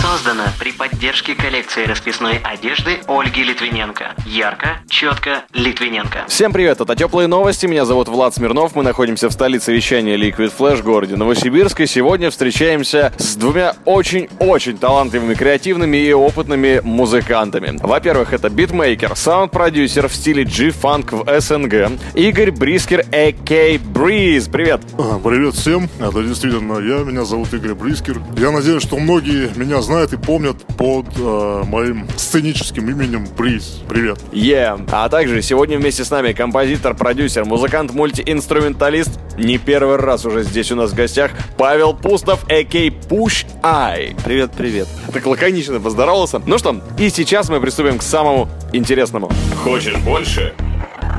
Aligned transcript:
Создано 0.00 0.44
при 0.58 0.72
поддержке 0.72 1.34
коллекции 1.34 1.84
расписной 1.84 2.38
одежды 2.42 3.00
Ольги 3.06 3.42
Литвиненко. 3.44 4.14
Ярко, 4.24 4.78
четко, 4.88 5.44
Литвиненко. 5.52 6.24
Всем 6.26 6.54
привет, 6.54 6.80
это 6.80 6.96
Теплые 6.96 7.28
Новости, 7.28 7.66
меня 7.66 7.84
зовут 7.84 8.08
Влад 8.08 8.34
Смирнов, 8.34 8.74
мы 8.74 8.82
находимся 8.82 9.28
в 9.28 9.32
столице 9.32 9.74
вещания 9.74 10.16
Liquid 10.16 10.52
Flash 10.58 10.76
в 10.76 10.84
городе 10.84 11.16
Новосибирск, 11.16 11.80
и 11.80 11.86
сегодня 11.86 12.30
встречаемся 12.30 13.12
с 13.18 13.36
двумя 13.36 13.74
очень-очень 13.84 14.78
талантливыми, 14.78 15.34
креативными 15.34 15.98
и 15.98 16.14
опытными 16.14 16.80
музыкантами. 16.82 17.76
Во-первых, 17.82 18.32
это 18.32 18.48
битмейкер, 18.48 19.14
саунд-продюсер 19.14 20.08
в 20.08 20.14
стиле 20.14 20.44
G-Funk 20.44 21.24
в 21.24 21.40
СНГ, 21.40 22.00
Игорь 22.14 22.52
Брискер, 22.52 23.04
а.к. 23.12 23.80
Бриз. 23.82 24.48
Привет! 24.48 24.80
Привет 25.22 25.54
всем, 25.54 25.90
это 26.00 26.22
действительно 26.22 26.78
я, 26.78 27.04
меня 27.04 27.26
зовут 27.26 27.52
Игорь 27.52 27.74
Брискер. 27.74 28.18
Я 28.38 28.50
надеюсь, 28.50 28.82
что 28.82 28.96
многие 28.96 29.50
меня 29.56 29.82
знают 29.82 29.89
и 29.90 30.16
помнят 30.16 30.56
под 30.76 31.06
э, 31.18 31.62
моим 31.66 32.06
сценическим 32.16 32.88
именем 32.88 33.26
Бриз. 33.36 33.80
Привет. 33.88 34.18
Yeah. 34.30 34.88
А 34.92 35.08
также 35.08 35.42
сегодня 35.42 35.78
вместе 35.78 36.04
с 36.04 36.10
нами 36.10 36.32
композитор, 36.32 36.94
продюсер, 36.94 37.44
музыкант, 37.44 37.92
мультиинструменталист, 37.92 39.18
не 39.36 39.58
первый 39.58 39.96
раз 39.96 40.24
уже 40.24 40.44
здесь 40.44 40.70
у 40.70 40.76
нас 40.76 40.92
в 40.92 40.94
гостях, 40.94 41.32
Павел 41.56 41.92
Пустов, 41.94 42.44
а.к. 42.44 42.74
Push 43.08 43.46
Eye. 43.62 44.16
Привет, 44.24 44.52
привет. 44.56 44.86
Так 45.12 45.26
лаконично 45.26 45.80
поздоровался. 45.80 46.40
Ну 46.46 46.56
что, 46.58 46.80
и 46.96 47.10
сейчас 47.10 47.48
мы 47.48 47.60
приступим 47.60 47.98
к 47.98 48.02
самому 48.02 48.48
интересному. 48.72 49.30
Хочешь 49.64 49.96
больше? 49.96 50.54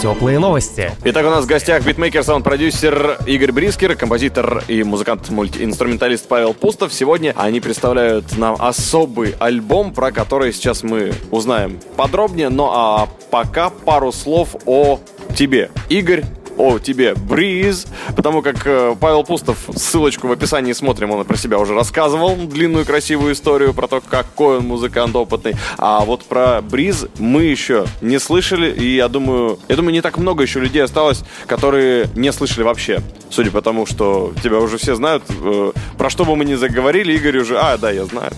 Теплые 0.00 0.38
новости. 0.38 0.92
Итак, 1.04 1.24
у 1.26 1.30
нас 1.30 1.44
в 1.44 1.48
гостях 1.48 1.82
битмейкер, 1.84 2.22
саунд-продюсер 2.22 3.18
Игорь 3.26 3.52
Брискер, 3.52 3.96
композитор 3.96 4.62
и 4.68 4.82
музыкант-мультиинструменталист 4.82 6.28
Павел 6.28 6.52
Пустов. 6.52 6.92
Сегодня 6.92 7.32
они 7.36 7.60
представляют 7.60 8.36
нам 8.36 8.56
особый 8.58 9.34
альбом, 9.38 9.94
про 9.94 10.12
который 10.12 10.52
сейчас 10.52 10.82
мы 10.82 11.14
узнаем 11.30 11.80
подробнее. 11.96 12.50
Ну 12.50 12.68
а 12.70 13.08
пока 13.30 13.70
пару 13.70 14.12
слов 14.12 14.56
о 14.66 15.00
тебе. 15.34 15.70
Игорь, 15.88 16.24
о 16.56 16.78
тебе 16.78 17.14
Бриз, 17.14 17.86
потому 18.16 18.42
как 18.42 18.66
э, 18.66 18.94
Павел 18.98 19.24
Пустов, 19.24 19.58
ссылочку 19.74 20.28
в 20.28 20.32
описании 20.32 20.72
смотрим, 20.72 21.10
он 21.10 21.24
про 21.24 21.36
себя 21.36 21.58
уже 21.58 21.74
рассказывал, 21.74 22.36
длинную 22.36 22.84
красивую 22.84 23.32
историю 23.32 23.74
про 23.74 23.88
то, 23.88 24.00
какой 24.00 24.58
он 24.58 24.66
музыкант 24.66 25.16
опытный. 25.16 25.54
А 25.78 26.00
вот 26.04 26.24
про 26.24 26.60
Бриз 26.62 27.06
мы 27.18 27.44
еще 27.44 27.86
не 28.00 28.18
слышали, 28.18 28.70
и 28.70 28.96
я 28.96 29.08
думаю, 29.08 29.58
я 29.68 29.76
думаю, 29.76 29.92
не 29.92 30.00
так 30.00 30.18
много 30.18 30.42
еще 30.42 30.60
людей 30.60 30.82
осталось, 30.82 31.24
которые 31.46 32.08
не 32.14 32.32
слышали 32.32 32.62
вообще. 32.62 33.00
Судя 33.30 33.50
по 33.50 33.62
тому, 33.62 33.86
что 33.86 34.32
тебя 34.42 34.58
уже 34.58 34.78
все 34.78 34.94
знают, 34.94 35.24
э, 35.28 35.72
про 35.98 36.10
что 36.10 36.24
бы 36.24 36.36
мы 36.36 36.44
ни 36.44 36.54
заговорили, 36.54 37.12
Игорь 37.14 37.38
уже, 37.38 37.58
а, 37.58 37.76
да, 37.78 37.90
я 37.90 38.04
знаю. 38.04 38.32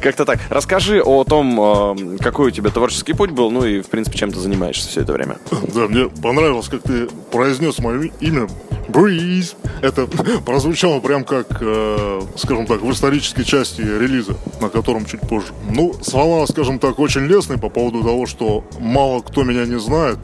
Как-то 0.00 0.24
так. 0.24 0.40
Расскажи 0.50 1.02
о 1.02 1.24
том, 1.24 1.58
э, 1.60 2.18
какой 2.18 2.48
у 2.48 2.50
тебя 2.50 2.70
творческий 2.70 3.12
путь 3.12 3.30
был, 3.30 3.50
ну 3.50 3.64
и, 3.64 3.80
в 3.80 3.88
принципе, 3.88 4.18
чем 4.18 4.32
ты 4.32 4.38
занимаешься 4.38 4.88
все 4.88 5.02
это 5.02 5.12
время. 5.12 5.38
Да, 5.74 5.86
мне 5.88 6.08
понравилось, 6.08 6.68
как 6.68 6.82
ты 6.82 7.08
произнес 7.30 7.78
мое 7.78 8.10
имя. 8.20 8.48
Бриз. 8.88 9.54
Это 9.82 10.06
прозвучало 10.44 11.00
прям 11.00 11.24
как, 11.24 11.46
э, 11.60 12.20
скажем 12.36 12.66
так, 12.66 12.82
в 12.82 12.90
исторической 12.90 13.44
части 13.44 13.80
релиза, 13.80 14.36
на 14.60 14.68
котором 14.68 15.06
чуть 15.06 15.20
позже. 15.20 15.52
Ну, 15.70 15.94
слова, 16.02 16.46
скажем 16.46 16.78
так, 16.78 16.98
очень 16.98 17.22
лестные 17.22 17.58
по 17.58 17.68
поводу 17.68 18.02
того, 18.02 18.26
что 18.26 18.64
мало 18.80 19.20
кто 19.20 19.44
меня 19.44 19.64
не 19.64 19.78
знает. 19.78 20.18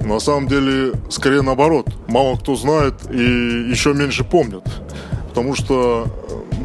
На 0.00 0.18
самом 0.18 0.48
деле, 0.48 0.92
скорее 1.10 1.42
наоборот. 1.42 1.86
Мало 2.08 2.36
кто 2.36 2.56
знает 2.56 2.94
и 3.10 3.16
еще 3.70 3.94
меньше 3.94 4.24
помнят. 4.24 4.64
Потому 5.28 5.54
что, 5.54 6.06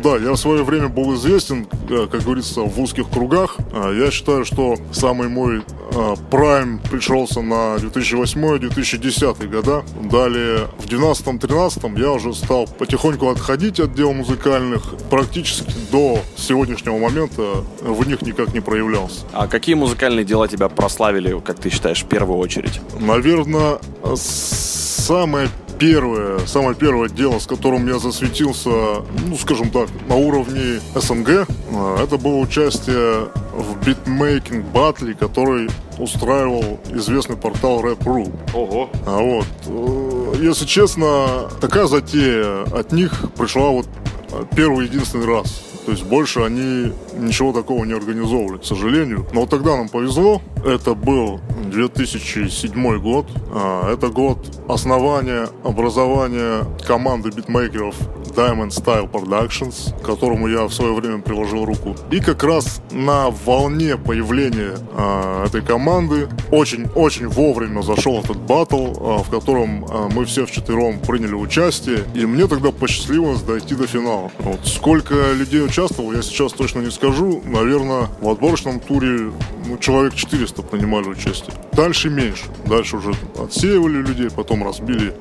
да, 0.06 0.18
я 0.18 0.34
в 0.34 0.38
свое 0.38 0.64
время 0.64 0.88
был 0.88 1.16
известен, 1.16 1.68
э, 1.90 2.08
как 2.12 2.22
говорится, 2.22 2.62
в 2.62 2.80
узких 2.80 3.10
кругах. 3.10 3.58
А 3.74 3.92
Я 3.92 4.12
считаю, 4.12 4.46
что 4.46 4.78
самый 4.92 5.30
мой 5.30 5.64
э, 5.64 6.16
прайм 6.30 6.80
пришелся 6.80 7.42
на 7.42 7.78
2008-2010 7.78 9.48
года. 9.48 9.84
Далее 10.04 10.68
в 10.78 10.86
2012-2013 10.86 12.00
я 12.00 12.12
уже 12.12 12.36
стал 12.36 12.68
потихоньку 12.68 13.30
отходить 13.30 13.80
от 13.80 13.96
дел 13.96 14.14
музыкальных. 14.14 14.94
Практически 15.10 15.74
до 15.92 16.20
сегодняшнего 16.38 17.00
момента 17.00 17.64
в 17.82 18.08
них 18.08 18.22
никак 18.22 18.54
не 18.54 18.60
проявлялся. 18.60 19.26
А 19.34 19.48
какие 19.48 19.74
музыкальные 19.74 20.24
дела 20.24 20.48
тебя 20.48 20.70
прославили, 20.70 21.40
как 21.40 21.60
ты 21.60 21.72
считаешь, 21.72 22.04
в 22.04 22.08
первую 22.08 22.38
очередь? 22.38 22.80
Наверное, 23.00 23.80
самое 24.14 25.50
первое, 25.80 26.40
самое 26.46 26.76
первое 26.76 27.10
дело, 27.10 27.40
с 27.40 27.48
которым 27.48 27.88
я 27.88 28.00
засветился, 28.00 28.70
ну, 28.70 29.38
скажем 29.40 29.70
так, 29.70 29.90
на 30.08 30.16
уровне 30.16 30.80
СНГ, 30.96 31.48
а, 31.74 32.04
это 32.04 32.18
было 32.18 32.38
участие 32.38 33.30
в 33.54 33.86
битмейкинг 33.86 34.66
батле, 34.66 35.14
который 35.14 35.70
устраивал 35.98 36.80
известный 36.94 37.38
портал 37.38 37.82
Rap.ru. 37.82 38.32
Ого. 38.54 38.90
А 39.06 39.18
вот, 39.18 39.46
э, 39.68 40.36
если 40.42 40.66
честно, 40.66 41.50
такая 41.62 41.86
затея 41.86 42.64
от 42.64 42.92
них 42.92 43.32
пришла 43.38 43.70
вот 43.70 43.88
э, 44.32 44.44
первый 44.56 44.88
единственный 44.88 45.26
раз. 45.26 45.64
То 45.86 45.92
есть 45.92 46.04
больше 46.04 46.42
они 46.42 46.92
ничего 47.18 47.54
такого 47.54 47.86
не 47.86 47.94
организовывали, 47.94 48.58
к 48.58 48.66
сожалению. 48.66 49.26
Но 49.34 49.42
вот 49.42 49.50
тогда 49.50 49.78
нам 49.78 49.88
повезло. 49.88 50.42
Это 50.66 50.96
был 50.96 51.40
2007 51.72 53.00
год. 53.00 53.28
А, 53.54 53.94
Это 53.94 54.10
год 54.10 54.38
основания, 54.68 55.48
образования 55.64 56.66
команды 56.88 57.30
битмейкеров 57.30 57.96
Diamond 58.36 58.70
Style 58.70 59.10
Productions, 59.10 59.98
к 60.02 60.06
которому 60.06 60.48
я 60.48 60.66
в 60.66 60.74
свое 60.74 60.94
время 60.94 61.20
приложил 61.20 61.66
руку. 61.66 61.96
И 62.12 62.20
как 62.20 62.44
раз 62.44 62.82
на 62.92 63.30
волне 63.30 63.98
появления 63.98 64.78
а, 64.94 65.46
этой 65.46 65.62
команды 65.62 66.28
очень-очень 66.52 67.28
вовремя 67.28 67.82
зашел 67.82 68.20
этот 68.20 68.38
батл, 68.38 68.94
а, 69.00 69.24
в 69.24 69.30
котором 69.30 69.86
а, 69.90 70.10
мы 70.10 70.26
все 70.26 70.46
вчетвером 70.46 71.00
приняли 71.00 71.34
участие. 71.34 72.04
И 72.14 72.26
мне 72.26 72.48
тогда 72.48 72.72
посчастливилось 72.72 73.42
дойти 73.42 73.76
до 73.76 73.88
финала. 73.88 74.32
Вот. 74.40 74.60
Сколько 74.66 75.34
людей 75.34 75.64
участвовало, 75.64 76.14
я 76.14 76.22
сейчас 76.22 76.54
точно 76.54 76.80
не 76.80 76.92
скажу. 76.92 77.42
Наверное, 77.46 78.10
в 78.20 78.30
отборочном 78.30 78.80
туре 78.80 79.32
ну, 79.66 79.78
человек 79.78 80.14
400 80.16 80.62
принимали 80.62 81.08
участие. 81.08 81.54
Дальше 81.74 82.10
меньше. 82.10 82.46
Дальше 82.66 82.98
уже 82.98 83.14
отсеивали 83.38 83.98
людей, 83.98 84.30
потом 84.30 84.64
разбили 84.64 85.14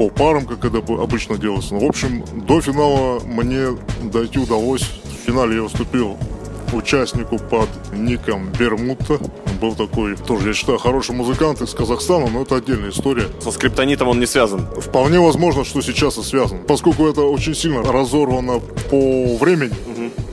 по 0.00 0.08
парам, 0.08 0.46
как 0.46 0.64
это 0.64 0.78
обычно 0.78 1.36
делается. 1.36 1.74
Ну, 1.74 1.80
в 1.80 1.84
общем, 1.84 2.24
до 2.32 2.62
финала 2.62 3.20
мне 3.20 3.76
дойти 4.04 4.38
удалось. 4.38 4.80
В 4.80 5.26
финале 5.26 5.56
я 5.56 5.62
выступил 5.62 6.16
участнику 6.72 7.38
под 7.38 7.68
ником 7.92 8.50
Бермута. 8.58 9.18
Был 9.60 9.74
такой, 9.74 10.16
тоже, 10.16 10.48
я 10.48 10.54
считаю, 10.54 10.78
хороший 10.78 11.14
музыкант 11.14 11.60
из 11.60 11.74
Казахстана, 11.74 12.28
но 12.30 12.40
это 12.40 12.56
отдельная 12.56 12.88
история. 12.88 13.26
Со 13.40 13.50
скриптонитом 13.50 14.08
он 14.08 14.20
не 14.20 14.24
связан. 14.24 14.66
Вполне 14.80 15.20
возможно, 15.20 15.66
что 15.66 15.82
сейчас 15.82 16.16
и 16.16 16.22
связан. 16.22 16.60
Поскольку 16.66 17.06
это 17.06 17.20
очень 17.20 17.54
сильно 17.54 17.82
разорвано 17.82 18.60
по 18.90 19.36
времени, 19.36 19.74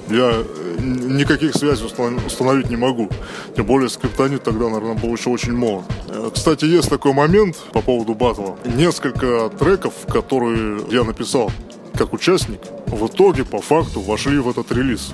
я 0.10 0.32
э, 0.32 0.67
никаких 0.80 1.54
связей 1.56 1.86
установ- 1.86 2.26
установить 2.26 2.70
не 2.70 2.76
могу. 2.78 3.10
Тем 3.56 3.66
более 3.66 3.90
скриптонит 3.90 4.44
тогда, 4.44 4.66
наверное, 4.70 4.96
был 4.96 5.14
еще 5.16 5.30
очень 5.30 5.54
молод. 5.54 5.86
Э, 6.10 6.30
Кстати, 6.34 6.66
есть 6.66 6.90
такой 6.90 7.14
момент 7.14 7.58
по 7.74 7.82
поводу 7.82 8.14
батла. 8.14 8.56
Несколько 8.66 9.50
треков, 9.58 9.94
которые 10.08 10.80
я 10.92 11.04
написал 11.04 11.52
как 11.98 12.14
участник, 12.14 12.60
в 12.86 13.08
итоге 13.08 13.44
по 13.44 13.60
факту 13.60 14.02
вошли 14.02 14.38
в 14.38 14.48
этот 14.48 14.72
релиз, 14.72 15.14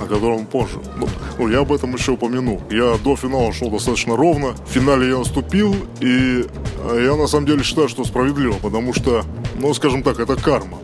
о 0.00 0.06
котором 0.06 0.46
позже. 0.46 0.78
Ну, 1.38 1.48
я 1.48 1.58
об 1.60 1.72
этом 1.72 1.92
еще 1.94 2.12
упомяну. 2.12 2.60
Я 2.70 2.96
до 3.02 3.16
финала 3.16 3.52
шел 3.52 3.68
достаточно 3.68 4.16
ровно. 4.16 4.54
В 4.68 4.70
финале 4.70 5.08
я 5.08 5.18
наступил, 5.18 5.74
и 6.00 6.44
э, 6.92 7.02
я 7.04 7.16
на 7.16 7.26
самом 7.26 7.46
деле 7.46 7.64
считаю, 7.64 7.88
что 7.88 8.04
справедливо, 8.04 8.54
потому 8.62 8.94
что, 8.94 9.24
ну, 9.56 9.74
скажем 9.74 10.04
так, 10.04 10.20
это 10.20 10.36
карма. 10.36 10.78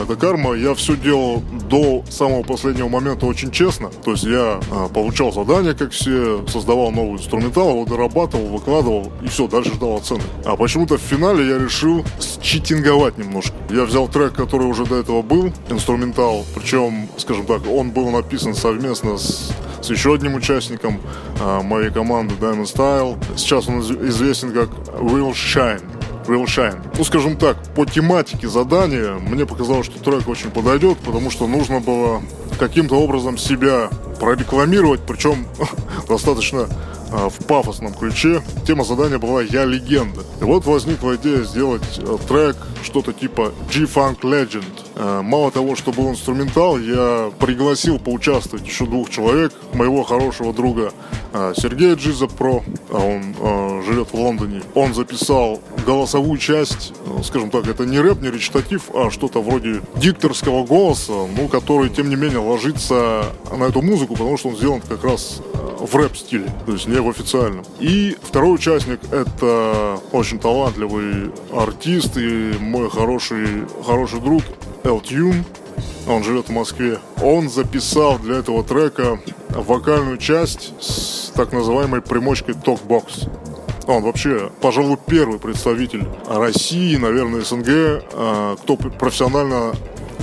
Это 0.00 0.16
карма. 0.16 0.54
Я 0.54 0.74
все 0.74 0.96
делал 0.96 1.42
до 1.68 2.04
самого 2.10 2.42
последнего 2.42 2.88
момента 2.88 3.26
очень 3.26 3.50
честно. 3.50 3.90
То 4.04 4.12
есть 4.12 4.24
я 4.24 4.60
а, 4.70 4.88
получал 4.88 5.32
задания, 5.32 5.74
как 5.74 5.92
все, 5.92 6.44
создавал 6.46 6.90
новый 6.90 7.14
инструментал, 7.14 7.70
его 7.70 7.84
дорабатывал, 7.84 8.46
выкладывал 8.46 9.12
и 9.22 9.28
все, 9.28 9.46
дальше 9.48 9.72
ждал 9.74 9.96
оценок. 9.96 10.24
А 10.44 10.56
почему-то 10.56 10.98
в 10.98 11.00
финале 11.00 11.48
я 11.48 11.58
решил 11.58 12.04
считинговать 12.42 13.18
немножко. 13.18 13.54
Я 13.70 13.84
взял 13.84 14.08
трек, 14.08 14.34
который 14.34 14.66
уже 14.66 14.84
до 14.84 14.96
этого 14.96 15.22
был, 15.22 15.52
инструментал, 15.70 16.44
причем, 16.54 17.08
скажем 17.16 17.46
так, 17.46 17.62
он 17.68 17.90
был 17.90 18.10
написан 18.10 18.54
совместно 18.54 19.16
с, 19.16 19.52
с 19.80 19.90
еще 19.90 20.14
одним 20.14 20.34
участником 20.34 21.00
а, 21.40 21.62
моей 21.62 21.90
команды 21.90 22.34
Diamond 22.40 22.64
Style. 22.64 23.18
Сейчас 23.36 23.68
он 23.68 23.80
известен 23.80 24.52
как 24.52 24.70
Will 24.98 25.32
Shine. 25.32 25.82
Real 26.26 26.44
Shine. 26.44 26.80
Ну, 26.96 27.04
скажем 27.04 27.36
так, 27.36 27.56
по 27.74 27.84
тематике 27.84 28.48
задания 28.48 29.14
мне 29.14 29.46
показалось, 29.46 29.86
что 29.86 29.98
трек 29.98 30.28
очень 30.28 30.50
подойдет, 30.50 30.98
потому 30.98 31.30
что 31.30 31.46
нужно 31.46 31.80
было 31.80 32.22
каким-то 32.58 32.96
образом 32.96 33.36
себя 33.38 33.90
прорекламировать, 34.20 35.00
причем 35.06 35.46
достаточно 36.08 36.68
а, 37.10 37.28
в 37.28 37.44
пафосном 37.46 37.94
ключе. 37.94 38.42
Тема 38.66 38.84
задания 38.84 39.18
была 39.18 39.42
«Я 39.42 39.64
легенда». 39.64 40.22
И 40.40 40.44
вот 40.44 40.64
возникла 40.64 41.16
идея 41.16 41.42
сделать 41.44 41.98
э, 41.98 42.16
трек, 42.28 42.56
что-то 42.82 43.12
типа 43.12 43.52
G-Funk 43.72 44.20
Legend. 44.20 44.83
Э, 44.96 45.22
мало 45.22 45.50
того, 45.50 45.76
что 45.76 45.92
был 45.92 46.10
инструментал, 46.10 46.78
я 46.78 47.30
пригласил 47.38 47.98
поучаствовать 47.98 48.66
еще 48.66 48.86
двух 48.86 49.10
человек. 49.10 49.52
Моего 49.72 50.04
хорошего 50.04 50.52
друга 50.52 50.92
э, 51.32 51.54
Сергея 51.56 51.96
Джиза 51.96 52.26
Про, 52.26 52.62
а 52.90 52.98
он 52.98 53.82
живет 53.84 54.08
в 54.10 54.14
Лондоне. 54.14 54.62
Он 54.74 54.94
записал 54.94 55.60
голосовую 55.84 56.38
часть, 56.38 56.92
скажем 57.24 57.50
так, 57.50 57.66
это 57.66 57.84
не 57.84 57.98
рэп, 57.98 58.22
не 58.22 58.30
речитатив, 58.30 58.90
а 58.94 59.10
что-то 59.10 59.42
вроде 59.42 59.80
дикторского 59.96 60.64
голоса, 60.64 61.12
ну, 61.36 61.48
который, 61.48 61.90
тем 61.90 62.08
не 62.08 62.16
менее, 62.16 62.38
ложится 62.38 63.26
на 63.50 63.64
эту 63.64 63.82
музыку, 63.82 64.14
потому 64.14 64.38
что 64.38 64.50
он 64.50 64.56
сделан 64.56 64.80
как 64.80 65.04
раз 65.04 65.42
в 65.80 65.96
рэп-стиле, 65.96 66.50
то 66.64 66.72
есть 66.72 66.86
не 66.86 67.00
в 67.00 67.08
официальном. 67.08 67.64
И 67.78 68.16
второй 68.22 68.54
участник— 68.54 69.00
это 69.10 69.98
очень 70.12 70.38
талантливый 70.38 71.32
артист 71.52 72.16
и 72.16 72.54
мой 72.58 72.88
хороший, 72.88 73.66
хороший 73.84 74.20
друг 74.20 74.42
Эл 74.84 75.00
Тюн. 75.00 75.44
Он 76.06 76.22
живет 76.22 76.48
в 76.48 76.52
Москве. 76.52 76.98
Он 77.22 77.48
записал 77.48 78.18
для 78.18 78.36
этого 78.36 78.62
трека 78.62 79.18
вокальную 79.48 80.18
часть 80.18 80.74
с 80.80 81.32
так 81.34 81.52
называемой 81.52 82.02
примочкой 82.02 82.54
Talkbox. 82.54 83.30
Он 83.86 84.02
вообще, 84.02 84.50
пожалуй, 84.60 84.98
первый 85.06 85.38
представитель 85.38 86.06
России, 86.26 86.96
наверное, 86.96 87.40
СНГ, 87.40 87.66
а, 88.12 88.56
кто 88.56 88.76
профессионально 88.76 89.74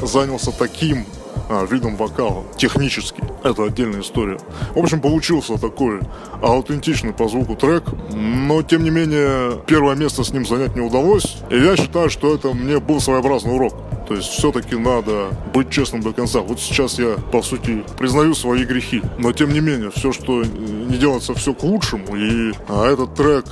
занялся 0.01 0.51
таким 0.51 1.05
а, 1.51 1.65
видом 1.65 1.97
вокала. 1.97 2.45
Технически. 2.55 3.21
Это 3.43 3.65
отдельная 3.65 4.01
история. 4.01 4.39
В 4.73 4.79
общем, 4.79 5.01
получился 5.01 5.57
такой 5.57 5.99
аутентичный 6.41 7.11
по 7.11 7.27
звуку 7.27 7.55
трек, 7.55 7.83
но, 8.13 8.63
тем 8.63 8.83
не 8.85 8.89
менее, 8.89 9.61
первое 9.67 9.95
место 9.95 10.23
с 10.23 10.31
ним 10.31 10.45
занять 10.45 10.75
не 10.75 10.81
удалось. 10.81 11.37
И 11.49 11.57
я 11.57 11.75
считаю, 11.75 12.09
что 12.09 12.33
это 12.33 12.53
мне 12.53 12.79
был 12.79 13.01
своеобразный 13.01 13.53
урок. 13.53 13.73
То 14.07 14.15
есть 14.15 14.29
все-таки 14.29 14.75
надо 14.75 15.27
быть 15.53 15.69
честным 15.69 16.01
до 16.01 16.13
конца. 16.13 16.39
Вот 16.39 16.59
сейчас 16.59 16.97
я, 16.99 17.15
по 17.31 17.41
сути, 17.41 17.83
признаю 17.97 18.33
свои 18.33 18.63
грехи. 18.63 19.01
Но 19.17 19.33
тем 19.33 19.53
не 19.53 19.59
менее, 19.59 19.91
все, 19.91 20.13
что 20.13 20.43
не 20.43 20.97
делается, 20.97 21.33
все 21.33 21.53
к 21.53 21.63
лучшему. 21.63 22.15
И 22.15 22.53
а, 22.69 22.91
этот 22.91 23.13
трек 23.15 23.45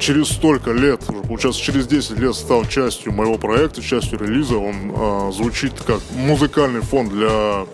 через 0.00 0.28
столько 0.28 0.72
лет, 0.72 1.02
уже 1.08 1.22
получается 1.22 1.62
через 1.62 1.86
10 1.86 2.18
лет 2.18 2.34
стал 2.34 2.64
частью 2.64 3.12
моего 3.12 3.36
проекта, 3.36 3.82
частью 3.82 4.18
релиза. 4.18 4.56
Он 4.56 4.74
а, 4.96 5.30
звучит 5.32 5.74
как 5.86 6.00
музыкальный 6.16 6.80
фон 6.80 7.08
для 7.10 7.66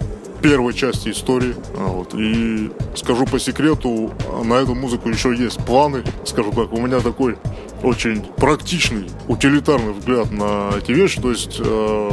первой 0.43 0.75
части 0.75 1.11
истории. 1.11 1.55
А, 1.77 1.87
вот. 1.87 2.15
И 2.15 2.71
скажу 2.95 3.27
по 3.27 3.39
секрету, 3.39 4.13
на 4.45 4.55
эту 4.55 4.75
музыку 4.75 5.09
еще 5.09 5.35
есть 5.35 5.59
планы. 5.65 6.05
Скажу 6.25 6.53
так, 6.53 6.73
у 6.73 6.81
меня 6.81 7.01
такой 7.01 7.37
очень 7.83 8.23
практичный, 8.37 9.09
утилитарный 9.29 9.93
взгляд 9.93 10.31
на 10.31 10.71
эти 10.77 10.93
вещи. 10.93 11.21
То 11.21 11.31
есть 11.31 11.57
э, 11.59 12.11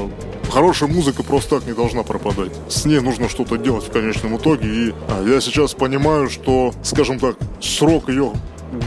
хорошая 0.49 0.89
музыка 0.89 1.23
просто 1.23 1.59
так 1.59 1.67
не 1.67 1.73
должна 1.73 2.03
пропадать. 2.03 2.51
С 2.69 2.85
ней 2.85 2.99
нужно 2.99 3.29
что-то 3.29 3.57
делать 3.57 3.85
в 3.85 3.91
конечном 3.91 4.37
итоге. 4.37 4.67
И 4.67 4.89
э, 4.89 5.25
я 5.27 5.41
сейчас 5.41 5.73
понимаю, 5.73 6.29
что, 6.29 6.73
скажем 6.83 7.19
так, 7.19 7.37
срок 7.61 8.09
ее 8.09 8.33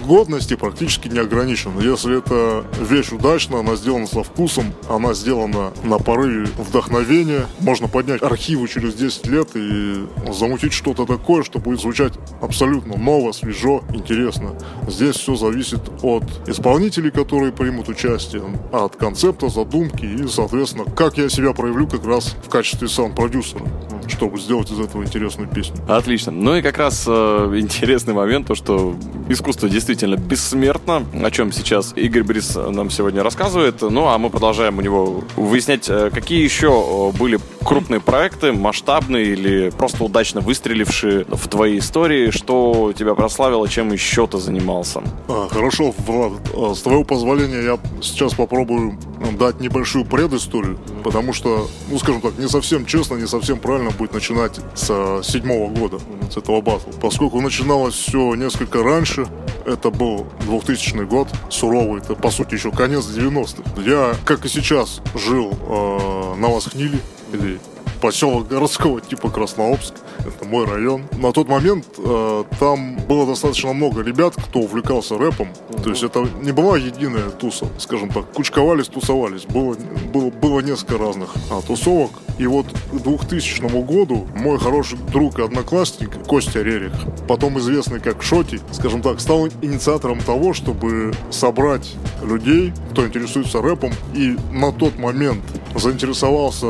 годности 0.06 0.54
практически 0.56 1.08
не 1.08 1.18
ограничена. 1.18 1.80
Если 1.80 2.18
эта 2.18 2.64
вещь 2.80 3.12
удачна, 3.12 3.60
она 3.60 3.76
сделана 3.76 4.06
со 4.06 4.22
вкусом, 4.22 4.72
она 4.88 5.14
сделана 5.14 5.72
на 5.84 5.98
порыве 5.98 6.46
вдохновения, 6.58 7.46
можно 7.60 7.88
поднять 7.88 8.22
архивы 8.22 8.68
через 8.68 8.94
10 8.94 9.26
лет 9.26 9.48
и 9.54 10.06
замутить 10.32 10.72
что-то 10.72 11.06
такое, 11.06 11.42
что 11.42 11.58
будет 11.58 11.80
звучать 11.80 12.12
абсолютно 12.40 12.96
ново, 12.96 13.32
свежо, 13.32 13.82
интересно. 13.92 14.54
Здесь 14.88 15.16
все 15.16 15.36
зависит 15.36 15.80
от 16.02 16.24
исполнителей, 16.46 17.10
которые 17.10 17.52
примут 17.52 17.88
участие, 17.88 18.42
от 18.72 18.96
концепта, 18.96 19.48
задумки 19.48 20.04
и, 20.04 20.26
соответственно, 20.28 20.84
как 20.84 21.18
я 21.18 21.28
себя 21.28 21.52
проявлю 21.52 21.86
как 21.86 22.04
раз 22.04 22.36
в 22.44 22.48
качестве 22.48 22.88
саунд-продюсера 22.88 23.62
чтобы 24.08 24.38
сделать 24.38 24.70
из 24.70 24.78
этого 24.78 25.02
интересную 25.02 25.48
песню. 25.48 25.76
Отлично. 25.88 26.32
Ну 26.32 26.56
и 26.56 26.62
как 26.62 26.78
раз 26.78 27.04
э, 27.06 27.10
интересный 27.58 28.14
момент, 28.14 28.46
то, 28.46 28.54
что 28.54 28.94
искусство 29.28 29.68
действительно 29.76 30.16
бессмертно, 30.16 31.04
о 31.22 31.30
чем 31.30 31.52
сейчас 31.52 31.92
Игорь 31.96 32.22
Брис 32.22 32.56
нам 32.56 32.88
сегодня 32.88 33.22
рассказывает. 33.22 33.82
Ну, 33.82 34.08
а 34.08 34.16
мы 34.16 34.30
продолжаем 34.30 34.78
у 34.78 34.80
него 34.80 35.22
выяснять, 35.36 35.86
э, 35.90 36.08
какие 36.10 36.42
еще 36.42 37.12
э, 37.14 37.18
были 37.18 37.38
крупные 37.62 38.00
проекты, 38.00 38.52
масштабные 38.52 39.26
или 39.26 39.68
просто 39.70 40.04
удачно 40.04 40.40
выстрелившие 40.40 41.26
в 41.28 41.48
твоей 41.48 41.80
истории, 41.80 42.30
что 42.30 42.94
тебя 42.96 43.14
прославило, 43.14 43.68
чем 43.68 43.92
еще 43.92 44.26
ты 44.26 44.38
занимался? 44.38 45.02
А, 45.28 45.48
хорошо, 45.50 45.92
Влад, 46.06 46.32
а, 46.54 46.74
с 46.74 46.80
твоего 46.80 47.04
позволения 47.04 47.62
я 47.62 47.78
сейчас 48.00 48.32
попробую 48.32 48.98
дать 49.38 49.60
небольшую 49.60 50.06
предысторию, 50.06 50.78
потому 51.04 51.34
что, 51.34 51.68
ну, 51.90 51.98
скажем 51.98 52.22
так, 52.22 52.38
не 52.38 52.48
совсем 52.48 52.86
честно, 52.86 53.16
не 53.16 53.26
совсем 53.26 53.58
правильно 53.58 53.90
будет 53.90 54.14
начинать 54.14 54.58
с 54.74 55.22
седьмого 55.22 55.68
года, 55.68 55.98
с 56.30 56.36
этого 56.36 56.60
батла. 56.62 56.92
Поскольку 57.02 57.40
начиналось 57.40 57.94
все 57.94 58.34
несколько 58.36 58.82
раньше, 58.82 59.26
это 59.66 59.90
был 59.90 60.26
2000 60.42 61.04
год, 61.04 61.28
суровый, 61.50 62.00
это, 62.00 62.14
по 62.14 62.30
сути, 62.30 62.54
еще 62.54 62.70
конец 62.70 63.04
90-х. 63.06 63.82
Я, 63.82 64.14
как 64.24 64.44
и 64.44 64.48
сейчас, 64.48 65.00
жил 65.14 65.52
э, 65.52 66.34
на 66.36 66.48
Восхниле, 66.48 67.00
или 67.32 67.58
поселок 68.00 68.48
городского 68.48 69.00
типа 69.00 69.30
Краснообск. 69.30 69.94
Это 70.20 70.44
мой 70.46 70.66
район. 70.66 71.04
На 71.12 71.32
тот 71.32 71.48
момент 71.48 71.86
э, 71.98 72.44
там 72.58 72.96
было 73.08 73.26
достаточно 73.26 73.72
много 73.72 74.02
ребят, 74.02 74.34
кто 74.36 74.60
увлекался 74.60 75.18
рэпом. 75.18 75.48
Mm-hmm. 75.48 75.82
То 75.82 75.90
есть 75.90 76.02
это 76.02 76.28
не 76.42 76.52
была 76.52 76.76
единая 76.76 77.30
туса, 77.30 77.66
скажем 77.78 78.10
так. 78.10 78.32
Кучковались, 78.32 78.88
тусовались. 78.88 79.44
Было, 79.44 79.76
было, 80.12 80.30
было 80.30 80.60
несколько 80.60 80.98
разных 80.98 81.34
а, 81.50 81.60
тусовок. 81.62 82.10
И 82.38 82.46
вот 82.46 82.66
к 82.92 83.02
2000 83.02 83.60
году 83.84 84.26
мой 84.34 84.58
хороший 84.58 84.98
друг 84.98 85.38
и 85.38 85.42
одноклассник 85.42 86.10
Костя 86.26 86.62
Рерих, 86.62 86.92
потом 87.26 87.58
известный 87.58 87.98
как 87.98 88.22
Шоти, 88.22 88.60
скажем 88.72 89.00
так, 89.00 89.20
стал 89.20 89.48
инициатором 89.62 90.20
того, 90.20 90.52
чтобы 90.52 91.12
собрать 91.30 91.94
людей, 92.22 92.72
кто 92.90 93.06
интересуется 93.06 93.62
рэпом, 93.62 93.92
и 94.14 94.36
на 94.52 94.72
тот 94.72 94.98
момент 94.98 95.42
заинтересовался 95.74 96.66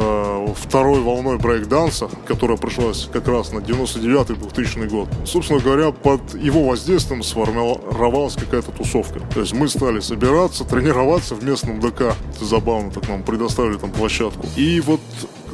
второй 0.54 1.00
волной 1.00 1.38
брейк-данса, 1.38 2.08
которая 2.26 2.56
пришлась 2.56 3.08
как 3.12 3.26
раз 3.28 3.35
на 3.52 3.58
99-2000 3.58 4.88
год. 4.88 5.08
Собственно 5.24 5.60
говоря, 5.60 5.92
под 5.92 6.34
его 6.34 6.64
воздействием 6.64 7.22
сформировалась 7.22 8.34
какая-то 8.34 8.72
тусовка. 8.72 9.20
То 9.34 9.40
есть 9.40 9.52
мы 9.52 9.68
стали 9.68 10.00
собираться, 10.00 10.64
тренироваться 10.64 11.34
в 11.34 11.44
местном 11.44 11.80
ДК. 11.80 12.14
Это 12.34 12.44
забавно, 12.44 12.90
так 12.90 13.08
нам 13.08 13.22
предоставили 13.22 13.76
там 13.76 13.90
площадку. 13.90 14.46
И 14.56 14.80
вот 14.80 15.00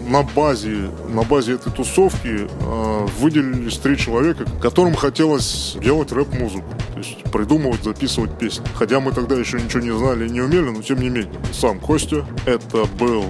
на 0.08 0.22
базе, 0.22 0.90
на 1.08 1.22
базе 1.22 1.54
этой 1.54 1.72
тусовки 1.72 2.48
э, 2.48 3.06
выделились 3.18 3.78
три 3.78 3.96
человека, 3.96 4.44
которым 4.60 4.94
хотелось 4.94 5.76
делать 5.82 6.12
рэп-музыку. 6.12 6.64
То 6.92 6.98
есть 6.98 7.22
придумывать, 7.32 7.84
записывать 7.84 8.38
песни. 8.38 8.64
Хотя 8.74 9.00
мы 9.00 9.12
тогда 9.12 9.36
еще 9.36 9.60
ничего 9.60 9.80
не 9.80 9.96
знали 9.96 10.26
и 10.26 10.30
не 10.30 10.40
умели, 10.40 10.70
но 10.70 10.82
тем 10.82 11.00
не 11.00 11.08
менее. 11.08 11.32
Сам 11.52 11.78
Костя, 11.78 12.26
это 12.46 12.84
был 12.98 13.24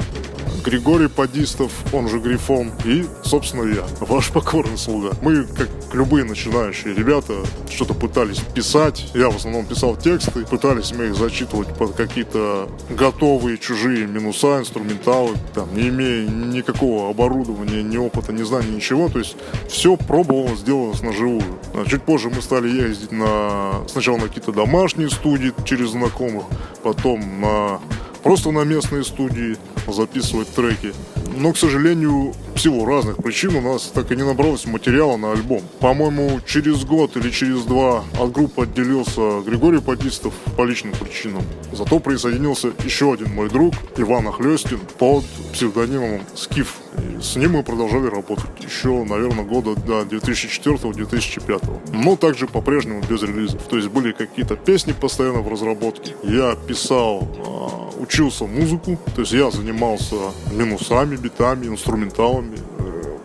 Григорий 0.65 1.09
Падистов, 1.09 1.73
он 1.93 2.09
же 2.09 2.19
Грифон, 2.19 2.73
и, 2.85 3.07
собственно, 3.25 3.73
я, 3.73 3.85
ваш 4.01 4.31
покорный 4.31 4.79
слуга. 4.79 5.11
Мы, 5.23 5.45
как 5.45 5.69
любые 5.93 6.25
начинающие 6.25 6.95
ребята, 6.95 7.35
что-то 7.71 7.95
пытались 7.95 8.39
писать. 8.39 9.11
Я 9.15 9.31
в 9.31 9.37
основном 9.37 9.67
писал 9.67 9.97
тексты, 9.97 10.45
пытались 10.45 10.93
мы 10.93 11.07
их 11.07 11.17
зачитывать 11.17 11.69
под 11.77 11.95
какие-то 11.95 12.69
готовые 12.91 13.59
чужие 13.59 14.07
минуса, 14.07 14.59
инструменталы, 14.59 15.37
там, 15.55 15.75
не 15.75 15.89
имея 15.89 16.29
никакого 16.29 17.11
оборудования, 17.11 17.83
ни 17.83 17.97
опыта, 17.97 18.33
ни 18.33 18.43
знаний, 18.43 18.77
ничего. 18.77 19.09
То 19.09 19.19
есть 19.19 19.37
все 19.69 19.97
пробовалось, 19.97 20.61
сделалось 20.61 21.03
на 21.03 21.13
живую. 21.13 21.43
А 21.75 21.85
чуть 21.89 22.03
позже 22.03 22.31
мы 22.31 22.43
стали 22.43 22.69
ездить 22.69 23.13
на 23.13 23.83
сначала 23.89 24.17
на 24.17 24.29
какие-то 24.29 24.53
домашние 24.53 25.11
студии 25.11 25.53
через 25.65 25.91
знакомых, 25.91 26.45
потом 26.83 27.41
на 27.41 27.81
просто 28.23 28.50
на 28.50 28.64
местные 28.64 29.05
студии 29.05 29.57
записывать 29.87 30.49
треки. 30.49 30.93
Но, 31.37 31.52
к 31.52 31.57
сожалению, 31.57 32.35
в 32.55 32.59
силу 32.59 32.85
разных 32.85 33.17
причин 33.17 33.57
у 33.57 33.61
нас 33.61 33.91
так 33.95 34.12
и 34.12 34.17
не 34.17 34.23
набралось 34.23 34.67
материала 34.67 35.17
на 35.17 35.33
альбом. 35.33 35.62
По-моему, 35.81 36.41
через 36.47 36.85
год 36.85 37.17
или 37.17 37.31
через 37.31 37.64
два 37.64 38.05
от 38.21 38.33
группы 38.33 38.62
отделился 38.62 39.41
Григорий 39.41 39.81
Подистов 39.81 40.35
по 40.57 40.64
личным 40.64 40.93
причинам. 40.93 41.43
Зато 41.73 41.99
присоединился 42.00 42.73
еще 42.85 43.14
один 43.14 43.35
мой 43.35 43.49
друг, 43.49 43.75
Иван 43.97 44.29
Охлестин, 44.29 44.81
под 44.99 45.25
псевдонимом 45.52 46.21
Скиф. 46.35 46.76
И 46.99 47.23
с 47.23 47.37
ним 47.37 47.52
мы 47.52 47.62
продолжали 47.62 48.07
работать 48.07 48.50
еще, 48.61 49.02
наверное, 49.05 49.45
года 49.45 49.75
до 49.75 50.02
2004-2005. 50.02 51.95
Но 51.95 52.17
также 52.17 52.47
по-прежнему 52.47 53.02
без 53.09 53.23
релизов. 53.23 53.62
То 53.62 53.76
есть 53.76 53.88
были 53.88 54.12
какие-то 54.12 54.57
песни 54.57 54.93
постоянно 54.93 55.41
в 55.41 55.49
разработке. 55.49 56.14
Я 56.23 56.55
писал, 56.55 57.26
а, 57.47 57.82
учился 58.03 58.45
музыку, 58.47 58.99
то 59.15 59.21
есть 59.21 59.33
я 59.33 59.51
занимался 59.51 60.17
минусами, 60.51 61.17
битами, 61.17 61.67
инструменталами, 61.67 62.59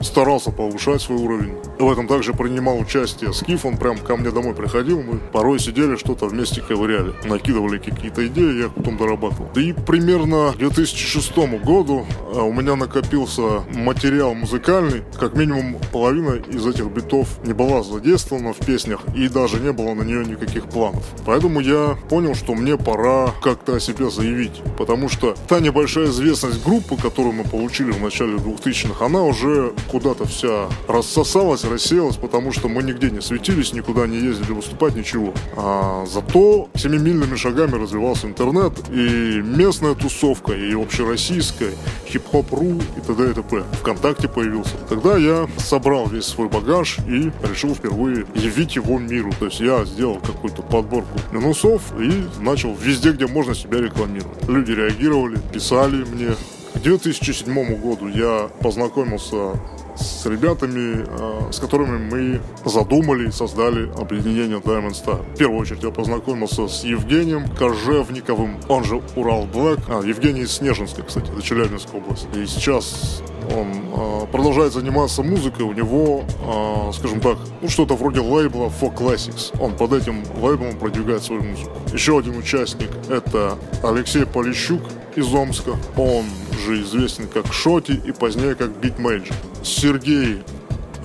старался 0.02 0.52
повышать 0.52 1.02
свой 1.02 1.20
уровень. 1.20 1.56
В 1.80 1.92
этом 1.92 2.08
также 2.08 2.34
принимал 2.34 2.80
участие 2.80 3.34
Скиф, 3.34 3.66
он 3.66 3.78
прям 3.78 3.98
ко 3.98 4.16
мне 4.18 4.32
домой 4.32 4.54
приходил, 4.56 5.02
мы 5.02 5.20
порой 5.20 5.60
сидели, 5.60 5.96
что-то 5.96 6.26
вместе 6.26 6.62
ковыряли, 6.62 7.14
накидывали 7.26 7.78
какие-то 7.78 8.26
идеи, 8.28 8.62
я 8.64 8.70
потом 8.70 8.98
дорабатывал. 8.98 9.50
И 9.56 9.74
примерно 9.74 10.54
к 10.54 10.58
2006 10.58 11.38
году 11.64 12.06
а, 12.34 12.44
у 12.44 12.52
меня 12.52 12.76
накопился 12.76 13.64
материал 13.74 14.34
музыкальный, 14.34 15.04
как 15.20 15.36
минимум 15.36 15.78
половина 15.92 16.32
из 16.32 16.66
этих 16.66 16.86
битов 16.86 17.28
не 17.44 17.54
была 17.54 17.84
задействована 17.84 18.54
в 18.54 18.58
песнях 18.58 19.02
и 19.16 19.28
даже 19.28 19.60
не 19.60 19.72
было 19.72 19.94
на 19.94 20.04
нее 20.04 20.26
никаких 20.26 20.66
планов. 20.66 21.04
Поэтому 21.26 21.60
я 21.60 21.98
понял, 22.10 22.36
что 22.36 22.54
мне 22.56 22.78
пора 22.78 23.34
как-то 23.44 23.76
о 23.76 23.80
себе 23.80 24.10
заявить, 24.10 24.62
потому 24.78 25.10
что 25.10 25.36
та 25.48 25.60
небольшая 25.60 26.08
известность 26.08 26.64
группы, 26.64 26.96
которую 26.96 27.34
мы 27.34 27.44
получили 27.44 27.92
в 27.92 28.02
начале 28.02 28.38
2000-х, 28.38 29.06
она 29.06 29.24
уже 29.24 29.74
куда-то 29.90 30.26
вся 30.26 30.68
рассосалась, 30.88 31.64
рассеялась, 31.64 32.18
потому 32.18 32.52
что 32.52 32.68
мы 32.68 32.84
нигде 32.84 33.10
не 33.10 33.22
светились, 33.22 33.74
никуда 33.74 34.08
не 34.08 34.18
ездили 34.18 34.52
выступать, 34.52 34.96
ничего. 34.96 35.34
А 35.56 36.06
зато 36.06 36.70
семимильными 36.76 37.36
шагами 37.36 37.76
развивался 37.76 38.28
интернет, 38.28 38.74
и 38.90 39.42
местная 39.44 39.96
тусовка, 39.96 40.54
и 40.54 40.74
общероссийская, 40.74 41.72
хип-хоп.ру 42.08 42.80
и 42.98 43.02
т.д. 43.02 43.32
и 43.32 43.34
т.п. 43.34 43.64
Вконтакте 43.74 44.28
появился. 44.28 44.76
Тогда 44.90 45.18
я 45.18 45.48
собрал 45.58 46.08
весь 46.08 46.26
свой 46.26 46.50
багаж 46.50 46.98
и 47.08 47.32
решил 47.50 47.74
впервые 47.76 48.26
явить 48.36 48.76
его 48.76 49.00
миру. 49.00 49.32
То 49.40 49.46
есть 49.46 49.60
я 49.60 49.86
сделал 49.86 50.20
какую-то 50.20 50.62
подборку 50.62 51.20
минусов 51.32 51.82
и 52.00 52.28
начал 52.40 52.76
везде, 52.76 53.12
где 53.12 53.28
можно 53.28 53.56
себя 53.56 53.80
рекламировать. 53.80 54.48
Люди 54.48 54.72
реагировали, 54.72 55.38
писали 55.54 56.04
мне, 56.04 56.30
к 56.78 56.80
2007 56.80 57.82
году 57.82 58.08
я 58.08 58.50
познакомился 58.62 59.60
с 59.98 60.26
ребятами, 60.26 61.06
э, 61.08 61.52
с 61.52 61.60
которыми 61.60 61.98
мы 61.98 62.42
задумали 62.66 63.28
и 63.28 63.32
создали 63.32 63.90
объединение 64.00 64.60
Diamond 64.60 64.92
Star. 64.92 65.24
В 65.34 65.38
первую 65.38 65.60
очередь 65.60 65.84
я 65.84 65.92
познакомился 65.92 66.68
с 66.68 66.84
Евгением 66.84 67.48
Кожевниковым, 67.56 68.60
он 68.68 68.84
же 68.84 69.02
Урал 69.16 69.46
Блэк. 69.46 69.80
А, 69.88 70.02
Евгений 70.04 70.42
из 70.42 70.54
Снежинска, 70.54 71.04
кстати, 71.04 71.32
это 71.32 71.42
Челябинская 71.42 72.02
область. 72.02 72.28
И 72.36 72.46
сейчас 72.46 73.22
он 73.56 73.68
э, 73.94 74.28
продолжает 74.32 74.74
заниматься 74.74 75.24
музыкой, 75.24 75.66
у 75.66 75.74
него, 75.74 76.24
э, 76.42 76.92
скажем 76.94 77.20
так, 77.20 77.38
ну 77.62 77.70
что-то 77.70 77.96
вроде 77.96 78.20
лейбла 78.20 78.72
For 78.82 78.94
Classics. 78.94 79.58
Он 79.60 79.76
под 79.76 79.94
этим 79.94 80.24
лейблом 80.42 80.78
продвигает 80.78 81.24
свою 81.24 81.44
музыку. 81.44 81.72
Еще 81.94 82.18
один 82.18 82.38
участник 82.38 82.90
это 83.10 83.58
Алексей 83.84 84.26
Полищук 84.26 84.82
из 85.16 85.34
Омска. 85.34 85.72
Он 85.96 86.26
же 86.66 86.82
известен 86.82 87.28
как 87.28 87.52
Шоти 87.54 88.00
и 88.06 88.12
позднее 88.12 88.56
как 88.56 88.70
Битмейджер. 88.80 89.34
Сергей 89.64 90.44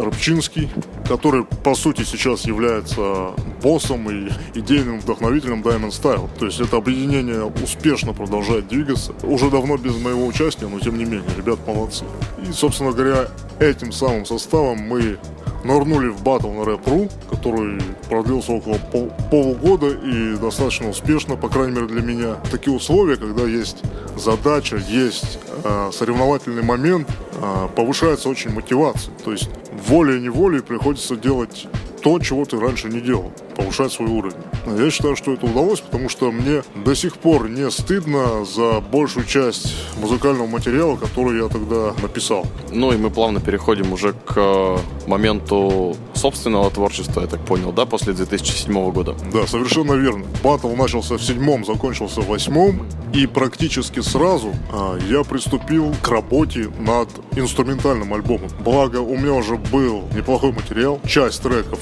Рыбчинский, 0.03 0.71
который, 1.07 1.45
по 1.45 1.75
сути, 1.75 2.03
сейчас 2.03 2.45
является 2.45 3.33
боссом 3.63 4.11
и 4.11 4.31
идейным 4.55 5.01
вдохновителем 5.01 5.63
Diamond 5.63 5.91
Style. 5.91 6.29
То 6.39 6.47
есть 6.47 6.61
это 6.61 6.77
объединение 6.77 7.45
успешно 7.45 8.13
продолжает 8.13 8.69
двигаться. 8.69 9.13
Уже 9.23 9.51
давно 9.51 9.77
без 9.77 9.97
моего 9.97 10.27
участия, 10.27 10.67
но 10.67 10.81
тем 10.81 10.99
не 10.99 11.05
менее, 11.05 11.31
ребят 11.37 11.59
молодцы. 11.67 12.05
И, 12.47 12.53
собственно 12.53 12.93
говоря, 12.93 13.29
этим 13.61 13.93
самым 13.93 14.27
составом 14.27 14.79
мы 14.79 15.19
нырнули 15.65 16.09
в 16.09 16.23
батл 16.23 16.51
на 16.51 16.65
Рэп.ру, 16.65 17.09
который 17.31 17.81
продлился 18.09 18.53
около 18.53 18.79
пол 18.91 19.13
полугода 19.31 19.89
и 19.89 20.37
достаточно 20.37 20.89
успешно, 20.89 21.37
по 21.37 21.49
крайней 21.49 21.73
мере 21.73 21.87
для 21.87 22.03
меня. 22.03 22.37
Такие 22.51 22.75
условия, 22.75 23.17
когда 23.17 23.45
есть 23.45 23.79
задача, 24.17 24.77
есть 24.77 25.39
э, 25.65 25.91
соревновательный 25.93 26.63
момент, 26.63 27.09
э, 27.35 27.69
повышается 27.75 28.29
очень 28.29 28.51
мотивация. 28.51 29.15
То 29.25 29.33
есть 29.33 29.49
волей-неволей 29.89 30.61
приходится 30.61 31.17
делать 31.17 31.67
то, 32.03 32.19
чего 32.19 32.45
ты 32.45 32.59
раньше 32.59 32.89
не 32.89 33.01
делал, 33.01 33.33
повышать 33.57 33.93
свой 33.93 34.11
уровень. 34.11 34.37
Я 34.67 34.91
считаю, 34.91 35.17
что 35.17 35.33
это 35.33 35.47
удалось, 35.47 35.81
потому 35.81 36.09
что 36.09 36.33
мне 36.33 36.63
до 36.85 36.95
сих 36.95 37.17
пор 37.17 37.49
не 37.49 37.71
стыдно 37.71 38.45
за 38.45 38.81
большую 38.81 39.25
часть 39.25 39.75
музыкального 40.01 40.47
материала, 40.47 40.97
который 40.97 41.41
я 41.41 41.49
тогда 41.49 41.95
написал. 42.03 42.45
Ну 42.71 42.93
и 42.93 42.97
мы 42.97 43.11
плавно 43.11 43.41
переходим 43.41 43.93
уже 43.93 44.13
к 44.13 44.35
э, 44.37 44.77
моменту 45.07 45.97
собственного 46.23 46.71
творчества, 46.71 47.23
я 47.23 47.27
так 47.27 47.45
понял, 47.45 47.73
да, 47.73 47.85
после 47.85 48.13
2007 48.13 48.93
года? 48.93 49.17
Да, 49.33 49.45
совершенно 49.49 49.95
верно. 49.95 50.25
Батл 50.45 50.69
начался 50.77 51.17
в 51.17 51.23
седьмом, 51.23 51.65
закончился 51.65 52.21
в 52.21 52.29
восьмом, 52.29 52.87
и 53.13 53.27
практически 53.27 54.01
сразу 54.01 54.55
а, 54.73 54.97
я 55.11 55.25
приступил 55.25 55.93
к 56.01 56.09
работе 56.09 56.71
над 56.79 57.09
инструментальным 57.37 58.15
альбомом. 58.15 58.49
Благо, 58.61 58.99
у 58.99 59.17
меня 59.17 59.33
уже 59.33 59.57
был 59.57 60.05
неплохой 60.15 60.53
материал, 60.53 61.01
часть 61.09 61.43
треков 61.43 61.81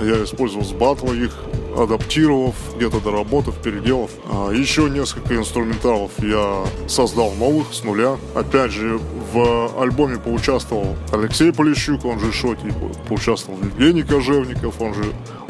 я 0.00 0.24
использовал 0.24 0.64
с 0.64 0.72
батла 0.72 1.14
их, 1.14 1.32
адаптировав, 1.76 2.54
где-то 2.76 3.00
доработав, 3.00 3.56
переделав. 3.56 4.10
А 4.30 4.50
еще 4.50 4.88
несколько 4.90 5.36
инструменталов 5.36 6.10
я 6.18 6.64
создал 6.86 7.32
новых 7.32 7.72
с 7.72 7.82
нуля. 7.84 8.16
Опять 8.34 8.72
же, 8.72 8.98
в 9.32 9.80
альбоме 9.80 10.18
поучаствовал 10.18 10.96
Алексей 11.12 11.52
Полищук, 11.52 12.04
он 12.04 12.20
же 12.20 12.32
Шоти, 12.32 12.72
поучаствовал 13.08 13.58
Евгений 13.60 14.02
Кожевников, 14.02 14.80
он 14.80 14.94
же 14.94 15.04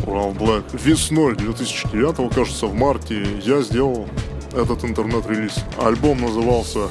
Урал 0.06 0.32
Блэк. 0.32 0.64
Весной 0.72 1.36
2009, 1.36 2.34
кажется, 2.34 2.66
в 2.66 2.74
марте 2.74 3.24
я 3.42 3.62
сделал 3.62 4.06
этот 4.52 4.84
интернет-релиз. 4.84 5.64
Альбом 5.78 6.20
назывался 6.20 6.88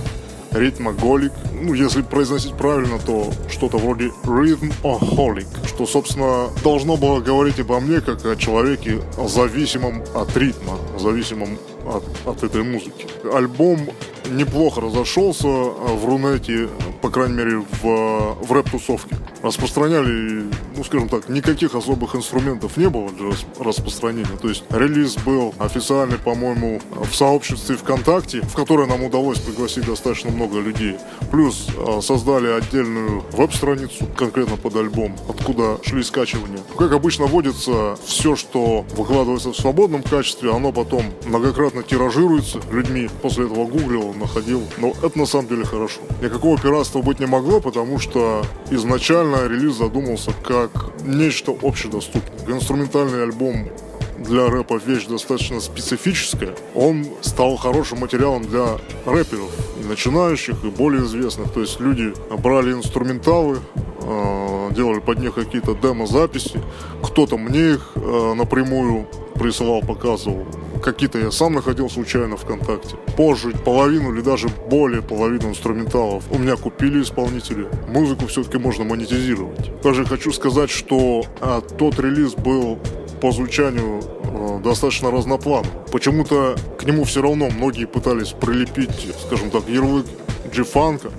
ритмоголик. 0.51 1.31
Ну, 1.53 1.73
если 1.73 2.01
произносить 2.01 2.53
правильно, 2.53 2.99
то 2.99 3.31
что-то 3.49 3.77
вроде 3.77 4.11
rhythmoholic, 4.23 5.47
что, 5.67 5.85
собственно, 5.85 6.49
должно 6.63 6.97
было 6.97 7.19
говорить 7.19 7.59
обо 7.59 7.79
мне 7.79 8.01
как 8.01 8.25
о 8.25 8.35
человеке 8.35 9.01
зависимом 9.27 10.03
от 10.13 10.35
ритма, 10.37 10.77
зависимом 10.97 11.57
от, 11.85 12.03
от 12.25 12.43
этой 12.43 12.63
музыки. 12.63 13.07
Альбом 13.33 13.89
неплохо 14.31 14.81
разошелся 14.81 15.47
в 15.47 16.05
Рунете, 16.05 16.69
по 17.01 17.09
крайней 17.09 17.35
мере, 17.35 17.65
в, 17.81 18.37
в 18.41 18.51
рэп-тусовке. 18.51 19.17
Распространяли, 19.41 20.45
ну, 20.75 20.83
скажем 20.83 21.09
так, 21.09 21.27
никаких 21.27 21.73
особых 21.75 22.15
инструментов 22.15 22.77
не 22.77 22.89
было 22.89 23.09
для 23.09 23.31
распространения. 23.59 24.37
То 24.39 24.49
есть 24.49 24.63
релиз 24.69 25.15
был 25.15 25.53
официальный, 25.57 26.17
по-моему, 26.17 26.79
в 26.91 27.15
сообществе 27.15 27.75
ВКонтакте, 27.75 28.41
в 28.41 28.53
которое 28.53 28.87
нам 28.87 29.03
удалось 29.03 29.39
пригласить 29.39 29.85
достаточно 29.85 30.29
много 30.31 30.59
людей. 30.59 30.97
Плюс 31.31 31.67
а, 31.77 32.01
создали 32.01 32.47
отдельную 32.47 33.23
веб-страницу, 33.31 34.05
конкретно 34.15 34.57
под 34.57 34.75
альбом, 34.75 35.15
откуда 35.27 35.79
шли 35.83 36.03
скачивания. 36.03 36.59
Как 36.77 36.91
обычно 36.91 37.25
водится, 37.25 37.97
все, 38.05 38.35
что 38.35 38.85
выкладывается 38.95 39.53
в 39.53 39.57
свободном 39.57 40.03
качестве, 40.03 40.53
оно 40.53 40.71
потом 40.71 41.05
многократно 41.25 41.83
тиражируется 41.83 42.59
людьми. 42.71 43.09
После 43.21 43.45
этого 43.45 43.65
гуглил, 43.65 44.13
находил. 44.21 44.63
Но 44.77 44.93
это 45.03 45.17
на 45.17 45.25
самом 45.25 45.47
деле 45.47 45.65
хорошо. 45.65 46.01
Никакого 46.21 46.57
пиратства 46.57 47.01
быть 47.01 47.19
не 47.19 47.25
могло, 47.25 47.59
потому 47.59 47.99
что 47.99 48.45
изначально 48.69 49.47
релиз 49.47 49.75
задумался 49.75 50.31
как 50.43 50.71
нечто 51.03 51.55
общедоступное. 51.61 52.55
Инструментальный 52.55 53.23
альбом 53.23 53.69
для 54.17 54.49
рэпа 54.49 54.79
вещь 54.85 55.05
достаточно 55.05 55.59
специфическая. 55.59 56.55
Он 56.75 57.05
стал 57.21 57.57
хорошим 57.57 57.99
материалом 57.99 58.43
для 58.43 58.77
рэперов, 59.05 59.51
начинающих, 59.87 60.63
и 60.63 60.69
более 60.69 61.03
известных. 61.03 61.51
То 61.51 61.61
есть 61.61 61.79
люди 61.79 62.13
брали 62.37 62.71
инструменталы, 62.73 63.59
э, 63.75 64.69
делали 64.71 64.99
под 64.99 65.19
них 65.19 65.35
какие-то 65.35 65.73
демо-записи. 65.75 66.61
Кто-то 67.03 67.37
мне 67.37 67.71
их 67.71 67.91
э, 67.95 68.33
напрямую 68.35 69.07
присылал, 69.35 69.81
показывал. 69.81 70.45
Какие-то 70.81 71.19
я 71.19 71.31
сам 71.31 71.53
находил 71.53 71.89
случайно 71.89 72.37
ВКонтакте. 72.37 72.95
Позже 73.15 73.51
половину 73.51 74.13
или 74.13 74.21
даже 74.21 74.47
более 74.69 75.01
половину 75.01 75.49
инструменталов 75.49 76.23
у 76.31 76.39
меня 76.39 76.55
купили 76.55 77.01
исполнители. 77.01 77.67
Музыку 77.87 78.27
все-таки 78.27 78.57
можно 78.57 78.83
монетизировать. 78.83 79.81
Также 79.81 80.05
хочу 80.05 80.31
сказать, 80.31 80.71
что 80.71 81.23
а, 81.39 81.61
тот 81.61 81.99
релиз 81.99 82.33
был 82.33 82.79
по 83.21 83.31
звучанию 83.31 84.01
э, 84.23 84.59
достаточно 84.63 85.11
разноплановый. 85.11 85.71
Почему-то 85.91 86.55
к 86.79 86.83
нему 86.83 87.03
все 87.03 87.21
равно 87.21 87.49
многие 87.49 87.85
пытались 87.85 88.29
прилепить, 88.29 89.13
скажем 89.27 89.51
так, 89.51 89.69
ярлык 89.69 90.07
джифанка. 90.51 91.11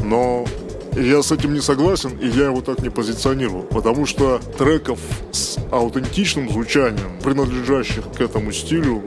Но 0.00 0.46
я 0.96 1.22
с 1.22 1.32
этим 1.32 1.54
не 1.54 1.60
согласен, 1.60 2.18
и 2.18 2.26
я 2.28 2.46
его 2.46 2.60
так 2.60 2.80
не 2.80 2.90
позиционирую. 2.90 3.64
Потому 3.64 4.06
что 4.06 4.40
треков 4.58 4.98
с 5.30 5.58
аутентичным 5.70 6.50
звучанием, 6.50 7.18
принадлежащих 7.22 8.04
к 8.12 8.20
этому 8.20 8.52
стилю, 8.52 9.02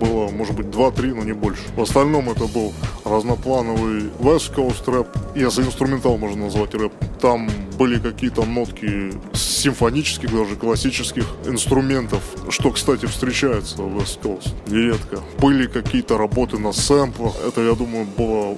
было, 0.00 0.30
может 0.30 0.54
быть, 0.54 0.66
2-3, 0.66 1.14
но 1.14 1.24
не 1.24 1.34
больше. 1.34 1.62
В 1.76 1.82
остальном 1.82 2.30
это 2.30 2.46
был 2.46 2.72
разноплановый 3.04 4.04
West 4.18 4.54
Coast 4.54 4.90
рэп, 4.90 5.08
если 5.34 5.62
инструментал 5.62 6.16
можно 6.16 6.44
назвать 6.44 6.74
рэп. 6.74 6.92
Там 7.20 7.50
были 7.78 7.98
какие-то 7.98 8.44
нотки 8.44 9.12
симфонических, 9.34 10.32
даже 10.32 10.56
классических 10.56 11.26
инструментов, 11.46 12.22
что, 12.48 12.70
кстати, 12.70 13.04
встречается 13.04 13.76
в 13.82 13.98
West 13.98 14.20
Coast 14.22 14.48
нередко. 14.68 15.20
Были 15.38 15.66
какие-то 15.66 16.16
работы 16.16 16.58
на 16.58 16.72
сэмплах. 16.72 17.34
Это, 17.46 17.60
я 17.60 17.74
думаю, 17.74 18.06
было 18.06 18.56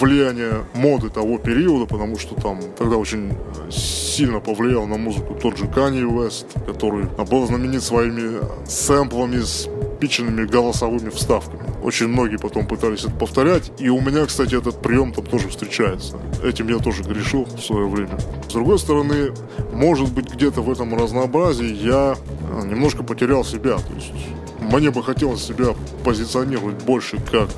влияние 0.00 0.64
моды 0.74 1.10
того 1.10 1.38
периода, 1.38 1.86
потому 1.86 2.18
что 2.18 2.34
там 2.34 2.60
тогда 2.76 2.96
очень 2.96 3.32
сильно 3.70 4.40
повлиял 4.40 4.86
на 4.86 4.96
музыку 4.96 5.34
тот 5.40 5.58
же 5.58 5.64
Kanye 5.64 6.04
West, 6.04 6.46
который 6.66 7.06
был 7.24 7.46
знаменит 7.46 7.82
своими 7.82 8.38
сэмплами 8.66 9.38
с 9.38 9.68
пиченными 10.00 10.44
голосовыми 10.44 11.10
вставками. 11.10 11.62
Очень 11.82 12.08
многие 12.08 12.36
потом 12.36 12.66
пытались 12.66 13.04
это 13.04 13.12
повторять, 13.12 13.72
и 13.78 13.88
у 13.88 14.00
меня, 14.00 14.26
кстати, 14.26 14.54
этот 14.54 14.80
прием 14.82 15.12
там 15.12 15.24
тоже 15.24 15.48
встречается. 15.48 16.18
Этим 16.42 16.68
я 16.68 16.78
тоже 16.78 17.02
грешил 17.02 17.44
в 17.44 17.60
свое 17.60 17.86
время. 17.86 18.18
С 18.48 18.52
другой 18.52 18.78
стороны, 18.78 19.32
может 19.72 20.12
быть, 20.12 20.32
где-то 20.32 20.62
в 20.62 20.70
этом 20.70 20.94
разнообразии 20.94 21.74
я 21.74 22.16
э, 22.16 22.66
немножко 22.66 23.02
потерял 23.02 23.44
себя. 23.44 23.76
То 23.76 23.94
есть 23.94 24.12
мне 24.60 24.90
бы 24.90 25.02
хотелось 25.02 25.44
себя 25.44 25.74
позиционировать 26.04 26.82
больше 26.84 27.18
как 27.30 27.48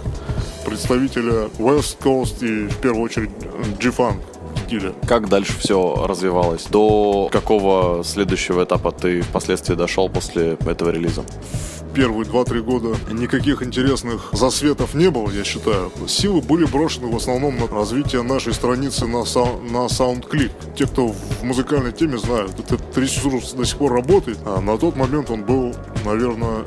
представителя 0.66 1.48
West 1.58 1.98
Coast 2.02 2.44
и 2.44 2.68
в 2.68 2.76
первую 2.78 3.04
очередь 3.04 3.30
G-Funk 3.80 4.20
стиля. 4.66 4.92
Как 5.06 5.28
дальше 5.28 5.52
все 5.58 6.06
развивалось? 6.06 6.66
До 6.66 7.28
какого 7.30 8.02
следующего 8.04 8.64
этапа 8.64 8.90
ты 8.90 9.22
впоследствии 9.22 9.74
дошел 9.74 10.08
после 10.08 10.58
этого 10.66 10.90
релиза? 10.90 11.24
первые 11.94 12.26
2-3 12.26 12.60
года 12.60 12.88
никаких 13.10 13.62
интересных 13.62 14.28
засветов 14.32 14.92
не 14.92 15.10
было, 15.10 15.30
я 15.30 15.44
считаю. 15.44 15.90
Силы 16.06 16.42
были 16.42 16.66
брошены 16.66 17.10
в 17.10 17.16
основном 17.16 17.56
на 17.56 17.68
развитие 17.68 18.20
нашей 18.20 18.52
страницы 18.52 19.06
на, 19.06 19.24
сау- 19.24 19.62
на 19.62 19.86
SoundClick. 19.86 20.50
Те, 20.76 20.86
кто 20.86 21.08
в 21.08 21.42
музыкальной 21.42 21.92
теме 21.92 22.18
знают, 22.18 22.52
этот 22.60 22.98
ресурс 22.98 23.54
до 23.54 23.64
сих 23.64 23.78
пор 23.78 23.94
работает, 23.94 24.36
а 24.44 24.60
на 24.60 24.76
тот 24.76 24.94
момент 24.94 25.30
он 25.30 25.44
был, 25.44 25.74
наверное, 26.04 26.66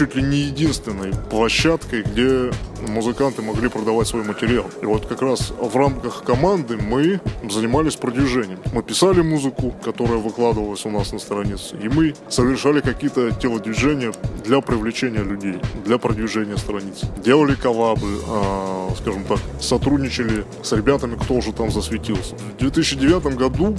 чуть 0.00 0.14
ли 0.14 0.22
не 0.22 0.38
единственной 0.38 1.12
площадкой, 1.28 2.02
где 2.02 2.50
музыканты 2.88 3.42
могли 3.42 3.68
продавать 3.68 4.08
свой 4.08 4.24
материал. 4.24 4.64
И 4.80 4.86
вот 4.86 5.04
как 5.04 5.20
раз 5.20 5.50
в 5.50 5.76
рамках 5.76 6.24
команды 6.24 6.78
мы 6.78 7.20
занимались 7.50 7.96
продвижением. 7.96 8.60
Мы 8.72 8.82
писали 8.82 9.20
музыку, 9.20 9.74
которая 9.84 10.16
выкладывалась 10.16 10.86
у 10.86 10.90
нас 10.90 11.12
на 11.12 11.18
странице, 11.18 11.76
и 11.76 11.90
мы 11.90 12.14
совершали 12.30 12.80
какие-то 12.80 13.30
телодвижения 13.32 14.14
для 14.42 14.62
привлечения 14.62 15.22
людей, 15.22 15.58
для 15.84 15.98
продвижения 15.98 16.56
страниц. 16.56 17.02
Делали 17.22 17.54
коллабы, 17.54 18.20
э, 18.26 18.88
скажем 19.02 19.24
так, 19.24 19.38
сотрудничали 19.60 20.46
с 20.62 20.72
ребятами, 20.72 21.16
кто 21.16 21.34
уже 21.34 21.52
там 21.52 21.70
засветился. 21.70 22.36
В 22.36 22.56
2009 22.56 23.36
году 23.36 23.76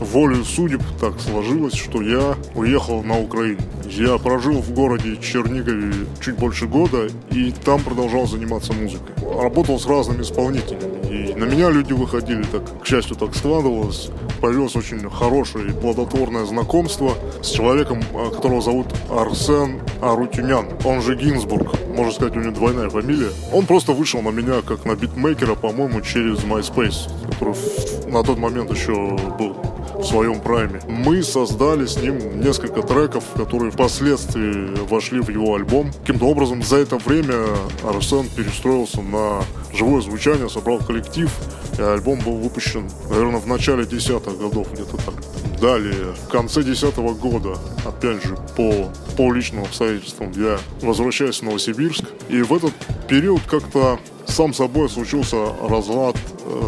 волею 0.00 0.44
судеб 0.44 0.82
так 1.00 1.20
сложилось, 1.20 1.74
что 1.74 2.02
я 2.02 2.36
уехал 2.54 3.02
на 3.02 3.18
Украину. 3.18 3.60
Я 3.84 4.18
прожил 4.18 4.60
в 4.60 4.72
городе 4.72 5.16
Чернигове 5.16 6.06
чуть 6.20 6.36
больше 6.36 6.66
года 6.66 7.08
и 7.30 7.52
там 7.64 7.80
продолжал 7.82 8.26
заниматься 8.26 8.72
музыкой. 8.72 9.14
Работал 9.40 9.78
с 9.78 9.86
разными 9.86 10.22
исполнителями. 10.22 11.00
И 11.10 11.34
на 11.34 11.44
меня 11.44 11.70
люди 11.70 11.92
выходили, 11.92 12.42
так, 12.44 12.82
к 12.82 12.86
счастью, 12.86 13.16
так 13.16 13.34
складывалось. 13.34 14.10
Появилось 14.40 14.76
очень 14.76 15.08
хорошее 15.10 15.68
и 15.68 15.72
плодотворное 15.72 16.44
знакомство 16.46 17.14
с 17.42 17.50
человеком, 17.50 18.02
а, 18.14 18.30
которого 18.30 18.62
зовут 18.62 18.86
Арсен 19.10 19.80
Арутюнян. 20.00 20.66
Он 20.84 21.02
же 21.02 21.14
Гинзбург. 21.14 21.74
Можно 21.94 22.12
сказать, 22.12 22.36
у 22.36 22.40
него 22.40 22.52
двойная 22.52 22.88
фамилия. 22.88 23.30
Он 23.52 23.66
просто 23.66 23.92
вышел 23.92 24.22
на 24.22 24.30
меня 24.30 24.62
как 24.62 24.84
на 24.84 24.94
битмейкера, 24.94 25.54
по-моему, 25.54 26.00
через 26.00 26.38
MySpace, 26.38 27.10
который 27.30 27.54
на 28.10 28.22
тот 28.22 28.38
момент 28.38 28.70
еще 28.70 28.94
был 29.38 29.56
в 30.00 30.04
своем 30.04 30.40
прайме. 30.40 30.80
Мы 30.88 31.22
создали 31.22 31.86
с 31.86 31.96
ним 31.96 32.40
несколько 32.40 32.82
треков, 32.82 33.24
которые 33.36 33.70
впоследствии 33.70 34.74
вошли 34.86 35.20
в 35.20 35.28
его 35.28 35.54
альбом. 35.54 35.90
Каким-то 36.00 36.26
образом 36.26 36.62
за 36.62 36.76
это 36.76 36.96
время 36.96 37.44
Арсен 37.84 38.26
перестроился 38.34 39.02
на 39.02 39.42
живое 39.74 40.00
звучание, 40.00 40.48
собрал 40.48 40.78
коллектив, 40.78 41.30
альбом 41.82 42.20
был 42.20 42.36
выпущен, 42.36 42.88
наверное, 43.08 43.40
в 43.40 43.46
начале 43.46 43.84
десятых 43.84 44.38
годов, 44.38 44.72
где-то 44.72 44.96
так. 44.96 45.14
Далее, 45.60 46.14
в 46.26 46.28
конце 46.28 46.62
десятого 46.62 47.12
года, 47.12 47.58
опять 47.84 48.24
же, 48.24 48.36
по, 48.56 48.90
по 49.16 49.32
личным 49.32 49.64
обстоятельствам, 49.64 50.32
я 50.32 50.58
возвращаюсь 50.80 51.40
в 51.40 51.42
Новосибирск, 51.42 52.04
и 52.28 52.42
в 52.42 52.54
этот 52.54 52.72
период 53.08 53.42
как-то 53.42 53.98
сам 54.26 54.54
собой 54.54 54.88
случился 54.88 55.36
разлад 55.68 56.16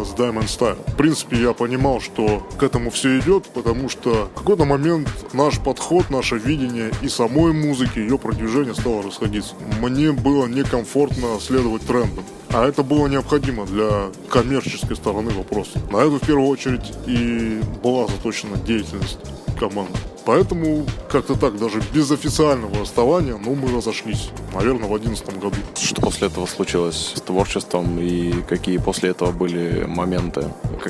с 0.05 0.13
Diamond 0.13 0.45
Style. 0.45 0.77
В 0.91 0.95
принципе, 0.95 1.41
я 1.41 1.53
понимал, 1.53 1.99
что 2.01 2.47
к 2.57 2.63
этому 2.63 2.89
все 2.89 3.19
идет, 3.19 3.45
потому 3.53 3.89
что 3.89 4.29
в 4.33 4.39
какой-то 4.39 4.65
момент 4.65 5.09
наш 5.33 5.59
подход, 5.59 6.09
наше 6.09 6.37
видение 6.37 6.91
и 7.01 7.09
самой 7.09 7.53
музыки, 7.53 7.99
ее 7.99 8.17
продвижение 8.17 8.73
стало 8.73 9.03
расходиться. 9.03 9.55
Мне 9.81 10.11
было 10.11 10.47
некомфортно 10.47 11.39
следовать 11.39 11.85
трендам. 11.85 12.23
А 12.49 12.67
это 12.67 12.83
было 12.83 13.07
необходимо 13.07 13.65
для 13.65 14.11
коммерческой 14.29 14.95
стороны 14.95 15.31
вопроса. 15.31 15.79
На 15.91 15.97
это 15.97 16.19
в 16.19 16.21
первую 16.21 16.47
очередь 16.47 16.93
и 17.07 17.61
была 17.81 18.07
заточена 18.07 18.57
деятельность 18.57 19.17
команды. 19.59 19.97
Поэтому 20.25 20.85
как-то 21.11 21.35
так, 21.37 21.57
даже 21.57 21.81
без 21.93 22.09
официального 22.11 22.79
расставания, 22.79 23.35
ну, 23.37 23.55
мы 23.55 23.75
разошлись, 23.75 24.29
наверное, 24.53 24.87
в 24.87 24.95
одиннадцатом 24.95 25.39
году. 25.39 25.55
Что 25.75 26.01
после 26.01 26.27
этого 26.27 26.45
случилось 26.45 27.13
с 27.15 27.21
творчеством 27.21 27.99
и 27.99 28.31
какие 28.47 28.77
после 28.77 29.09
этого 29.09 29.31
были 29.31 29.85
моменты? 29.85 30.47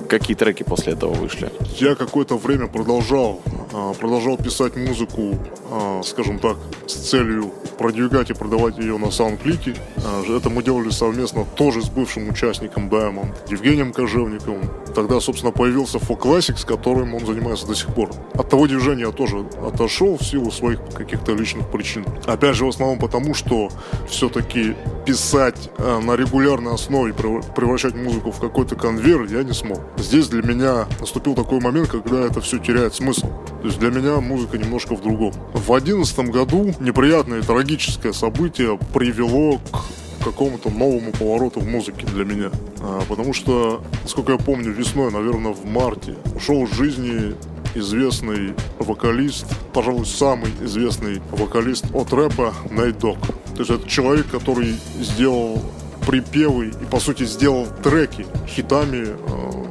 Какие 0.07 0.35
треки 0.35 0.63
после 0.63 0.93
этого 0.93 1.13
вышли? 1.13 1.51
Я 1.79 1.95
какое-то 1.95 2.37
время 2.37 2.67
продолжал, 2.67 3.41
а, 3.73 3.93
продолжал 3.93 4.37
писать 4.37 4.75
музыку, 4.75 5.37
а, 5.71 6.01
скажем 6.03 6.39
так, 6.39 6.57
с 6.87 6.93
целью 6.93 7.51
продвигать 7.77 8.29
и 8.29 8.33
продавать 8.33 8.77
ее 8.77 8.97
на 8.97 9.11
саундклике. 9.11 9.75
А, 9.97 10.23
Это 10.37 10.49
мы 10.49 10.63
делали 10.63 10.89
совместно 10.89 11.45
тоже 11.55 11.81
с 11.81 11.89
бывшим 11.89 12.29
участником 12.29 12.89
Diamond, 12.89 13.33
Евгением 13.49 13.93
Кожевниковым. 13.93 14.69
Тогда, 14.95 15.19
собственно, 15.19 15.51
появился 15.51 15.97
Folk 15.97 16.21
Classic, 16.21 16.57
с 16.57 16.65
которым 16.65 17.15
он 17.15 17.25
занимается 17.25 17.67
до 17.67 17.75
сих 17.75 17.93
пор. 17.93 18.11
От 18.33 18.49
того 18.49 18.67
движения 18.67 19.01
я 19.03 19.11
тоже 19.23 19.45
отошел 19.65 20.17
в 20.17 20.23
силу 20.23 20.51
своих 20.51 20.79
каких-то 20.93 21.33
личных 21.33 21.69
причин. 21.69 22.05
Опять 22.25 22.55
же, 22.55 22.65
в 22.65 22.69
основном 22.69 22.99
потому, 22.99 23.33
что 23.33 23.69
все-таки 24.09 24.75
писать 25.05 25.69
э, 25.77 25.99
на 25.99 26.15
регулярной 26.15 26.73
основе, 26.73 27.13
прев- 27.13 27.53
превращать 27.53 27.95
музыку 27.95 28.31
в 28.31 28.39
какой-то 28.39 28.75
конвейер 28.75 29.23
я 29.23 29.43
не 29.43 29.53
смог. 29.53 29.79
Здесь 29.97 30.27
для 30.27 30.41
меня 30.41 30.87
наступил 30.99 31.35
такой 31.35 31.61
момент, 31.61 31.89
когда 31.89 32.25
это 32.25 32.41
все 32.41 32.59
теряет 32.59 32.95
смысл. 32.95 33.27
То 33.61 33.67
есть 33.67 33.79
для 33.79 33.91
меня 33.91 34.19
музыка 34.19 34.57
немножко 34.57 34.95
в 34.95 35.01
другом. 35.01 35.31
В 35.53 35.71
одиннадцатом 35.71 36.29
году 36.29 36.73
неприятное 36.81 37.39
и 37.39 37.41
трагическое 37.41 38.11
событие 38.11 38.77
привело 38.93 39.57
к 39.71 40.23
какому-то 40.25 40.69
новому 40.69 41.11
повороту 41.11 41.61
в 41.61 41.67
музыке 41.67 42.05
для 42.07 42.25
меня. 42.25 42.51
А, 42.81 43.01
потому 43.07 43.33
что, 43.33 43.81
насколько 44.03 44.33
я 44.33 44.37
помню, 44.37 44.71
весной, 44.71 45.11
наверное, 45.11 45.53
в 45.53 45.65
марте 45.65 46.15
ушел 46.35 46.65
из 46.65 46.73
жизни 46.73 47.35
известный 47.75 48.53
вокалист, 48.79 49.45
пожалуй, 49.73 50.05
самый 50.05 50.51
известный 50.61 51.21
вокалист 51.31 51.85
от 51.93 52.11
рэпа 52.13 52.53
Найт 52.69 52.99
Дог. 52.99 53.17
То 53.55 53.59
есть 53.59 53.71
это 53.71 53.87
человек, 53.87 54.27
который 54.29 54.75
сделал 54.99 55.61
припевы 56.05 56.67
и, 56.67 56.85
по 56.89 56.99
сути, 56.99 57.23
сделал 57.23 57.67
треки 57.83 58.25
хитами, 58.47 59.07
э, 59.07 59.65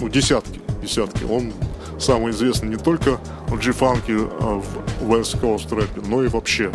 ну, 0.00 0.08
десятки, 0.08 0.60
десятки. 0.82 1.24
Он 1.24 1.52
самый 1.98 2.32
известный 2.32 2.68
не 2.70 2.76
только 2.76 3.18
в 3.48 3.58
G-фанке, 3.58 4.14
а 4.40 4.62
в 5.00 5.10
West 5.10 5.40
Coast 5.40 5.74
рэпе, 5.74 6.02
но 6.06 6.22
и 6.22 6.28
вообще 6.28 6.70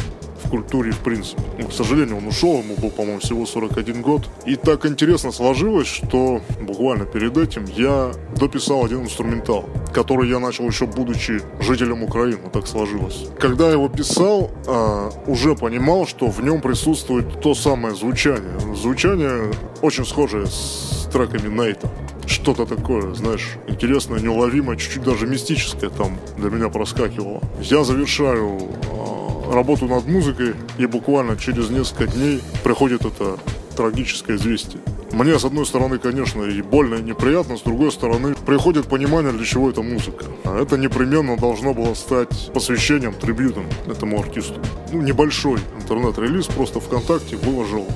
культуре 0.53 0.91
в 0.91 0.99
принципе. 0.99 1.41
Ну, 1.57 1.67
к 1.67 1.73
сожалению, 1.73 2.17
он 2.17 2.27
ушел, 2.27 2.59
ему 2.59 2.75
был, 2.75 2.91
по-моему, 2.91 3.19
всего 3.19 3.47
41 3.47 4.03
год. 4.03 4.29
И 4.45 4.55
так 4.55 4.85
интересно 4.85 5.31
сложилось, 5.31 5.87
что 5.87 6.41
буквально 6.61 7.05
перед 7.05 7.35
этим 7.37 7.65
я 7.75 8.11
дописал 8.35 8.85
один 8.85 9.01
инструментал, 9.01 9.67
который 9.91 10.29
я 10.29 10.37
начал 10.37 10.65
еще 10.67 10.85
будучи 10.85 11.41
жителем 11.59 12.03
Украины, 12.03 12.37
так 12.51 12.67
сложилось. 12.67 13.29
Когда 13.39 13.65
я 13.65 13.71
его 13.71 13.89
писал, 13.89 14.51
а, 14.67 15.09
уже 15.25 15.55
понимал, 15.55 16.05
что 16.05 16.27
в 16.27 16.39
нем 16.43 16.61
присутствует 16.61 17.41
то 17.41 17.55
самое 17.55 17.95
звучание. 17.95 18.59
Звучание 18.75 19.51
очень 19.81 20.05
схожее 20.05 20.45
с 20.45 21.09
треками 21.11 21.49
Нейта 21.49 21.89
что-то 22.27 22.65
такое, 22.65 23.13
знаешь, 23.13 23.57
интересное, 23.67 24.19
неуловимое, 24.19 24.77
чуть-чуть 24.77 25.03
даже 25.03 25.27
мистическое 25.27 25.89
там 25.89 26.17
для 26.37 26.49
меня 26.49 26.69
проскакивало. 26.69 27.41
Я 27.61 27.83
завершаю 27.83 28.59
э, 28.59 29.02
работу 29.51 29.85
над 29.87 30.05
музыкой, 30.07 30.55
и 30.77 30.85
буквально 30.85 31.37
через 31.37 31.69
несколько 31.69 32.07
дней 32.07 32.41
приходит 32.63 33.05
это 33.05 33.37
трагическое 33.75 34.37
известие. 34.37 34.81
Мне, 35.11 35.37
с 35.37 35.45
одной 35.45 35.65
стороны, 35.65 35.99
конечно, 35.99 36.43
и 36.43 36.61
больно, 36.61 36.95
и 36.95 37.03
неприятно, 37.03 37.57
с 37.57 37.61
другой 37.61 37.91
стороны, 37.91 38.33
приходит 38.47 38.87
понимание, 38.87 39.31
для 39.31 39.45
чего 39.45 39.69
эта 39.69 39.83
музыка. 39.83 40.25
А 40.43 40.59
это 40.59 40.75
непременно 40.75 41.37
должно 41.37 41.73
было 41.73 41.93
стать 41.93 42.51
посвящением, 42.53 43.13
трибютом 43.13 43.65
этому 43.87 44.19
артисту. 44.19 44.59
Ну, 44.91 45.01
небольшой 45.01 45.59
интернет-релиз, 45.79 46.47
просто 46.47 46.79
ВКонтакте 46.79 47.35
выложил 47.37 47.87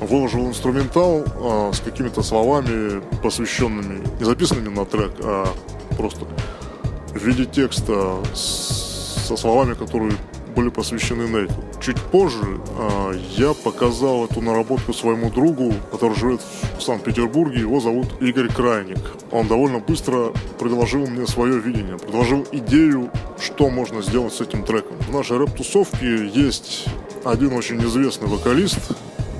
выложил 0.00 0.48
инструментал 0.48 1.24
а, 1.36 1.70
с 1.72 1.80
какими-то 1.80 2.22
словами, 2.22 3.00
посвященными, 3.22 4.02
не 4.18 4.24
записанными 4.24 4.68
на 4.68 4.84
трек, 4.84 5.12
а 5.22 5.48
просто 5.96 6.26
в 7.08 7.24
виде 7.24 7.46
текста 7.46 8.16
с, 8.34 9.26
со 9.28 9.36
словами, 9.36 9.74
которые 9.74 10.12
были 10.54 10.68
посвящены 10.68 11.24
Нейту. 11.24 11.54
Чуть 11.80 12.00
позже 12.00 12.60
а, 12.78 13.12
я 13.36 13.52
показал 13.54 14.24
эту 14.24 14.40
наработку 14.40 14.92
своему 14.92 15.30
другу, 15.30 15.74
который 15.90 16.16
живет 16.16 16.40
в 16.78 16.82
Санкт-Петербурге. 16.82 17.60
Его 17.60 17.80
зовут 17.80 18.06
Игорь 18.20 18.48
Крайник. 18.48 18.98
Он 19.30 19.48
довольно 19.48 19.78
быстро 19.78 20.32
предложил 20.58 21.06
мне 21.06 21.26
свое 21.26 21.58
видение, 21.58 21.98
предложил 21.98 22.46
идею, 22.52 23.10
что 23.38 23.68
можно 23.70 24.02
сделать 24.02 24.34
с 24.34 24.40
этим 24.40 24.64
треком. 24.64 24.96
В 25.08 25.12
нашей 25.12 25.38
рэп-тусовке 25.38 26.26
есть 26.26 26.86
один 27.24 27.52
очень 27.52 27.82
известный 27.84 28.28
вокалист, 28.28 28.80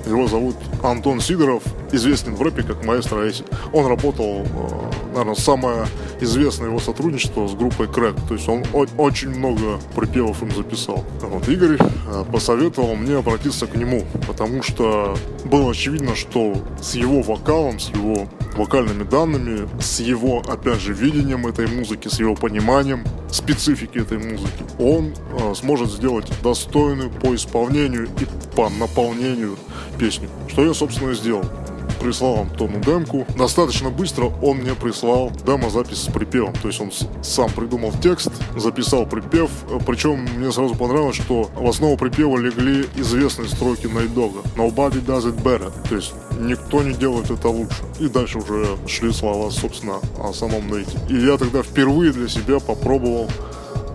его 0.05 0.27
зовут 0.27 0.55
Антон 0.83 1.19
Сидоров, 1.19 1.63
известен 1.91 2.35
в 2.35 2.41
рэпе 2.41 2.61
как 2.63 2.85
маэстро 2.85 3.25
Эйси. 3.25 3.43
Он 3.73 3.87
работал, 3.87 4.45
э, 4.45 4.91
наверное, 5.15 5.35
самое 5.35 5.87
известное 6.19 6.67
его 6.67 6.79
сотрудничество 6.79 7.47
с 7.47 7.53
группой 7.53 7.87
Крэк. 7.87 8.15
То 8.27 8.33
есть 8.35 8.47
он 8.47 8.63
очень 8.97 9.29
много 9.29 9.79
припевов 9.95 10.43
им 10.43 10.51
записал. 10.51 11.03
Вот 11.21 11.47
Игорь 11.47 11.77
э, 11.79 12.25
посоветовал 12.31 12.95
мне 12.95 13.15
обратиться 13.15 13.65
к 13.65 13.75
нему, 13.75 14.03
потому 14.27 14.61
что 14.61 15.17
было 15.45 15.71
очевидно, 15.71 16.15
что 16.15 16.55
с 16.81 16.95
его 16.95 17.21
вокалом, 17.21 17.79
с 17.79 17.89
его 17.89 18.27
вокальными 18.55 19.03
данными, 19.03 19.67
с 19.81 19.99
его, 19.99 20.41
опять 20.47 20.79
же, 20.79 20.93
видением 20.93 21.47
этой 21.47 21.67
музыки, 21.67 22.07
с 22.07 22.19
его 22.19 22.35
пониманием 22.35 23.03
специфики 23.31 23.97
этой 23.97 24.17
музыки, 24.17 24.63
он 24.79 25.13
э, 25.13 25.53
сможет 25.55 25.89
сделать 25.91 26.31
достойную 26.43 27.09
по 27.09 27.33
исполнению 27.35 28.05
и 28.05 28.55
по 28.55 28.69
наполнению 28.69 29.57
песню. 29.97 30.29
Что 30.47 30.65
я, 30.65 30.73
собственно, 30.73 31.11
и 31.11 31.15
сделал 31.15 31.43
прислал 32.05 32.41
Антону 32.41 32.79
демку. 32.81 33.25
Достаточно 33.35 33.89
быстро 33.89 34.31
он 34.43 34.57
мне 34.57 34.75
прислал 34.75 35.31
демо-запись 35.43 36.03
с 36.03 36.11
припевом. 36.11 36.53
То 36.61 36.67
есть 36.67 36.79
он 36.79 36.91
сам 37.23 37.49
придумал 37.49 37.91
текст, 38.01 38.29
записал 38.55 39.07
припев. 39.07 39.49
Причем 39.87 40.27
мне 40.37 40.51
сразу 40.51 40.75
понравилось, 40.75 41.15
что 41.15 41.49
в 41.55 41.67
основу 41.67 41.97
припева 41.97 42.37
легли 42.37 42.85
известные 42.95 43.49
строки 43.49 43.87
Найдога. 43.87 44.41
Nobody 44.55 45.03
does 45.03 45.25
it 45.25 45.41
better. 45.41 45.71
То 45.89 45.95
есть 45.95 46.13
никто 46.39 46.83
не 46.83 46.93
делает 46.93 47.31
это 47.31 47.49
лучше. 47.49 47.83
И 47.99 48.07
дальше 48.07 48.37
уже 48.37 48.77
шли 48.87 49.11
слова, 49.11 49.49
собственно, 49.49 49.95
о 50.19 50.31
самом 50.31 50.67
Нейте. 50.67 50.99
И 51.09 51.15
я 51.15 51.37
тогда 51.37 51.63
впервые 51.63 52.11
для 52.11 52.27
себя 52.27 52.59
попробовал 52.59 53.27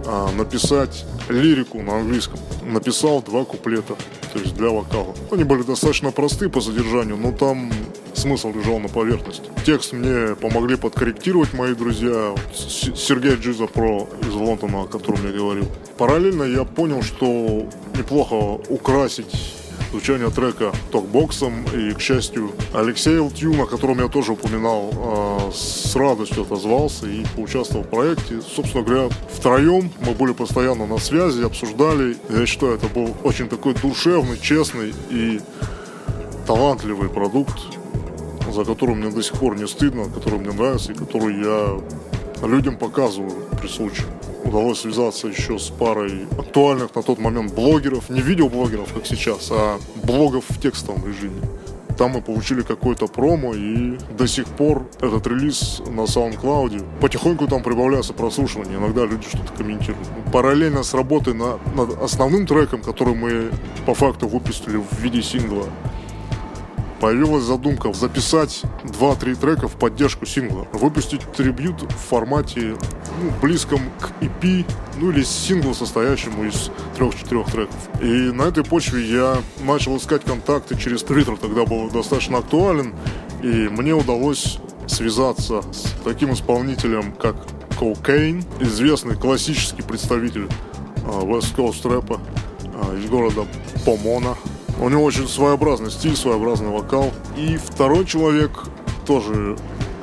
а, 0.07 0.33
написать 0.33 1.05
лирику 1.29 1.81
на 1.83 1.99
английском. 1.99 2.41
Написал 2.65 3.23
два 3.23 3.45
куплета, 3.45 3.95
то 4.33 4.39
есть 4.39 4.55
для 4.55 4.71
вокала. 4.71 5.15
Они 5.31 5.45
были 5.45 5.63
достаточно 5.63 6.11
просты 6.11 6.49
по 6.49 6.61
содержанию, 6.61 7.17
но 7.17 7.33
там 7.33 7.73
смысл 8.15 8.53
лежал 8.53 8.79
на 8.79 8.89
поверхности. 8.89 9.45
Текст 9.65 9.93
мне 9.93 10.35
помогли 10.37 10.77
подкорректировать 10.77 11.53
мои 11.53 11.75
друзья. 11.75 12.35
Сергей 12.53 13.37
Джиза 13.37 13.67
Про 13.67 14.09
из 14.23 14.35
Лондона, 14.35 14.83
о 14.83 14.87
котором 14.87 15.27
я 15.27 15.33
говорил. 15.33 15.67
Параллельно 15.99 16.45
я 16.45 16.65
понял, 16.65 17.03
что 17.03 17.67
неплохо 17.97 18.35
украсить 18.69 19.57
звучание 19.91 20.31
трека 20.31 20.73
токбоксом. 20.91 21.65
И, 21.75 21.93
к 21.93 22.01
счастью, 22.01 22.53
Алексей 22.73 23.19
Лтюн, 23.19 23.61
о 23.61 23.67
котором 23.67 23.99
я 24.01 24.09
тоже 24.09 24.33
упоминал, 24.33 24.91
а, 24.95 25.51
с 25.53 25.95
радостью 25.97 26.43
отозвался 26.43 27.07
и 27.07 27.25
поучаствовал 27.37 27.85
в 27.85 27.89
проекте. 27.89 28.41
Собственно 28.41 28.85
говоря, 28.85 29.09
втроем 29.33 29.91
мы 30.01 30.13
были 30.13 30.33
постоянно 30.33 30.87
на 30.87 30.99
связи, 30.99 31.43
обсуждали. 31.43 32.17
Я 32.29 32.47
считаю, 32.47 32.75
это 32.75 32.87
был 32.87 33.17
очень 33.25 33.49
такой 33.49 33.75
душевный, 33.75 34.39
честный 34.39 34.95
и 35.11 35.41
талантливый 36.47 37.09
продукт, 37.09 37.55
за 38.51 38.65
которым 38.65 39.01
мне 39.01 39.11
до 39.11 39.23
сих 39.23 39.39
пор 39.39 39.57
не 39.57 39.67
стыдно, 39.67 40.05
который 40.05 40.39
мне 40.39 40.53
нравится 40.53 40.93
и 40.93 40.95
который 40.95 41.41
я 41.41 42.47
людям 42.47 42.77
показываю 42.77 43.33
при 43.61 43.69
случае 43.69 44.07
удалось 44.45 44.81
связаться 44.81 45.29
еще 45.29 45.59
с 45.59 45.69
парой 45.69 46.27
актуальных 46.39 46.95
на 46.95 47.03
тот 47.03 47.19
момент 47.19 47.55
блогеров, 47.55 48.11
не 48.11 48.21
видеоблогеров, 48.21 48.93
как 48.93 49.07
сейчас, 49.07 49.49
а 49.51 49.79
блогов 50.03 50.45
в 50.49 50.61
текстовом 50.61 51.07
режиме. 51.07 51.41
Там 51.97 52.13
мы 52.13 52.23
получили 52.23 52.63
какой-то 52.63 53.09
промо, 53.09 53.53
и 53.55 53.99
до 54.17 54.27
сих 54.27 54.47
пор 54.47 54.87
этот 55.01 55.27
релиз 55.27 55.83
на 55.87 56.03
SoundCloud. 56.03 57.01
Потихоньку 57.01 57.47
там 57.47 57.63
прибавляется 57.63 58.15
прослушивание, 58.15 58.79
иногда 58.79 59.05
люди 59.05 59.27
что-то 59.29 59.53
комментируют. 59.53 60.09
Параллельно 60.33 60.83
с 60.83 60.95
работой 60.95 61.35
на, 61.35 61.59
над 61.77 62.03
основным 62.03 62.47
треком, 62.47 62.81
который 62.81 63.15
мы 63.15 63.51
по 63.85 63.95
факту 63.95 64.29
выпустили 64.29 64.79
в 64.79 64.99
виде 65.01 65.21
сингла, 65.21 65.67
появилась 67.01 67.45
задумка 67.45 67.93
записать 67.93 68.63
2-3 68.85 69.35
трека 69.37 69.69
в 69.69 69.77
поддержку 69.77 70.27
сингла. 70.27 70.69
Выпустить 70.73 71.23
трибют 71.33 71.83
в 71.83 71.97
формате 71.97 72.77
ну, 73.23 73.31
близком 73.41 73.81
к 73.99 74.13
EP, 74.23 74.67
ну 74.99 75.11
или 75.11 75.23
сингл, 75.23 75.75
состоящему 75.75 76.45
из 76.45 76.71
3-4 76.99 77.51
треков. 77.51 77.89
И 78.01 78.31
на 78.33 78.43
этой 78.43 78.65
почве 78.65 79.03
я 79.03 79.39
начал 79.65 79.97
искать 79.97 80.25
контакты 80.25 80.77
через 80.77 81.03
Twitter, 81.03 81.37
тогда 81.41 81.65
был 81.65 81.91
достаточно 81.91 82.39
актуален, 82.39 82.95
и 83.43 83.47
мне 83.47 83.95
удалось 83.95 84.59
связаться 84.87 85.63
с 85.73 85.95
таким 86.05 86.33
исполнителем, 86.35 87.13
как 87.13 87.37
Cocaine, 87.81 88.45
известный 88.61 89.17
классический 89.17 89.83
представитель 89.83 90.49
uh, 90.97 91.25
West 91.25 91.55
Coast 91.57 91.89
рэпа 91.89 92.21
uh, 92.63 93.03
из 93.03 93.09
города 93.09 93.47
Помона, 93.87 94.37
у 94.81 94.89
него 94.89 95.05
очень 95.05 95.29
своеобразный 95.29 95.91
стиль, 95.91 96.17
своеобразный 96.17 96.71
вокал. 96.71 97.13
И 97.37 97.57
второй 97.57 98.07
человек 98.07 98.51
тоже, 99.07 99.57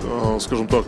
э, 0.04 0.38
скажем 0.40 0.68
так, 0.68 0.86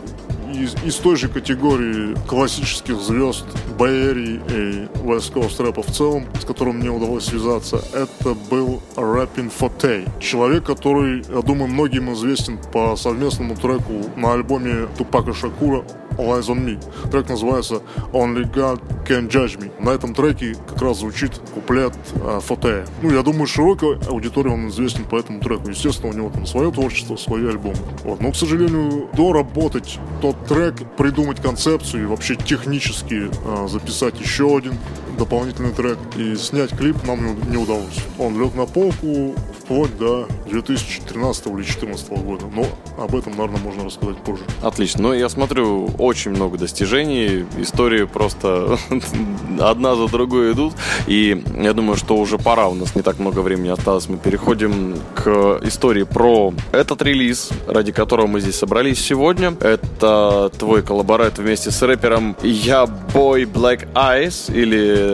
из, 0.60 0.74
из 0.84 0.96
той 0.96 1.16
же 1.16 1.28
категории 1.28 2.14
классических 2.26 3.00
звезд 3.00 3.46
Бэйри 3.78 4.40
и 4.48 4.98
West 5.02 5.32
Coast 5.32 5.62
рэпа 5.62 5.82
в 5.82 5.90
целом, 5.90 6.26
с 6.40 6.44
которым 6.44 6.78
мне 6.78 6.90
удалось 6.90 7.24
связаться, 7.24 7.82
это 7.94 8.34
был 8.50 8.82
Rapping 8.96 9.50
Forte. 9.50 10.08
Человек, 10.20 10.64
который, 10.64 11.24
я 11.28 11.42
думаю, 11.42 11.68
многим 11.68 12.12
известен 12.12 12.58
по 12.72 12.96
совместному 12.96 13.56
треку 13.56 13.92
на 14.16 14.34
альбоме 14.34 14.88
Тупака 14.98 15.32
Шакура 15.32 15.84
Eyes 16.18 16.48
on 16.48 16.64
Me. 16.64 17.10
Трек 17.10 17.28
называется 17.28 17.82
Only 18.12 18.50
God 18.52 18.80
Can 19.06 19.28
Judge 19.28 19.58
Me. 19.58 19.70
На 19.82 19.90
этом 19.90 20.14
треке 20.14 20.54
как 20.68 20.82
раз 20.82 20.98
звучит 20.98 21.32
куплет 21.54 21.94
э, 22.14 22.40
Фотея. 22.42 22.86
Ну, 23.02 23.10
я 23.10 23.22
думаю, 23.22 23.46
широкой 23.46 23.98
аудитории 24.08 24.50
он 24.50 24.68
известен 24.68 25.04
по 25.04 25.16
этому 25.16 25.40
треку. 25.40 25.70
Естественно, 25.70 26.12
у 26.12 26.16
него 26.16 26.30
там 26.30 26.46
свое 26.46 26.70
творчество, 26.70 27.16
свои 27.16 27.46
альбомы. 27.46 27.76
Вот. 28.04 28.20
Но, 28.20 28.32
к 28.32 28.36
сожалению, 28.36 29.08
доработать 29.14 29.98
тот 30.20 30.36
трек, 30.50 30.74
придумать 30.96 31.40
концепцию 31.40 32.02
и 32.02 32.06
вообще 32.06 32.34
технически 32.34 33.30
э, 33.30 33.68
записать 33.68 34.18
еще 34.20 34.56
один 34.56 34.74
дополнительный 35.20 35.72
трек 35.72 35.98
и 36.16 36.34
снять 36.34 36.70
клип 36.70 36.96
нам 37.06 37.38
не 37.50 37.58
удалось. 37.58 37.98
Он 38.18 38.40
лег 38.40 38.54
на 38.54 38.64
полку 38.64 39.34
вплоть 39.58 39.96
до 39.98 40.26
2013 40.46 41.46
или 41.46 41.54
2014 41.56 42.08
года. 42.24 42.46
Но 42.54 42.66
об 42.98 43.14
этом, 43.14 43.32
наверное, 43.32 43.60
можно 43.60 43.84
рассказать 43.84 44.16
позже. 44.16 44.42
Отлично. 44.62 45.02
Ну, 45.02 45.12
я 45.12 45.28
смотрю, 45.28 45.90
очень 45.98 46.30
много 46.30 46.56
достижений. 46.56 47.44
Истории 47.58 48.04
просто 48.04 48.78
одна 49.60 49.94
за 49.94 50.08
другой 50.08 50.52
идут. 50.52 50.72
И 51.06 51.44
я 51.60 51.74
думаю, 51.74 51.96
что 51.96 52.16
уже 52.16 52.38
пора. 52.38 52.68
У 52.68 52.74
нас 52.74 52.96
не 52.96 53.02
так 53.02 53.18
много 53.18 53.40
времени 53.40 53.68
осталось. 53.68 54.08
Мы 54.08 54.16
переходим 54.16 54.96
к 55.14 55.60
истории 55.62 56.04
про 56.04 56.54
этот 56.72 57.02
релиз, 57.02 57.50
ради 57.68 57.92
которого 57.92 58.26
мы 58.26 58.40
здесь 58.40 58.56
собрались 58.56 59.04
сегодня. 59.04 59.54
Это 59.60 60.50
твой 60.58 60.82
коллаборат 60.82 61.38
вместе 61.38 61.70
с 61.70 61.82
рэпером 61.82 62.36
Я 62.42 62.84
Boy 63.14 63.44
Black 63.44 63.86
Eyes 63.92 64.52
или 64.52 65.09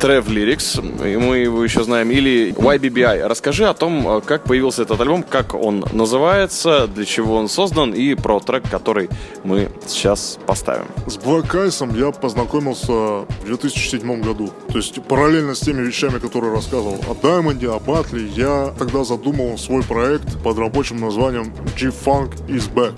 Trev 0.00 0.26
Lyrics, 0.28 0.80
мы 1.18 1.38
его 1.38 1.62
еще 1.62 1.84
знаем, 1.84 2.10
или 2.10 2.54
YBBI. 2.56 3.26
Расскажи 3.26 3.66
о 3.66 3.74
том, 3.74 4.08
э, 4.08 4.20
как 4.22 4.44
появился 4.44 4.82
этот 4.82 5.00
альбом, 5.00 5.22
как 5.22 5.54
он 5.54 5.84
называется, 5.92 6.86
для 6.86 7.04
чего 7.04 7.36
он 7.36 7.48
создан 7.48 7.92
и 7.92 8.14
про 8.14 8.40
трек, 8.40 8.64
который 8.70 9.10
мы 9.44 9.68
сейчас 9.86 10.38
поставим. 10.46 10.86
С 11.06 11.16
Black 11.18 11.50
Eyes 11.50 11.98
я 11.98 12.12
познакомился 12.12 12.92
в 12.92 13.44
2007 13.44 14.22
году. 14.22 14.50
То 14.68 14.78
есть 14.78 15.02
параллельно 15.02 15.54
с 15.54 15.60
теми 15.60 15.82
вещами, 15.82 16.18
которые 16.18 16.54
рассказывал 16.54 16.98
о 17.08 17.14
Даймонде, 17.14 17.68
о 17.68 17.78
Батле, 17.78 18.26
я 18.26 18.72
тогда 18.78 19.04
задумал 19.04 19.58
свой 19.58 19.82
проект 19.82 20.42
под 20.42 20.58
рабочим 20.58 20.98
названием 21.00 21.52
G-Funk 21.78 22.46
is 22.48 22.72
Back. 22.72 22.94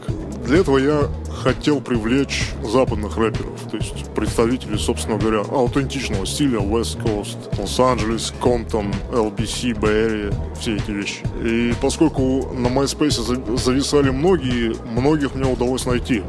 для 0.46 0.58
этого 0.58 0.78
я 0.78 1.08
хотел 1.42 1.80
привлечь 1.80 2.50
западных 2.62 3.16
рэперов, 3.16 3.60
то 3.70 3.76
есть 3.76 4.12
представителей, 4.14 4.78
собственно 4.78 5.18
говоря, 5.18 5.40
аутентичного 5.40 6.26
стиля 6.26 6.41
West 6.50 7.02
Coast, 7.02 7.37
Лос-Анджелес, 7.59 8.33
Комптон, 8.40 8.92
LBC, 9.11 9.74
Area, 9.81 10.35
все 10.59 10.76
эти 10.76 10.90
вещи. 10.90 11.20
И 11.42 11.74
поскольку 11.81 12.52
на 12.55 12.68
MySpace 12.68 13.57
зависали 13.57 14.11
многие, 14.11 14.74
многих 14.85 15.35
мне 15.35 15.50
удалось 15.50 15.87
найти 15.87 16.22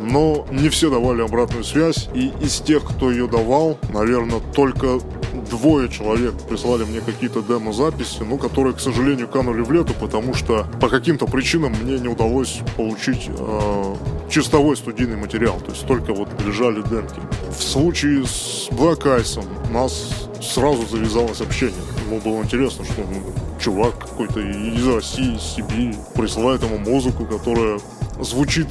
но 0.00 0.46
не 0.50 0.68
все 0.68 0.90
давали 0.90 1.22
обратную 1.22 1.64
связь. 1.64 2.08
И 2.14 2.32
из 2.40 2.60
тех, 2.60 2.84
кто 2.84 3.10
ее 3.10 3.26
давал, 3.26 3.78
наверное, 3.92 4.40
только 4.54 4.98
двое 5.50 5.88
человек 5.88 6.34
прислали 6.48 6.84
мне 6.84 7.00
какие-то 7.00 7.42
демо-записи, 7.42 8.22
ну, 8.22 8.38
которые, 8.38 8.74
к 8.74 8.80
сожалению, 8.80 9.28
канули 9.28 9.62
в 9.62 9.72
лету, 9.72 9.94
потому 9.98 10.34
что 10.34 10.66
по 10.80 10.88
каким-то 10.88 11.26
причинам 11.26 11.72
мне 11.82 11.98
не 11.98 12.08
удалось 12.08 12.60
получить 12.76 13.28
э, 13.28 13.94
чистовой 14.30 14.76
студийный 14.76 15.16
материал, 15.16 15.60
то 15.60 15.70
есть 15.70 15.86
только 15.86 16.12
вот 16.12 16.28
лежали 16.46 16.82
демки. 16.82 17.20
В 17.50 17.62
случае 17.62 18.24
с 18.24 18.68
Black 18.70 19.00
у 19.68 19.72
нас 19.72 20.28
сразу 20.40 20.86
завязалось 20.86 21.40
общение. 21.40 21.74
Ему 22.06 22.20
было 22.20 22.42
интересно, 22.42 22.84
что 22.84 23.02
ну, 23.02 23.22
чувак 23.60 23.98
какой-то 23.98 24.40
из 24.40 24.86
России, 24.86 25.36
из 25.36 25.42
Сибири 25.42 25.94
присылает 26.14 26.62
ему 26.62 26.78
музыку, 26.78 27.24
которая 27.26 27.78
звучит 28.20 28.68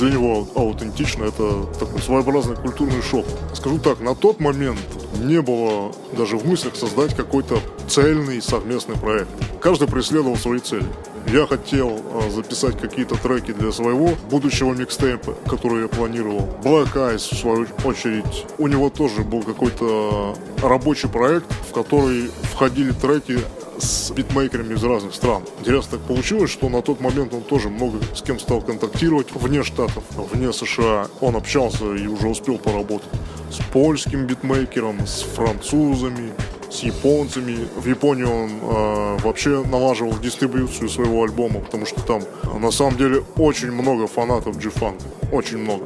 для 0.00 0.10
него 0.10 0.48
аутентично. 0.54 1.24
Это 1.24 1.66
такой 1.78 2.00
своеобразный 2.00 2.56
культурный 2.56 3.02
шок. 3.02 3.26
Скажу 3.54 3.78
так, 3.78 4.00
на 4.00 4.14
тот 4.14 4.40
момент 4.40 4.80
не 5.22 5.40
было 5.42 5.92
даже 6.16 6.36
в 6.36 6.46
мыслях 6.46 6.74
создать 6.74 7.14
какой-то 7.14 7.58
цельный 7.86 8.40
совместный 8.40 8.96
проект. 8.96 9.28
Каждый 9.60 9.88
преследовал 9.88 10.36
свои 10.36 10.58
цели. 10.58 10.86
Я 11.26 11.46
хотел 11.46 12.00
а, 12.12 12.30
записать 12.30 12.80
какие-то 12.80 13.14
треки 13.14 13.52
для 13.52 13.72
своего 13.72 14.14
будущего 14.30 14.72
микстейпа, 14.72 15.34
который 15.46 15.82
я 15.82 15.88
планировал. 15.88 16.48
Black 16.62 16.94
Eyes, 16.94 17.34
в 17.34 17.38
свою 17.38 17.66
очередь, 17.84 18.46
у 18.56 18.66
него 18.66 18.88
тоже 18.88 19.20
был 19.20 19.42
какой-то 19.42 20.34
рабочий 20.62 21.10
проект, 21.10 21.46
в 21.68 21.72
который 21.74 22.30
входили 22.54 22.92
треки 22.92 23.38
с 23.80 24.10
битмейкерами 24.10 24.74
из 24.74 24.84
разных 24.84 25.14
стран. 25.14 25.42
Интересно 25.60 25.98
так 25.98 26.06
получилось, 26.06 26.50
что 26.50 26.68
на 26.68 26.82
тот 26.82 27.00
момент 27.00 27.34
он 27.34 27.42
тоже 27.42 27.68
много 27.68 27.98
с 28.14 28.22
кем 28.22 28.38
стал 28.38 28.60
контактировать 28.60 29.32
вне 29.32 29.62
Штатов, 29.62 30.04
вне 30.10 30.52
США. 30.52 31.08
Он 31.20 31.36
общался 31.36 31.94
и 31.94 32.06
уже 32.06 32.28
успел 32.28 32.58
поработать 32.58 33.08
с 33.50 33.56
польским 33.72 34.26
битмейкером, 34.26 35.06
с 35.06 35.22
французами, 35.22 36.32
с 36.70 36.80
японцами. 36.80 37.66
В 37.76 37.86
Японии 37.86 38.24
он 38.24 38.50
э, 38.62 39.18
вообще 39.22 39.62
налаживал 39.64 40.18
дистрибьюцию 40.18 40.88
своего 40.88 41.24
альбома, 41.24 41.60
потому 41.60 41.86
что 41.86 42.00
там 42.02 42.22
на 42.60 42.70
самом 42.70 42.96
деле 42.96 43.24
очень 43.36 43.72
много 43.72 44.06
фанатов 44.06 44.56
G-Funk. 44.56 45.02
Очень 45.32 45.58
много. 45.58 45.84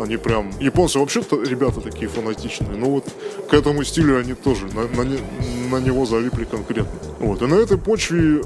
Они 0.00 0.16
прям... 0.16 0.50
Японцы 0.60 0.98
вообще-то 0.98 1.42
ребята 1.42 1.80
такие 1.80 2.08
фанатичные. 2.08 2.76
Но 2.76 2.86
вот 2.90 3.04
к 3.48 3.54
этому 3.54 3.84
стилю 3.84 4.18
они 4.18 4.34
тоже 4.34 4.66
на, 4.66 4.82
на, 4.88 5.10
на 5.70 5.80
него 5.80 6.06
залипли 6.06 6.44
конкретно. 6.44 6.92
Вот. 7.18 7.42
И 7.42 7.46
на 7.46 7.54
этой 7.54 7.78
почве 7.78 8.40
э, 8.40 8.42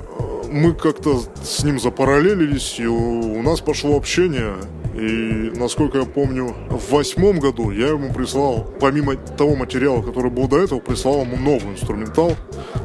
мы 0.51 0.75
как-то 0.75 1.21
с 1.43 1.65
ним 1.65 1.81
запараллелились, 1.81 2.79
и 2.79 2.87
у 2.87 3.43
нас 3.43 3.61
пошло 3.61 3.97
общение. 3.97 4.55
И, 4.95 5.53
насколько 5.57 5.99
я 5.99 6.05
помню, 6.05 6.55
в 6.69 6.93
восьмом 6.93 7.39
году 7.39 7.71
я 7.71 7.89
ему 7.89 8.13
прислал, 8.13 8.67
помимо 8.81 9.15
того 9.17 9.55
материала, 9.55 10.03
который 10.03 10.31
был 10.31 10.49
до 10.49 10.59
этого, 10.59 10.81
прислал 10.81 11.23
ему 11.23 11.37
новый 11.37 11.75
инструментал, 11.75 12.35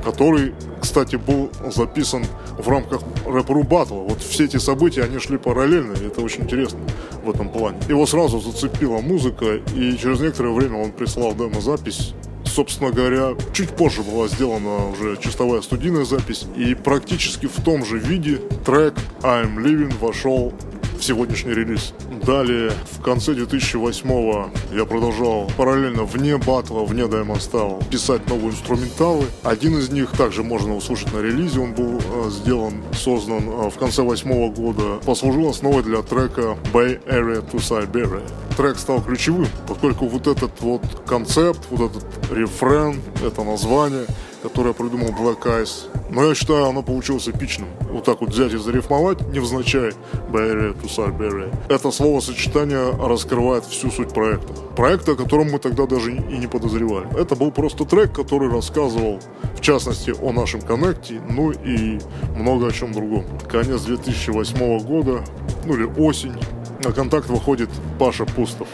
который, 0.03 0.53
кстати, 0.79 1.15
был 1.15 1.49
записан 1.75 2.23
в 2.57 2.69
рамках 2.69 3.01
рэп-ру 3.25 3.63
батла. 3.63 3.97
Вот 3.97 4.21
все 4.21 4.45
эти 4.45 4.57
события, 4.57 5.03
они 5.03 5.19
шли 5.19 5.37
параллельно, 5.37 5.93
и 5.93 6.05
это 6.05 6.21
очень 6.21 6.43
интересно 6.43 6.79
в 7.25 7.29
этом 7.29 7.49
плане. 7.49 7.79
Его 7.89 8.05
сразу 8.05 8.39
зацепила 8.39 8.99
музыка, 9.01 9.55
и 9.75 9.97
через 9.97 10.21
некоторое 10.21 10.53
время 10.53 10.77
он 10.77 10.91
прислал 10.91 11.33
демо-запись 11.35 12.13
собственно 12.45 12.91
говоря, 12.91 13.35
чуть 13.53 13.71
позже 13.71 14.01
была 14.01 14.29
сделана 14.29 14.89
уже 14.89 15.17
чистовая 15.17 15.61
студийная 15.61 16.05
запись, 16.05 16.45
и 16.55 16.73
практически 16.73 17.47
в 17.47 17.61
том 17.61 17.83
же 17.83 17.97
виде 17.97 18.37
трек 18.65 18.93
I'm 19.21 19.57
Living 19.57 19.93
вошел 19.99 20.53
в 20.97 21.03
сегодняшний 21.03 21.53
релиз. 21.53 21.93
Далее, 22.23 22.71
в 22.91 23.01
конце 23.01 23.33
2008-го 23.33 24.49
я 24.75 24.85
продолжал 24.85 25.51
параллельно 25.57 26.03
вне 26.03 26.37
батла, 26.37 26.83
вне 26.83 27.03
Style 27.03 27.87
писать 27.89 28.27
новые 28.29 28.51
инструменталы. 28.51 29.25
Один 29.43 29.77
из 29.77 29.89
них 29.89 30.11
также 30.11 30.43
можно 30.43 30.75
услышать 30.75 31.13
на 31.13 31.21
релизе. 31.21 31.59
Он 31.59 31.73
был 31.73 31.99
э, 31.99 32.29
сделан, 32.29 32.83
создан 32.93 33.43
э, 33.47 33.69
в 33.69 33.77
конце 33.77 34.01
восьмого 34.01 34.51
года. 34.51 34.99
Послужил 35.05 35.49
основой 35.49 35.83
для 35.83 36.01
трека 36.01 36.57
Bay 36.73 37.03
Area 37.05 37.47
to 37.49 37.55
Siberia. 37.55 38.23
Трек 38.57 38.77
стал 38.77 39.01
ключевым, 39.01 39.47
поскольку 39.67 40.07
вот 40.07 40.27
этот 40.27 40.61
вот 40.61 40.81
концепт, 41.05 41.59
вот 41.69 41.91
этот 41.91 42.31
рефрен, 42.31 43.01
это 43.23 43.43
название– 43.43 44.05
которое 44.45 44.73
придумал 44.73 45.07
Black 45.07 45.41
Eyes. 45.45 45.89
Но 46.11 46.23
я 46.25 46.35
считаю, 46.35 46.65
оно 46.65 46.83
получилось 46.83 47.27
эпичным. 47.27 47.67
Вот 47.89 48.03
так 48.03 48.21
вот 48.21 48.29
взять 48.29 48.53
и 48.53 48.57
зарифмовать, 48.57 49.21
невзначай, 49.29 49.91
Bay 50.31 50.79
to 50.79 50.85
Siberia. 50.85 51.51
Это 51.67 51.89
словосочетание 51.89 52.91
раскрывает 52.91 53.65
всю 53.65 53.89
суть 53.89 54.13
проекта. 54.13 54.53
Проекта, 54.75 55.13
о 55.13 55.15
котором 55.15 55.51
мы 55.51 55.57
тогда 55.57 55.87
даже 55.87 56.11
и 56.11 56.37
не 56.37 56.45
подозревали. 56.45 57.07
Это 57.19 57.35
был 57.35 57.51
просто 57.51 57.85
трек, 57.85 58.13
который 58.13 58.49
рассказывал, 58.49 59.19
в 59.55 59.61
частности, 59.61 60.13
о 60.21 60.31
нашем 60.31 60.61
коннекте, 60.61 61.19
ну 61.27 61.51
и 61.51 61.99
много 62.35 62.67
о 62.67 62.71
чем 62.71 62.91
другом. 62.91 63.25
Конец 63.49 63.81
2008 63.81 64.79
года, 64.85 65.23
ну 65.65 65.73
или 65.73 65.85
осень, 65.99 66.35
на 66.85 66.91
контакт 66.91 67.27
выходит 67.29 67.69
Паша 67.99 68.25
Пустов, 68.25 68.67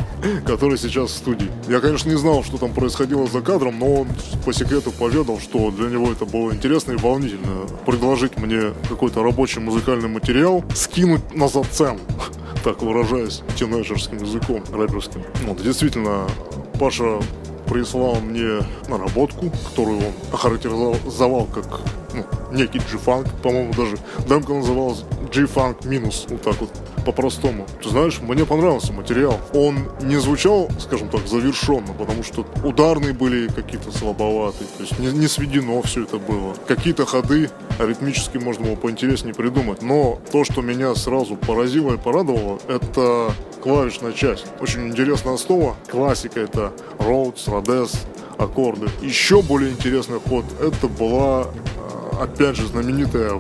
который 0.46 0.78
сейчас 0.78 1.12
в 1.12 1.18
студии. 1.18 1.50
Я, 1.68 1.80
конечно, 1.80 2.10
не 2.10 2.18
знал, 2.18 2.44
что 2.44 2.58
там 2.58 2.74
происходило 2.74 3.26
за 3.26 3.42
кадром, 3.42 3.80
но 3.80 4.02
он 4.02 4.08
по 4.46 4.54
секрету 4.54 4.92
поведал, 4.92 5.40
что 5.40 5.72
для 5.72 5.90
него 5.90 6.12
это 6.12 6.26
было 6.26 6.52
интересно 6.52 6.92
и 6.92 6.98
волнительно. 6.98 7.68
Предложить 7.86 8.38
мне 8.38 8.74
какой-то 8.90 9.24
рабочий 9.24 9.62
музыкальный 9.62 10.10
материал, 10.10 10.64
скинуть 10.76 11.34
на 11.34 11.48
зацен 11.48 12.00
так 12.64 12.82
выражаясь 12.82 13.42
тинейджерским 13.56 14.18
языком, 14.18 14.64
рэперским. 14.72 15.24
Вот, 15.48 15.64
действительно, 15.64 16.28
Паша 16.80 17.20
прислал 17.68 18.16
мне 18.16 18.60
наработку, 18.90 19.50
которую 19.70 20.00
он 20.00 20.14
охарактеризовал 20.34 21.46
как 21.46 21.82
ну, 22.14 22.26
некий 22.52 22.80
G-Funk, 22.80 23.30
по-моему, 23.42 23.74
даже 23.74 23.98
демка 24.28 24.54
называлась 24.54 25.06
G-Funk 25.34 25.88
минус, 25.88 26.26
вот 26.30 26.42
так 26.42 26.60
вот 26.60 26.70
по-простому. 27.06 27.66
Ты 27.82 27.90
знаешь, 27.90 28.20
мне 28.22 28.46
понравился 28.46 28.94
материал. 28.94 29.40
Он 29.54 29.88
не 30.02 30.18
звучал, 30.18 30.70
скажем 30.80 31.10
так, 31.10 31.28
завершенно, 31.28 31.94
потому 31.94 32.24
что 32.24 32.46
ударные 32.64 33.14
были 33.14 33.48
какие-то 33.48 33.92
слабоватые, 33.92 34.68
то 34.78 34.84
есть 34.84 35.00
не, 35.00 35.12
не 35.12 35.28
сведено 35.28 35.82
все 35.82 36.04
это 36.04 36.18
было. 36.18 36.54
Какие-то 36.68 37.06
ходы 37.06 37.50
аритмически 37.80 38.38
можно 38.38 38.66
было 38.66 38.76
поинтереснее 38.76 39.34
придумать, 39.34 39.82
но 39.82 40.20
то, 40.32 40.44
что 40.44 40.62
меня 40.62 40.94
сразу 40.96 41.36
поразило 41.36 41.94
и 41.94 41.98
порадовало, 41.98 42.60
это 42.68 43.34
клавишная 43.62 44.12
часть. 44.12 44.46
Очень 44.60 44.90
интересная 44.90 45.36
основа. 45.36 45.76
Классика 45.90 46.40
это 46.40 46.74
Rhodes, 47.00 47.46
Rhodes, 47.48 47.96
аккорды. 48.38 48.90
Еще 49.02 49.42
более 49.42 49.72
интересный 49.72 50.20
ход 50.20 50.46
это 50.60 50.88
была, 50.88 51.46
э, 51.46 52.24
опять 52.24 52.56
же, 52.56 52.68
знаменитая 52.68 53.40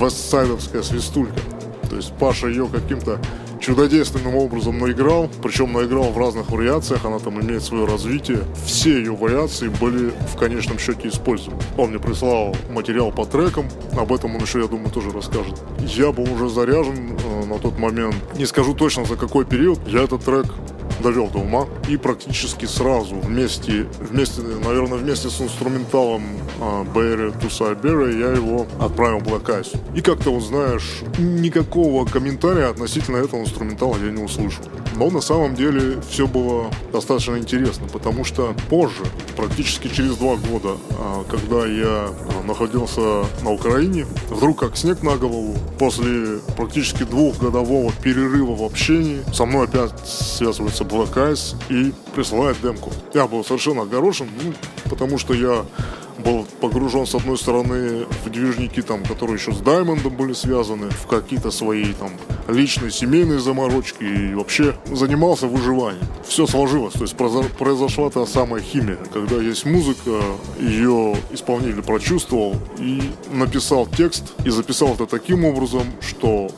вестсайдовская 0.00 0.82
свистулька. 0.82 1.40
То 1.88 1.96
есть 1.96 2.12
Паша 2.18 2.48
ее 2.48 2.68
каким-то 2.68 3.20
чудодейственным 3.60 4.34
образом 4.36 4.78
наиграл, 4.78 5.28
причем 5.42 5.72
наиграл 5.72 6.10
в 6.10 6.18
разных 6.18 6.50
вариациях, 6.50 7.04
она 7.04 7.18
там 7.18 7.40
имеет 7.40 7.62
свое 7.62 7.84
развитие. 7.84 8.40
Все 8.64 8.98
ее 8.98 9.14
вариации 9.14 9.68
были 9.68 10.12
в 10.32 10.36
конечном 10.36 10.78
счете 10.78 11.08
использованы. 11.08 11.60
Он 11.76 11.90
мне 11.90 11.98
прислал 11.98 12.56
материал 12.70 13.12
по 13.12 13.26
трекам, 13.26 13.68
об 13.96 14.12
этом 14.12 14.34
он 14.34 14.42
еще, 14.42 14.60
я 14.60 14.66
думаю, 14.66 14.90
тоже 14.90 15.10
расскажет. 15.10 15.60
Я 15.80 16.12
был 16.12 16.32
уже 16.32 16.48
заряжен 16.48 17.18
э, 17.18 17.44
на 17.46 17.58
тот 17.58 17.78
момент, 17.78 18.16
не 18.36 18.46
скажу 18.46 18.74
точно 18.74 19.04
за 19.04 19.16
какой 19.16 19.44
период, 19.44 19.78
я 19.86 20.02
этот 20.02 20.24
трек 20.24 20.46
довел 21.00 21.28
до 21.28 21.38
ума. 21.38 21.66
И 21.88 21.96
практически 21.96 22.66
сразу 22.66 23.16
вместе, 23.16 23.86
вместе 23.98 24.42
наверное, 24.42 24.98
вместе 24.98 25.28
с 25.28 25.40
инструменталом 25.40 26.22
Barry 26.94 27.32
to 27.40 27.48
Siberia 27.48 28.18
я 28.18 28.32
его 28.32 28.66
отправил 28.78 29.18
Black 29.18 29.46
Eyes. 29.46 29.76
И 29.94 30.00
как-то, 30.00 30.30
вот 30.32 30.42
знаешь, 30.42 31.02
никакого 31.18 32.04
комментария 32.04 32.68
относительно 32.68 33.16
этого 33.16 33.40
инструментала 33.40 33.96
я 33.96 34.10
не 34.10 34.22
услышал. 34.22 34.64
Но 34.96 35.10
на 35.10 35.20
самом 35.20 35.54
деле 35.54 36.00
все 36.08 36.26
было 36.26 36.70
достаточно 36.92 37.36
интересно, 37.36 37.86
потому 37.92 38.24
что 38.24 38.54
позже, 38.68 39.02
практически 39.36 39.88
через 39.88 40.16
два 40.16 40.36
года, 40.36 40.76
а, 40.98 41.24
когда 41.24 41.66
я 41.66 42.08
а, 42.08 42.42
находился 42.46 43.24
на 43.42 43.50
Украине, 43.50 44.06
вдруг 44.28 44.58
как 44.58 44.76
снег 44.76 45.02
на 45.02 45.16
голову, 45.16 45.56
после 45.78 46.40
практически 46.56 47.04
двухгодового 47.04 47.92
перерыва 48.02 48.54
в 48.54 48.62
общении, 48.62 49.22
со 49.32 49.46
мной 49.46 49.64
опять 49.66 49.92
связывается 50.06 50.84
Eyes 50.90 51.56
и 51.68 51.92
присылает 52.14 52.60
демку. 52.60 52.92
Я 53.14 53.26
был 53.26 53.44
совершенно 53.44 53.82
огорошен, 53.82 54.28
ну, 54.42 54.52
потому 54.88 55.18
что 55.18 55.34
я 55.34 55.64
был 56.24 56.46
погружен, 56.60 57.06
с 57.06 57.14
одной 57.14 57.38
стороны, 57.38 58.04
в 58.24 58.30
движники, 58.30 58.82
там, 58.82 59.02
которые 59.04 59.36
еще 59.36 59.52
с 59.52 59.58
Даймондом 59.60 60.14
были 60.14 60.34
связаны, 60.34 60.90
в 60.90 61.06
какие-то 61.06 61.50
свои 61.50 61.94
там 61.94 62.10
личные 62.46 62.90
семейные 62.90 63.38
заморочки 63.38 64.02
и 64.02 64.34
вообще 64.34 64.74
занимался 64.92 65.46
выживанием. 65.46 66.04
Все 66.26 66.46
сложилось, 66.46 66.92
то 66.92 67.02
есть 67.02 67.16
произошла 67.16 68.10
та 68.10 68.26
самая 68.26 68.60
химия, 68.60 68.98
когда 69.12 69.36
есть 69.36 69.64
музыка, 69.64 70.20
ее 70.58 71.16
исполнитель 71.30 71.82
прочувствовал 71.82 72.56
и 72.78 73.02
написал 73.32 73.86
текст 73.86 74.24
и 74.44 74.50
записал 74.50 74.94
это 74.94 75.06
таким 75.06 75.44
образом, 75.46 75.84
что 76.00 76.50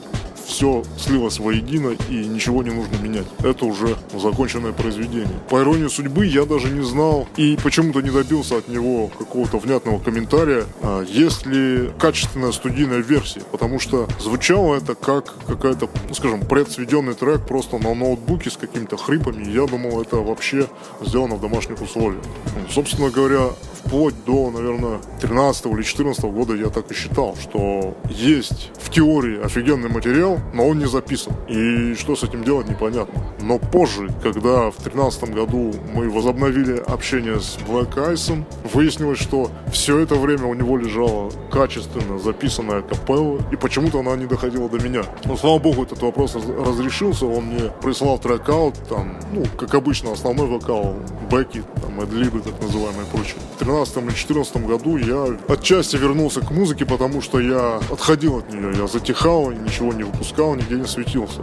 все 0.46 0.82
слилось 0.98 1.38
воедино 1.38 1.96
и 2.08 2.24
ничего 2.24 2.62
не 2.62 2.70
нужно 2.70 2.96
менять. 3.02 3.26
Это 3.42 3.64
уже 3.64 3.96
законченное 4.14 4.72
произведение. 4.72 5.40
По 5.48 5.60
иронии 5.60 5.88
судьбы 5.88 6.26
я 6.26 6.44
даже 6.44 6.68
не 6.68 6.82
знал 6.82 7.26
и 7.36 7.58
почему-то 7.62 8.00
не 8.00 8.10
добился 8.10 8.58
от 8.58 8.68
него 8.68 9.08
какого-то 9.18 9.58
внятного 9.58 9.98
комментария, 9.98 10.64
а 10.82 11.02
есть 11.02 11.46
ли 11.46 11.90
качественная 11.98 12.52
студийная 12.52 12.98
версия, 12.98 13.40
потому 13.50 13.78
что 13.78 14.08
звучало 14.20 14.76
это 14.76 14.94
как 14.94 15.34
какая-то, 15.46 15.88
ну, 16.08 16.14
скажем, 16.14 16.40
предсведенный 16.40 17.14
трек 17.14 17.46
просто 17.46 17.78
на 17.78 17.94
ноутбуке 17.94 18.50
с 18.50 18.56
какими-то 18.56 18.96
хрипами. 18.96 19.50
Я 19.50 19.66
думал, 19.66 20.00
это 20.00 20.16
вообще 20.16 20.68
сделано 21.02 21.36
в 21.36 21.40
домашних 21.40 21.80
условиях. 21.80 22.22
Ну, 22.56 22.68
собственно 22.70 23.10
говоря, 23.10 23.50
вплоть 23.84 24.14
до, 24.24 24.50
наверное, 24.50 25.00
13 25.20 25.66
или 25.66 25.82
14 25.82 26.24
года 26.24 26.54
я 26.54 26.68
так 26.68 26.90
и 26.90 26.94
считал, 26.94 27.36
что 27.40 27.96
есть 28.08 28.70
в 28.78 28.90
теории 28.90 29.42
офигенный 29.42 29.88
материал, 29.88 30.31
но 30.52 30.68
он 30.68 30.78
не 30.78 30.86
записан. 30.86 31.32
И 31.48 31.94
что 31.94 32.16
с 32.16 32.22
этим 32.22 32.44
делать, 32.44 32.68
непонятно. 32.68 33.22
Но 33.40 33.58
позже, 33.58 34.10
когда 34.22 34.70
в 34.70 34.76
13 34.76 35.34
году 35.34 35.72
мы 35.94 36.08
возобновили 36.10 36.78
общение 36.78 37.40
с 37.40 37.58
Black 37.68 37.94
Ice, 37.94 38.44
выяснилось, 38.72 39.18
что 39.18 39.50
все 39.72 39.98
это 39.98 40.14
время 40.14 40.46
у 40.46 40.54
него 40.54 40.76
лежала 40.76 41.30
качественно 41.50 42.18
записанная 42.18 42.82
капелла, 42.82 43.40
и 43.50 43.56
почему-то 43.56 44.00
она 44.00 44.16
не 44.16 44.26
доходила 44.26 44.68
до 44.68 44.78
меня. 44.78 45.02
Но, 45.24 45.36
слава 45.36 45.58
богу, 45.58 45.82
этот 45.82 46.02
вопрос 46.02 46.34
разрешился, 46.34 47.26
он 47.26 47.44
мне 47.46 47.70
прислал 47.82 48.18
трекаут, 48.18 48.74
там, 48.88 49.18
ну, 49.32 49.44
как 49.58 49.74
обычно, 49.74 50.12
основной 50.12 50.46
вокал, 50.46 50.96
бэки, 51.30 51.62
там, 51.80 52.00
эдлибы, 52.00 52.40
так 52.40 52.60
называемые, 52.60 53.06
и 53.06 53.16
прочее. 53.16 53.36
13 53.58 53.96
или 53.98 54.10
14 54.10 54.66
году 54.66 54.96
я 54.96 55.26
отчасти 55.48 55.96
вернулся 55.96 56.40
к 56.40 56.50
музыке, 56.50 56.84
потому 56.84 57.20
что 57.20 57.40
я 57.40 57.80
отходил 57.90 58.38
от 58.38 58.52
нее, 58.52 58.72
я 58.76 58.86
затихал, 58.86 59.50
ничего 59.50 59.92
не 59.92 60.02
выпускал, 60.02 60.21
нигде 60.56 60.76
не 60.76 60.86
светился 60.86 61.42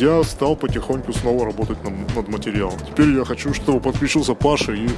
я 0.00 0.22
стал 0.22 0.54
потихоньку 0.54 1.12
снова 1.12 1.44
работать 1.44 1.82
над, 1.82 2.14
над 2.14 2.28
материалом. 2.28 2.78
Теперь 2.86 3.10
я 3.10 3.24
хочу, 3.24 3.52
чтобы 3.52 3.80
подключился 3.80 4.34
Паша 4.34 4.72
и 4.72 4.88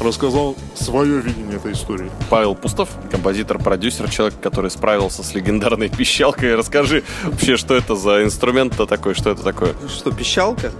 рассказал 0.00 0.56
свое 0.74 1.20
видение 1.20 1.56
этой 1.56 1.72
истории. 1.72 2.10
Павел 2.28 2.54
Пустов, 2.54 2.90
композитор, 3.10 3.58
продюсер, 3.58 4.10
человек, 4.10 4.38
который 4.40 4.70
справился 4.70 5.22
с 5.22 5.34
легендарной 5.34 5.88
пищалкой. 5.88 6.54
Расскажи 6.54 7.02
вообще, 7.24 7.56
что 7.56 7.74
это 7.74 7.96
за 7.96 8.24
инструмент-то 8.24 8.86
такой, 8.86 9.14
что 9.14 9.30
это 9.30 9.42
такое? 9.42 9.74
Что, 9.88 10.12
пищалка? 10.12 10.70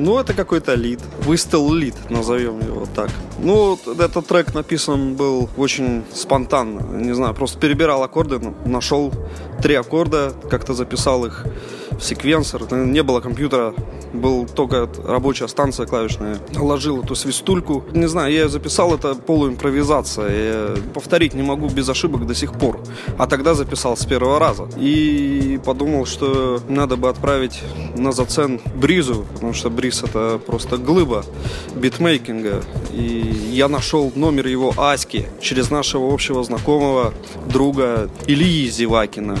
Ну, 0.00 0.18
это 0.18 0.32
какой-то 0.32 0.74
лид. 0.74 1.00
Выстел 1.24 1.70
лид, 1.74 1.94
назовем 2.08 2.58
его 2.60 2.86
так. 2.94 3.10
Ну, 3.38 3.78
этот 3.98 4.26
трек 4.26 4.54
написан 4.54 5.14
был 5.14 5.50
очень 5.58 6.04
спонтанно. 6.14 6.80
Не 6.96 7.14
знаю, 7.14 7.34
просто 7.34 7.58
перебирал 7.58 8.02
аккорды, 8.02 8.40
нашел 8.64 9.12
три 9.62 9.74
аккорда, 9.74 10.32
как-то 10.50 10.72
записал 10.72 11.26
их 11.26 11.44
секвенсор. 12.00 12.72
Не 12.72 13.02
было 13.02 13.20
компьютера, 13.20 13.74
был 14.12 14.46
только 14.46 14.88
рабочая 15.04 15.48
станция 15.48 15.86
клавишная. 15.86 16.38
Ложил 16.56 17.02
эту 17.02 17.14
свистульку. 17.14 17.84
Не 17.92 18.06
знаю, 18.06 18.32
я 18.32 18.48
записал 18.48 18.94
это 18.94 19.14
полуимпровизация. 19.14 20.30
Я 20.30 20.76
повторить 20.94 21.34
не 21.34 21.42
могу 21.42 21.68
без 21.68 21.88
ошибок 21.88 22.26
до 22.26 22.34
сих 22.34 22.52
пор. 22.52 22.80
А 23.18 23.26
тогда 23.26 23.54
записал 23.54 23.96
с 23.96 24.04
первого 24.04 24.38
раза. 24.38 24.68
И 24.76 25.60
подумал, 25.64 26.06
что 26.06 26.60
надо 26.68 26.96
бы 26.96 27.08
отправить 27.08 27.60
на 27.96 28.12
зацен 28.12 28.60
Бризу, 28.74 29.26
потому 29.34 29.52
что 29.52 29.70
Бриз 29.70 30.02
это 30.02 30.40
просто 30.44 30.76
глыба 30.76 31.24
битмейкинга. 31.74 32.62
И 32.92 33.50
я 33.52 33.68
нашел 33.68 34.12
номер 34.14 34.46
его 34.46 34.74
Аськи 34.76 35.26
через 35.40 35.70
нашего 35.70 36.12
общего 36.12 36.42
знакомого 36.42 37.12
друга 37.46 38.10
Ильи 38.26 38.68
Зевакина. 38.68 39.38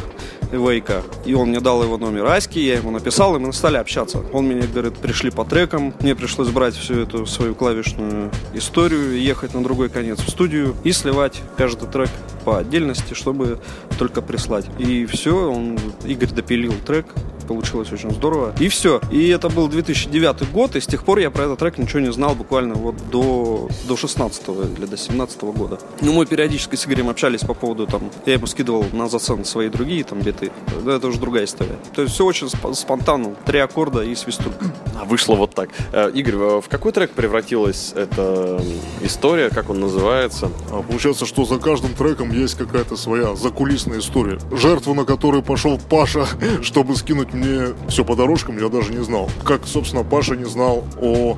Вейка. 0.52 1.02
И 1.24 1.34
он 1.34 1.48
мне 1.48 1.60
дал 1.60 1.82
его 1.82 1.98
номер 1.98 2.26
Аськи, 2.26 2.58
я 2.58 2.76
ему 2.76 2.90
написал, 2.90 3.36
и 3.36 3.38
мы 3.38 3.52
стали 3.52 3.76
общаться. 3.76 4.22
Он 4.32 4.46
мне 4.46 4.66
говорит, 4.66 4.96
пришли 4.96 5.30
по 5.30 5.44
трекам, 5.44 5.94
мне 6.00 6.14
пришлось 6.14 6.48
брать 6.48 6.74
всю 6.74 7.00
эту 7.00 7.26
свою 7.26 7.54
клавишную 7.54 8.30
историю, 8.54 9.20
ехать 9.20 9.54
на 9.54 9.62
другой 9.62 9.88
конец 9.88 10.18
в 10.20 10.30
студию 10.30 10.74
и 10.84 10.92
сливать 10.92 11.40
каждый 11.56 11.88
трек 11.88 12.10
по 12.44 12.58
отдельности, 12.58 13.14
чтобы 13.14 13.58
только 13.98 14.22
прислать. 14.22 14.66
И 14.78 15.06
все, 15.06 15.50
он, 15.50 15.78
Игорь 16.04 16.30
допилил 16.30 16.74
трек, 16.86 17.06
получилось 17.50 17.90
очень 17.90 18.12
здорово. 18.12 18.54
И 18.60 18.68
все. 18.68 19.00
И 19.10 19.28
это 19.28 19.48
был 19.48 19.66
2009 19.66 20.52
год, 20.52 20.76
и 20.76 20.80
с 20.80 20.86
тех 20.86 21.02
пор 21.04 21.18
я 21.18 21.32
про 21.32 21.46
этот 21.46 21.58
трек 21.58 21.78
ничего 21.78 21.98
не 21.98 22.12
знал 22.12 22.36
буквально 22.36 22.74
вот 22.74 22.94
до, 23.10 23.68
до 23.88 23.96
16 23.96 24.48
или 24.78 24.86
до 24.86 24.96
17 24.96 25.42
года. 25.42 25.80
Ну, 26.00 26.12
мы 26.12 26.26
периодически 26.26 26.76
с 26.76 26.86
Игорем 26.86 27.08
общались 27.08 27.40
по 27.40 27.54
поводу, 27.54 27.88
там, 27.88 28.02
я 28.24 28.34
ему 28.34 28.46
скидывал 28.46 28.84
на 28.92 29.08
зацен 29.08 29.44
свои 29.44 29.68
другие 29.68 30.04
там 30.04 30.20
биты. 30.20 30.52
Это 30.86 31.08
уже 31.08 31.18
другая 31.18 31.44
история. 31.44 31.76
То 31.92 32.02
есть 32.02 32.14
все 32.14 32.24
очень 32.24 32.48
спонтанно. 32.48 33.34
Три 33.44 33.58
аккорда 33.58 34.04
и 34.04 34.14
свистулька. 34.14 34.66
А 35.00 35.04
вышло 35.04 35.34
вот 35.34 35.52
так. 35.52 35.70
Э, 35.92 36.08
Игорь, 36.14 36.36
в 36.36 36.68
какой 36.68 36.92
трек 36.92 37.10
превратилась 37.10 37.92
эта 37.96 38.62
история, 39.02 39.50
как 39.50 39.70
он 39.70 39.80
называется? 39.80 40.50
А 40.70 40.82
получается, 40.82 41.26
что 41.26 41.44
за 41.44 41.58
каждым 41.58 41.94
треком 41.94 42.29
есть 42.30 42.56
какая-то 42.56 42.96
своя 42.96 43.34
закулисная 43.34 43.98
история. 43.98 44.38
Жертву, 44.52 44.94
на 44.94 45.04
которую 45.04 45.42
пошел 45.42 45.78
Паша, 45.78 46.26
чтобы 46.62 46.96
скинуть 46.96 47.32
мне 47.32 47.74
все 47.88 48.04
по 48.04 48.16
дорожкам, 48.16 48.58
я 48.58 48.68
даже 48.68 48.92
не 48.92 49.02
знал. 49.02 49.28
Как, 49.44 49.66
собственно, 49.66 50.04
Паша 50.04 50.36
не 50.36 50.46
знал 50.46 50.84
о 51.00 51.36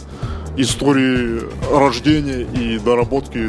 истории 0.56 1.42
рождения 1.72 2.42
и 2.42 2.78
доработки, 2.78 3.48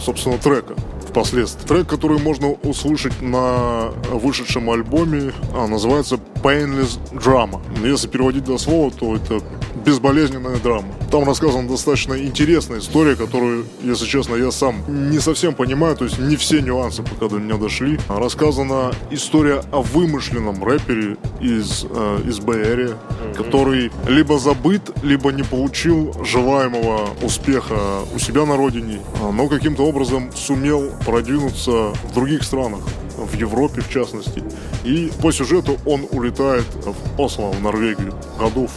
собственно, 0.00 0.38
трека 0.38 0.74
впоследствии. 1.12 1.66
Трек, 1.66 1.86
который 1.86 2.18
можно 2.18 2.52
услышать 2.62 3.20
на 3.20 3.90
вышедшем 4.10 4.70
альбоме, 4.70 5.32
а, 5.54 5.66
называется 5.66 6.18
Painless 6.42 6.98
Drama. 7.12 7.60
Если 7.86 8.08
переводить 8.08 8.44
до 8.44 8.58
слова, 8.58 8.90
то 8.90 9.14
это 9.14 9.40
безболезненная 9.84 10.56
драма. 10.56 10.88
Там 11.10 11.24
рассказана 11.24 11.68
достаточно 11.68 12.14
интересная 12.14 12.78
история, 12.78 13.16
которую, 13.16 13.66
если 13.82 14.06
честно, 14.06 14.36
я 14.36 14.50
сам 14.50 14.82
не 15.10 15.18
совсем 15.18 15.54
понимаю, 15.54 15.96
то 15.96 16.04
есть 16.04 16.18
не 16.18 16.36
все 16.36 16.60
нюансы 16.60 17.02
пока 17.02 17.28
до 17.28 17.38
меня 17.38 17.56
дошли. 17.56 17.98
Рассказана 18.08 18.92
история 19.10 19.62
о 19.72 19.82
вымышленном 19.82 20.62
рэпере 20.64 21.16
из, 21.40 21.84
э, 21.88 22.18
из 22.26 22.38
Бэй 22.40 22.62
mm-hmm. 22.62 23.34
который 23.36 23.90
либо 24.08 24.38
забыт, 24.38 24.82
либо 25.02 25.32
не 25.32 25.42
получил 25.42 26.14
желаемого 26.24 27.08
успеха 27.22 28.00
у 28.14 28.18
себя 28.18 28.46
на 28.46 28.56
родине, 28.56 29.00
но 29.32 29.48
каким-то 29.48 29.84
образом 29.84 30.30
сумел 30.34 30.92
продвинуться 31.04 31.92
в 31.92 32.14
других 32.14 32.42
странах 32.42 32.82
в 33.16 33.34
Европе 33.34 33.80
в 33.80 33.90
частности. 33.90 34.42
И 34.84 35.10
по 35.20 35.32
сюжету 35.32 35.78
он 35.86 36.06
улетает 36.10 36.64
в 36.74 37.20
Осло, 37.20 37.50
в 37.50 37.62
Норвегию, 37.62 38.14
году 38.38 38.68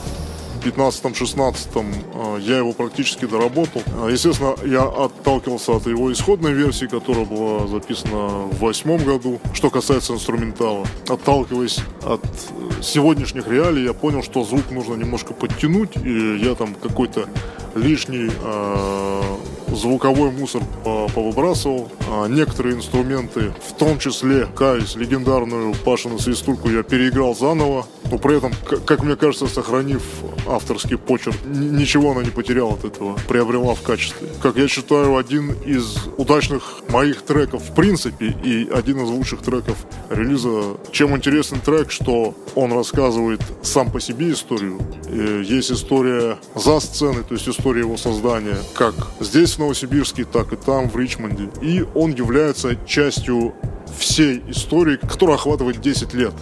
15-16 0.66 1.86
э, 2.14 2.42
я 2.42 2.58
его 2.58 2.74
практически 2.74 3.26
доработал. 3.26 3.84
Э, 3.86 4.10
естественно, 4.12 4.56
я 4.66 4.84
отталкивался 4.84 5.74
от 5.76 5.86
его 5.86 6.12
исходной 6.12 6.54
версии, 6.54 6.86
которая 6.86 7.26
была 7.26 7.68
записана 7.68 8.48
в 8.48 8.60
восьмом 8.60 9.04
году. 9.04 9.40
Что 9.54 9.70
касается 9.70 10.14
инструментала, 10.14 10.88
отталкиваясь 11.08 11.80
от 12.04 12.22
сегодняшних 12.82 13.48
реалий, 13.48 13.84
я 13.84 13.94
понял, 13.94 14.24
что 14.24 14.44
звук 14.44 14.72
нужно 14.72 14.96
немножко 14.96 15.34
подтянуть, 15.34 15.96
и 15.98 16.38
я 16.38 16.56
там 16.56 16.74
какой-то 16.74 17.30
лишний 17.76 18.32
э, 18.32 19.22
звуковой 19.76 20.32
мусор 20.32 20.62
повыбрасывал. 20.84 21.92
А 22.10 22.28
некоторые 22.28 22.76
инструменты, 22.76 23.54
в 23.68 23.74
том 23.74 24.00
числе, 24.00 24.48
каюсь, 24.56 24.96
легендарную 24.96 25.74
Пашину 25.74 26.20
свистульку 26.20 26.70
я 26.70 26.84
переиграл 26.84 27.36
заново, 27.36 27.88
но 28.10 28.18
при 28.18 28.38
этом, 28.38 28.54
как 28.86 29.04
мне 29.04 29.16
кажется, 29.16 29.48
сохранив 29.48 30.04
авторский 30.48 30.98
почерк, 30.98 31.36
ничего 31.46 32.12
она 32.12 32.24
не 32.24 32.30
потеряла 32.30 32.74
от 32.74 32.86
этого, 32.86 33.18
приобрела 33.28 33.74
в 33.74 33.82
качестве. 33.82 34.28
Как 34.42 34.58
я 34.58 34.68
считаю, 34.68 35.18
один 35.18 35.54
из 35.66 35.98
удачных 36.18 36.84
моих 36.90 37.24
треков 37.24 37.64
в 37.64 37.74
принципе 37.74 38.36
и 38.44 38.70
один 38.70 39.04
из 39.04 39.10
лучших 39.10 39.42
треков 39.42 39.78
релиза. 40.10 40.78
Чем 40.92 41.16
интересен 41.16 41.60
трек, 41.60 41.92
что 41.92 42.36
он 42.54 42.72
рассказывает 42.74 43.42
сам 43.64 43.92
по 43.92 44.00
себе 44.00 44.32
историю. 44.32 44.80
Есть 45.44 45.72
история 45.72 46.38
за 46.56 46.80
сценой, 46.80 47.24
то 47.24 47.34
есть 47.34 47.48
история 47.50 47.82
его 47.82 47.98
создания, 47.98 48.58
как 48.76 48.94
здесь 49.20 49.56
в 49.56 49.60
Новосибирске, 49.66 50.26
так 50.26 50.54
и 50.54 50.56
там, 50.56 50.90
в 50.90 50.98
Ричмонде. 50.98 51.50
И 51.62 51.84
он 51.96 52.14
является 52.14 52.76
частью 52.86 53.54
всей 53.98 54.44
истории, 54.48 54.98
которая 54.98 55.36
охватывает 55.38 55.82
10 55.82 56.14
лет. 56.14 56.34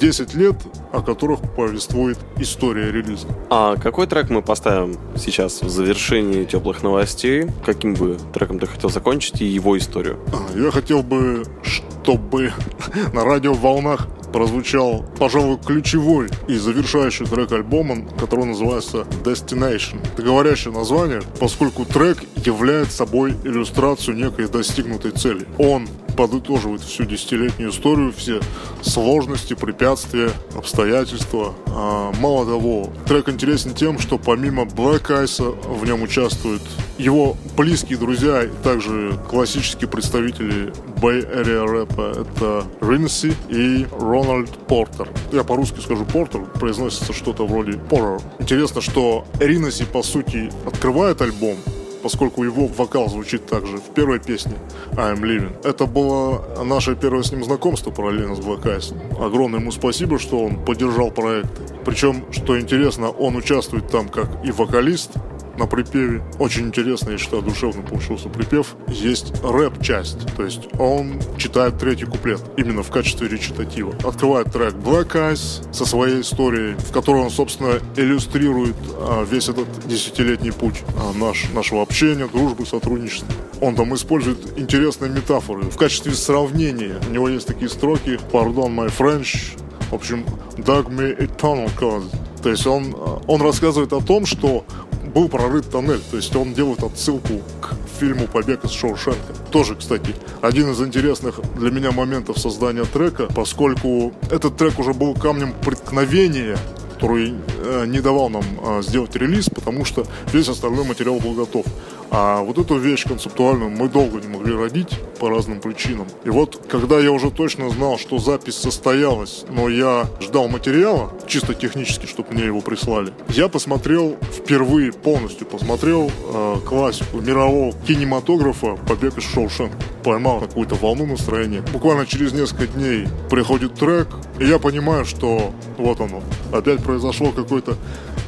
10 0.00 0.34
лет, 0.34 0.56
о 0.92 1.02
которых 1.02 1.40
повествует 1.54 2.18
история 2.38 2.90
релиза. 2.90 3.26
А 3.50 3.76
какой 3.76 4.06
трек 4.06 4.30
мы 4.30 4.40
поставим 4.40 4.96
сейчас 5.14 5.60
в 5.60 5.68
завершении 5.68 6.44
теплых 6.44 6.82
новостей? 6.82 7.46
Каким 7.66 7.94
бы 7.94 8.16
треком 8.32 8.58
ты 8.58 8.66
хотел 8.66 8.88
закончить 8.88 9.42
и 9.42 9.44
его 9.44 9.76
историю? 9.76 10.18
А, 10.32 10.58
Я 10.58 10.70
хотел 10.70 11.02
бы, 11.02 11.44
чтобы 11.62 12.52
на 13.12 13.24
радиоволнах 13.24 14.08
прозвучал, 14.32 15.04
пожалуй, 15.18 15.58
ключевой 15.58 16.28
и 16.48 16.54
завершающий 16.54 17.26
трек 17.26 17.52
альбома, 17.52 18.08
который 18.18 18.44
называется 18.44 19.06
Destination. 19.24 20.00
Это 20.12 20.22
говорящее 20.22 20.72
название, 20.72 21.22
поскольку 21.38 21.84
трек 21.84 22.18
является 22.44 22.98
собой 22.98 23.34
иллюстрацию 23.44 24.16
некой 24.16 24.48
достигнутой 24.48 25.12
цели. 25.12 25.46
Он 25.58 25.88
подытоживает 26.16 26.82
всю 26.82 27.04
десятилетнюю 27.04 27.70
историю, 27.70 28.12
все 28.12 28.40
сложности, 28.82 29.54
препятствия, 29.54 30.30
обстоятельства. 30.54 31.54
А, 31.66 32.12
мало 32.20 32.44
того, 32.44 32.90
трек 33.06 33.28
интересен 33.28 33.74
тем, 33.74 33.98
что 33.98 34.18
помимо 34.18 34.64
Black 34.64 35.08
Eyes 35.08 35.40
в 35.40 35.84
нем 35.86 36.02
участвуют 36.02 36.62
его 37.00 37.36
близкие 37.56 37.98
друзья, 37.98 38.46
также 38.62 39.18
классические 39.28 39.88
представители 39.88 40.72
Bay 41.00 41.26
Area 41.34 41.66
рэпа. 41.66 42.20
Это 42.20 42.64
Ринси 42.80 43.34
и 43.48 43.86
Рональд 43.90 44.50
Портер. 44.66 45.08
Я 45.32 45.42
по-русски 45.42 45.80
скажу 45.80 46.04
Портер, 46.04 46.42
произносится 46.44 47.12
что-то 47.12 47.46
вроде 47.46 47.72
Порter. 47.72 48.22
Интересно, 48.38 48.80
что 48.80 49.24
Ринси, 49.40 49.84
по 49.84 50.02
сути, 50.02 50.50
открывает 50.66 51.22
альбом, 51.22 51.56
поскольку 52.02 52.44
его 52.44 52.66
вокал 52.66 53.08
звучит 53.08 53.46
также 53.46 53.78
в 53.78 53.94
первой 53.94 54.20
песне 54.20 54.52
I'm 54.92 55.20
Living. 55.20 55.56
Это 55.64 55.86
было 55.86 56.44
наше 56.64 56.96
первое 56.96 57.22
с 57.22 57.32
ним 57.32 57.44
знакомство 57.44 57.90
параллельно 57.90 58.34
с 58.34 58.40
Black. 58.40 58.94
Огромное 59.18 59.60
ему 59.60 59.72
спасибо, 59.72 60.18
что 60.18 60.44
он 60.44 60.64
поддержал 60.64 61.10
проект. 61.10 61.50
Причем, 61.84 62.24
что 62.30 62.60
интересно, 62.60 63.08
он 63.08 63.36
участвует 63.36 63.88
там 63.88 64.08
как 64.08 64.28
и 64.44 64.50
вокалист, 64.52 65.12
на 65.60 65.66
припеве. 65.66 66.22
Очень 66.38 66.68
интересно, 66.68 67.10
я 67.10 67.18
считаю, 67.18 67.42
душевно 67.42 67.82
получился 67.82 68.28
припев. 68.28 68.74
Есть 68.88 69.32
рэп-часть, 69.44 70.34
то 70.34 70.42
есть 70.42 70.68
он 70.78 71.20
читает 71.36 71.78
третий 71.78 72.06
куплет 72.06 72.40
именно 72.56 72.82
в 72.82 72.90
качестве 72.90 73.28
речитатива. 73.28 73.94
Открывает 74.02 74.50
трек 74.50 74.74
Black 74.74 75.12
Eyes 75.12 75.72
со 75.72 75.84
своей 75.84 76.22
историей, 76.22 76.74
в 76.78 76.92
которой 76.92 77.22
он, 77.22 77.30
собственно, 77.30 77.78
иллюстрирует 77.96 78.76
а, 78.96 79.24
весь 79.24 79.48
этот 79.48 79.68
десятилетний 79.86 80.52
путь 80.52 80.82
а, 80.96 81.12
наш, 81.16 81.50
нашего 81.52 81.82
общения, 81.82 82.26
дружбы, 82.26 82.64
сотрудничества. 82.64 83.28
Он 83.60 83.76
там 83.76 83.94
использует 83.94 84.58
интересные 84.58 85.10
метафоры. 85.10 85.64
В 85.64 85.76
качестве 85.76 86.14
сравнения 86.14 86.98
у 87.06 87.12
него 87.12 87.28
есть 87.28 87.46
такие 87.46 87.68
строки 87.68 88.18
«Pardon 88.32 88.74
my 88.74 88.90
French», 88.96 89.58
в 89.90 89.94
общем, 89.94 90.24
«Dug 90.56 90.88
me 90.88 91.14
eternal 91.18 91.70
cause». 91.78 92.08
То 92.42 92.48
есть 92.48 92.66
он, 92.66 92.96
он 93.26 93.42
рассказывает 93.42 93.92
о 93.92 94.00
том, 94.00 94.24
что 94.24 94.64
был 95.10 95.28
прорыт 95.28 95.70
тоннель. 95.70 96.00
То 96.10 96.16
есть 96.16 96.34
он 96.34 96.54
делает 96.54 96.82
отсылку 96.82 97.42
к 97.60 97.74
фильму 97.98 98.26
«Побег 98.26 98.64
из 98.64 98.70
Шоушенка». 98.70 99.34
Тоже, 99.50 99.74
кстати, 99.74 100.14
один 100.40 100.70
из 100.70 100.80
интересных 100.80 101.40
для 101.56 101.70
меня 101.70 101.92
моментов 101.92 102.38
создания 102.38 102.84
трека, 102.84 103.26
поскольку 103.26 104.12
этот 104.30 104.56
трек 104.56 104.78
уже 104.78 104.94
был 104.94 105.14
камнем 105.14 105.52
преткновения 105.52 106.56
который 107.00 107.32
э, 107.64 107.86
не 107.86 108.00
давал 108.00 108.28
нам 108.28 108.44
э, 108.62 108.82
сделать 108.82 109.16
релиз, 109.16 109.48
потому 109.48 109.86
что 109.86 110.06
весь 110.34 110.50
остальной 110.50 110.84
материал 110.84 111.18
был 111.18 111.32
готов. 111.32 111.64
А 112.10 112.42
вот 112.42 112.58
эту 112.58 112.76
вещь 112.76 113.06
концептуальную 113.06 113.70
мы 113.70 113.88
долго 113.88 114.20
не 114.20 114.26
могли 114.26 114.54
родить 114.54 114.98
по 115.20 115.28
разным 115.28 115.60
причинам. 115.60 116.08
И 116.24 116.30
вот, 116.30 116.60
когда 116.68 116.98
я 116.98 117.12
уже 117.12 117.30
точно 117.30 117.70
знал, 117.70 117.98
что 117.98 118.18
запись 118.18 118.56
состоялась, 118.56 119.44
но 119.48 119.68
я 119.68 120.06
ждал 120.20 120.48
материала, 120.48 121.12
чисто 121.28 121.54
технически, 121.54 122.06
чтобы 122.06 122.32
мне 122.32 122.46
его 122.46 122.60
прислали, 122.60 123.12
я 123.28 123.48
посмотрел 123.48 124.16
впервые 124.32 124.92
полностью, 124.92 125.46
посмотрел 125.46 126.10
э, 126.10 126.56
классику 126.66 127.20
мирового 127.20 127.72
кинематографа 127.86 128.76
«Побег 128.88 129.18
из 129.18 129.24
Шоушенка». 129.24 129.76
Поймал 130.02 130.40
какую-то 130.40 130.74
волну 130.74 131.06
настроения. 131.06 131.62
Буквально 131.72 132.06
через 132.06 132.32
несколько 132.32 132.66
дней 132.66 133.06
приходит 133.28 133.74
трек, 133.74 134.08
и 134.38 134.46
я 134.46 134.58
понимаю, 134.58 135.04
что 135.04 135.52
вот 135.76 136.00
оно. 136.00 136.22
Опять 136.52 136.82
произошло 136.82 137.30
какое-то 137.32 137.76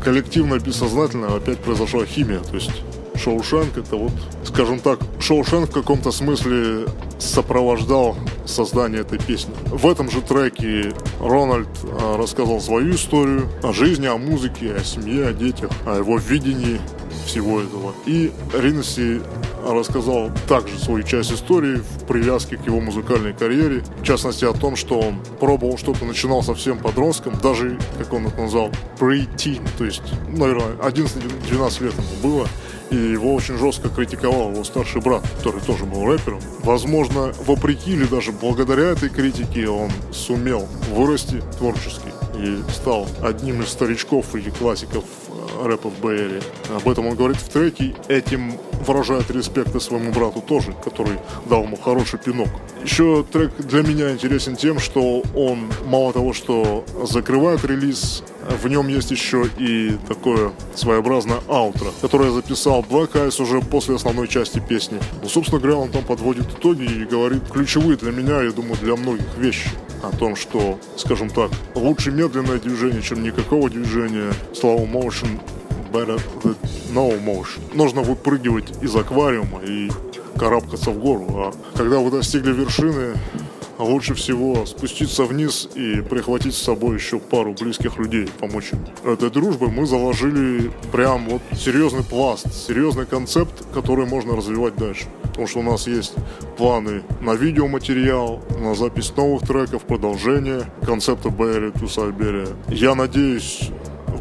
коллективное, 0.05 0.61
бессознательное, 0.61 1.37
опять 1.37 1.59
произошла 1.59 2.05
химия. 2.05 2.41
То 2.41 2.57
есть 2.57 2.71
Шоушенк 3.23 3.77
это 3.77 3.97
вот, 3.97 4.13
скажем 4.45 4.81
так, 4.81 4.99
Шоушенк 5.21 5.71
в 5.71 5.73
каком-то 5.73 6.11
смысле 6.11 6.87
сопровождал 7.19 8.17
создание 8.47 9.03
этой 9.03 9.19
песни. 9.19 9.55
В 9.67 9.87
этом 9.87 10.11
же 10.11 10.21
треке 10.23 10.93
Рональд 11.21 11.69
а, 11.85 12.17
рассказал 12.17 12.61
свою 12.61 12.95
историю 12.97 13.49
о 13.63 13.73
жизни, 13.73 14.07
о 14.07 14.17
музыке, 14.17 14.75
о 14.75 14.83
семье, 14.83 15.29
о 15.29 15.33
детях, 15.33 15.71
о 15.87 15.99
его 15.99 16.19
видении 16.19 16.81
всего 17.25 17.61
этого. 17.61 17.95
И 18.07 18.33
Ринси 18.53 19.23
рассказал 19.65 20.31
также 20.49 20.77
свою 20.79 21.05
часть 21.05 21.33
истории 21.33 21.77
в 21.77 22.07
привязке 22.07 22.57
к 22.57 22.67
его 22.67 22.81
музыкальной 22.81 23.33
карьере. 23.33 23.85
В 24.01 24.03
частности, 24.03 24.45
о 24.45 24.53
том, 24.53 24.75
что 24.75 24.99
он 24.99 25.21
пробовал 25.39 25.79
что-то, 25.79 26.05
начинал 26.05 26.43
совсем 26.43 26.79
подростком, 26.79 27.39
даже, 27.41 27.79
как 27.99 28.13
он 28.13 28.27
это 28.27 28.41
назвал, 28.41 28.71
pre-teen, 28.99 29.65
то 29.79 29.85
есть, 29.85 30.03
наверное, 30.29 30.73
11-12 30.79 31.85
лет 31.85 31.95
ему 31.95 32.23
было. 32.23 32.49
И 32.93 32.95
его 32.95 33.35
очень 33.35 33.57
жестко 33.57 33.89
критиковал 33.89 34.53
его 34.53 34.63
старший 34.65 35.01
брат, 35.01 35.25
который 35.39 35.63
тоже 35.63 35.87
был 35.87 36.05
рэпером. 36.07 36.41
Возможно, 36.63 37.33
вопреки 37.47 37.93
или 37.93 38.05
даже 38.05 38.33
благодаря 38.33 38.91
этой 38.91 39.09
критике 39.09 39.69
он 39.69 39.91
сумел 40.13 40.69
вырасти 40.91 41.43
творчески 41.57 42.13
и 42.39 42.63
стал 42.71 43.09
одним 43.23 43.63
из 43.63 43.69
старичков 43.69 44.35
или 44.35 44.51
классиков 44.51 45.05
э, 45.29 45.67
рэпа 45.67 45.89
в 45.89 46.01
Бэйре. 46.01 46.43
Об 46.75 46.89
этом 46.89 47.07
он 47.07 47.17
говорит 47.17 47.39
в 47.39 47.49
треке. 47.49 47.95
Этим 48.09 48.59
выражает 48.83 49.31
респект 49.31 49.81
своему 49.81 50.13
брату 50.13 50.41
тоже, 50.41 50.75
который 50.85 51.19
дал 51.47 51.65
ему 51.65 51.77
хороший 51.77 52.19
пинок. 52.19 52.49
Еще 52.85 53.25
трек 53.31 53.53
для 53.59 53.83
меня 53.83 54.13
интересен 54.13 54.57
тем, 54.57 54.79
что 54.79 55.23
он 55.35 55.71
мало 55.87 56.13
того, 56.13 56.33
что 56.33 56.85
закрывает 57.05 57.65
релиз, 57.65 58.23
в 58.63 58.69
нем 58.69 58.89
есть 58.89 59.11
еще 59.11 59.49
и 59.59 59.97
такое 60.09 60.53
своеобразное 60.75 61.39
аутро, 61.49 61.89
которое 62.01 62.31
я 62.31 62.35
записал 62.35 62.83
Black 62.83 63.13
Eyes 63.13 63.41
уже 63.41 63.61
после 63.61 63.95
основной 63.95 64.29
части 64.29 64.59
песни. 64.59 64.99
Ну, 65.23 65.29
собственно 65.29 65.61
говоря, 65.61 65.77
он 65.77 65.91
там 65.91 66.05
подводит 66.05 66.51
итоги 66.51 66.85
и 66.85 67.05
говорит 67.05 67.43
ключевые 67.51 67.97
для 67.97 68.11
меня, 68.11 68.43
я 68.43 68.51
думаю, 68.51 68.77
для 68.81 68.97
многих 68.97 69.37
вещи 69.39 69.71
о 70.03 70.11
том, 70.17 70.35
что, 70.35 70.79
скажем 70.97 71.31
так, 71.31 71.51
лучше 71.75 72.11
медленное 72.11 72.59
движение, 72.59 73.03
чем 73.03 73.23
никакого 73.23 73.71
движения. 73.71 74.33
Slow 74.53 74.91
motion 74.91 75.41
better 75.93 76.21
than 76.43 76.57
no 76.93 77.19
motion. 77.25 77.61
Нужно 77.75 78.03
выпрыгивать 78.03 78.73
из 78.83 78.97
аквариума 78.97 79.61
и 79.63 79.91
карабкаться 80.39 80.91
в 80.91 80.99
гору. 80.99 81.27
А 81.31 81.53
когда 81.77 81.99
вы 81.99 82.11
достигли 82.11 82.53
вершины, 82.53 83.15
лучше 83.79 84.15
всего 84.15 84.65
спуститься 84.67 85.25
вниз 85.25 85.69
и 85.75 86.01
прихватить 86.03 86.55
с 86.55 86.63
собой 86.63 86.97
еще 86.97 87.19
пару 87.19 87.55
близких 87.55 87.99
людей, 87.99 88.29
помочь 88.39 88.73
им. 88.73 88.87
Этой 89.11 89.31
дружбой 89.31 89.69
мы 89.69 89.87
заложили 89.87 90.71
прям 90.93 91.29
вот 91.29 91.43
серьезный 91.59 92.05
пласт, 92.05 92.53
серьезный 92.53 93.07
концепт, 93.07 93.53
который 93.75 94.07
можно 94.07 94.37
развивать 94.37 94.77
дальше. 94.77 95.07
Потому 95.23 95.47
что 95.47 95.59
у 95.61 95.63
нас 95.63 95.87
есть 95.87 96.15
планы 96.59 97.03
на 97.21 97.35
видеоматериал, 97.35 98.43
на 98.61 98.75
запись 98.75 99.13
новых 99.17 99.47
треков, 99.47 99.83
продолжение 99.85 100.71
концепта 100.85 101.31
Barry 101.31 101.73
to. 101.73 102.57
Я 102.69 102.95
надеюсь, 102.95 103.71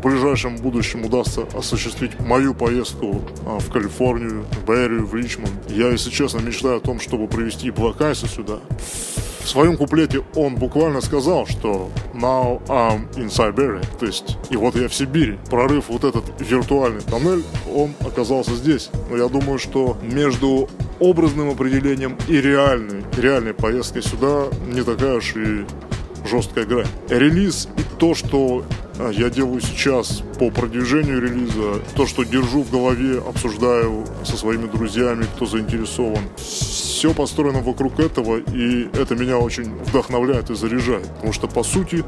в 0.01 0.03
ближайшем 0.03 0.57
будущем 0.57 1.05
удастся 1.05 1.43
осуществить 1.53 2.19
мою 2.19 2.55
поездку 2.55 3.21
а, 3.45 3.59
в 3.59 3.71
Калифорнию, 3.71 4.45
в 4.51 4.67
Берри, 4.67 4.97
в 4.97 5.13
Ричмонд. 5.13 5.51
Я, 5.69 5.89
если 5.89 6.09
честно, 6.09 6.39
мечтаю 6.39 6.77
о 6.77 6.79
том, 6.79 6.99
чтобы 6.99 7.27
привезти 7.27 7.69
Ice 7.69 8.27
сюда. 8.27 8.57
В 9.43 9.47
своем 9.47 9.77
куплете 9.77 10.23
он 10.33 10.55
буквально 10.55 11.01
сказал, 11.01 11.45
что 11.45 11.91
now 12.15 12.63
I'm 12.67 13.13
in 13.13 13.27
Siberia, 13.27 13.85
то 13.99 14.07
есть 14.07 14.37
и 14.49 14.55
вот 14.55 14.75
я 14.75 14.87
в 14.87 14.93
Сибири. 14.95 15.37
Прорыв 15.51 15.89
вот 15.89 16.03
этот 16.03 16.23
виртуальный 16.39 17.01
тоннель, 17.01 17.43
он 17.71 17.93
оказался 17.99 18.55
здесь. 18.55 18.89
Но 19.11 19.17
я 19.17 19.27
думаю, 19.27 19.59
что 19.59 19.97
между 20.01 20.67
образным 20.99 21.51
определением 21.51 22.17
и 22.27 22.41
реальной, 22.41 23.03
реальной 23.17 23.53
поездкой 23.53 24.01
сюда 24.01 24.45
не 24.65 24.83
такая 24.83 25.17
уж 25.17 25.35
и 25.35 25.65
жесткая 26.27 26.65
грань. 26.65 26.87
Релиз 27.09 27.67
и 27.77 27.99
то, 27.99 28.15
что 28.15 28.63
я 29.11 29.29
делаю 29.29 29.61
сейчас 29.61 30.23
по 30.37 30.49
продвижению 30.51 31.21
релиза, 31.21 31.81
то, 31.95 32.05
что 32.05 32.23
держу 32.23 32.63
в 32.63 32.71
голове, 32.71 33.19
обсуждаю 33.19 34.05
со 34.23 34.37
своими 34.37 34.67
друзьями, 34.67 35.25
кто 35.35 35.45
заинтересован. 35.45 36.23
Все 36.37 37.13
построено 37.13 37.61
вокруг 37.61 37.99
этого, 37.99 38.37
и 38.37 38.89
это 38.93 39.15
меня 39.15 39.37
очень 39.37 39.73
вдохновляет 39.85 40.49
и 40.49 40.55
заряжает. 40.55 41.07
Потому 41.15 41.33
что, 41.33 41.47
по 41.47 41.63
сути, 41.63 42.03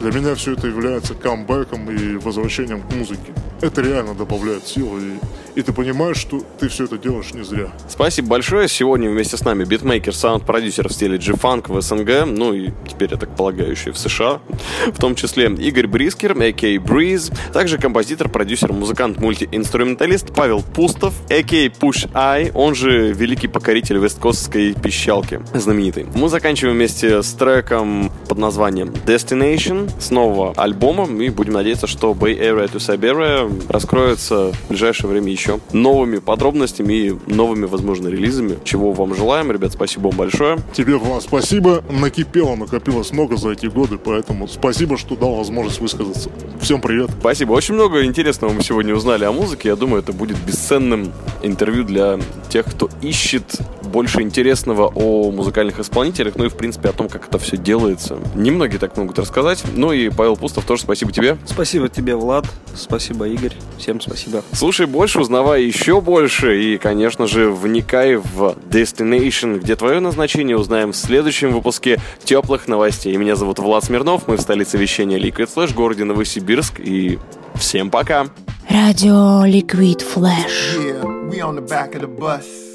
Для 0.00 0.12
меня 0.12 0.34
все 0.34 0.52
это 0.52 0.66
является 0.66 1.14
камбэком 1.14 1.90
и 1.90 2.16
возвращением 2.16 2.82
к 2.82 2.94
музыке. 2.94 3.32
Это 3.62 3.80
реально 3.80 4.14
добавляет 4.14 4.66
силы, 4.66 5.00
и, 5.00 5.18
и 5.56 5.62
ты 5.62 5.72
понимаешь, 5.72 6.18
что 6.18 6.42
ты 6.60 6.68
все 6.68 6.84
это 6.84 6.98
делаешь 6.98 7.32
не 7.32 7.42
зря. 7.42 7.72
Спасибо 7.88 8.28
большое. 8.28 8.68
Сегодня 8.68 9.10
вместе 9.10 9.38
с 9.38 9.44
нами 9.44 9.64
битмейкер, 9.64 10.14
саунд-продюсер 10.14 10.88
в 10.88 10.92
стиле 10.92 11.16
G-Funk 11.16 11.72
в 11.72 11.80
СНГ, 11.80 12.26
ну 12.26 12.52
и 12.52 12.70
теперь, 12.86 13.10
я 13.10 13.16
так 13.16 13.34
полагаю, 13.34 13.70
еще 13.70 13.90
и 13.90 13.92
в 13.92 13.98
США, 13.98 14.40
в 14.86 15.00
том 15.00 15.14
числе 15.14 15.46
Игорь 15.46 15.86
Брискер, 15.86 16.32
а.к.а. 16.32 16.76
Breeze, 16.76 17.34
также 17.52 17.78
композитор, 17.78 18.28
продюсер, 18.28 18.72
музыкант, 18.72 19.18
мультиинструменталист 19.18 20.34
Павел 20.34 20.62
Пустов, 20.62 21.14
а.к.а. 21.30 21.68
Push 21.68 22.12
Eye, 22.12 22.52
он 22.52 22.74
же 22.74 23.12
великий 23.12 23.48
покоритель 23.48 23.96
весткостской 23.96 24.74
пищалки, 24.74 25.40
знаменитый. 25.54 26.06
Мы 26.14 26.28
заканчиваем 26.28 26.76
вместе 26.76 27.22
с 27.22 27.32
треком 27.32 28.12
под 28.28 28.36
названием 28.36 28.88
Destination 29.06 29.90
с 29.98 30.10
нового 30.10 30.52
альбома, 30.54 31.06
и 31.22 31.30
будем 31.30 31.54
надеяться, 31.54 31.86
что 31.86 32.12
Bay 32.12 32.38
Area 32.38 32.70
to 32.70 32.76
Siberia 32.76 33.50
раскроется 33.70 34.52
в 34.52 34.68
ближайшее 34.68 35.08
время 35.08 35.32
еще 35.32 35.45
новыми 35.72 36.18
подробностями 36.18 36.92
и 36.94 37.14
новыми, 37.26 37.66
возможно, 37.66 38.08
релизами, 38.08 38.58
чего 38.64 38.92
вам 38.92 39.14
желаем. 39.14 39.50
Ребят, 39.52 39.72
спасибо 39.72 40.08
вам 40.08 40.16
большое. 40.16 40.58
Тебе, 40.72 40.96
Влад, 40.96 41.22
спасибо. 41.22 41.82
Накипело, 41.90 42.56
накопилось 42.56 43.12
много 43.12 43.36
за 43.36 43.50
эти 43.50 43.66
годы, 43.66 43.98
поэтому 43.98 44.48
спасибо, 44.48 44.96
что 44.96 45.16
дал 45.16 45.34
возможность 45.34 45.80
высказаться. 45.80 46.30
Всем 46.60 46.80
привет. 46.80 47.10
Спасибо. 47.20 47.52
Очень 47.52 47.74
много 47.74 48.04
интересного 48.04 48.52
мы 48.52 48.62
сегодня 48.62 48.94
узнали 48.94 49.24
о 49.24 49.32
музыке. 49.32 49.68
Я 49.68 49.76
думаю, 49.76 50.02
это 50.02 50.12
будет 50.12 50.36
бесценным 50.46 51.12
интервью 51.42 51.84
для 51.84 52.18
тех, 52.48 52.66
кто 52.66 52.88
ищет 53.02 53.60
больше 53.96 54.20
интересного 54.20 54.92
о 54.94 55.30
музыкальных 55.30 55.78
исполнителях, 55.80 56.34
ну 56.36 56.44
и, 56.44 56.48
в 56.50 56.54
принципе, 56.54 56.90
о 56.90 56.92
том, 56.92 57.08
как 57.08 57.28
это 57.28 57.38
все 57.38 57.56
делается. 57.56 58.18
Немногие 58.34 58.78
так 58.78 58.94
могут 58.98 59.18
рассказать. 59.18 59.64
Ну 59.74 59.90
и 59.90 60.10
Павел 60.10 60.36
Пустов 60.36 60.66
тоже 60.66 60.82
спасибо 60.82 61.12
тебе. 61.12 61.38
Спасибо 61.46 61.88
тебе, 61.88 62.14
Влад. 62.14 62.44
Спасибо, 62.74 63.26
Игорь. 63.26 63.54
Всем 63.78 64.02
спасибо. 64.02 64.42
Слушай 64.52 64.84
больше, 64.84 65.18
узнавай 65.18 65.64
еще 65.64 66.02
больше 66.02 66.62
и, 66.62 66.76
конечно 66.76 67.26
же, 67.26 67.50
вникай 67.50 68.16
в 68.16 68.54
Destination, 68.68 69.60
где 69.60 69.76
твое 69.76 70.00
назначение 70.00 70.58
узнаем 70.58 70.92
в 70.92 70.96
следующем 70.96 71.52
выпуске 71.52 71.98
теплых 72.22 72.68
новостей. 72.68 73.16
Меня 73.16 73.34
зовут 73.34 73.60
Влад 73.60 73.84
Смирнов, 73.84 74.28
мы 74.28 74.36
в 74.36 74.42
столице 74.42 74.76
вещания 74.76 75.18
Liquid 75.18 75.48
Flash, 75.56 75.72
городе 75.72 76.04
Новосибирск, 76.04 76.80
и 76.80 77.18
всем 77.54 77.88
пока! 77.88 78.26
Радио 78.68 79.46
Liquid 79.46 80.02
Flash. 80.02 80.76
Yeah, 80.76 81.30
we 81.30 81.40
on 81.40 81.54
the 81.54 81.62
back 81.62 81.94
of 81.94 82.02
the 82.02 82.08
bus, 82.08 82.65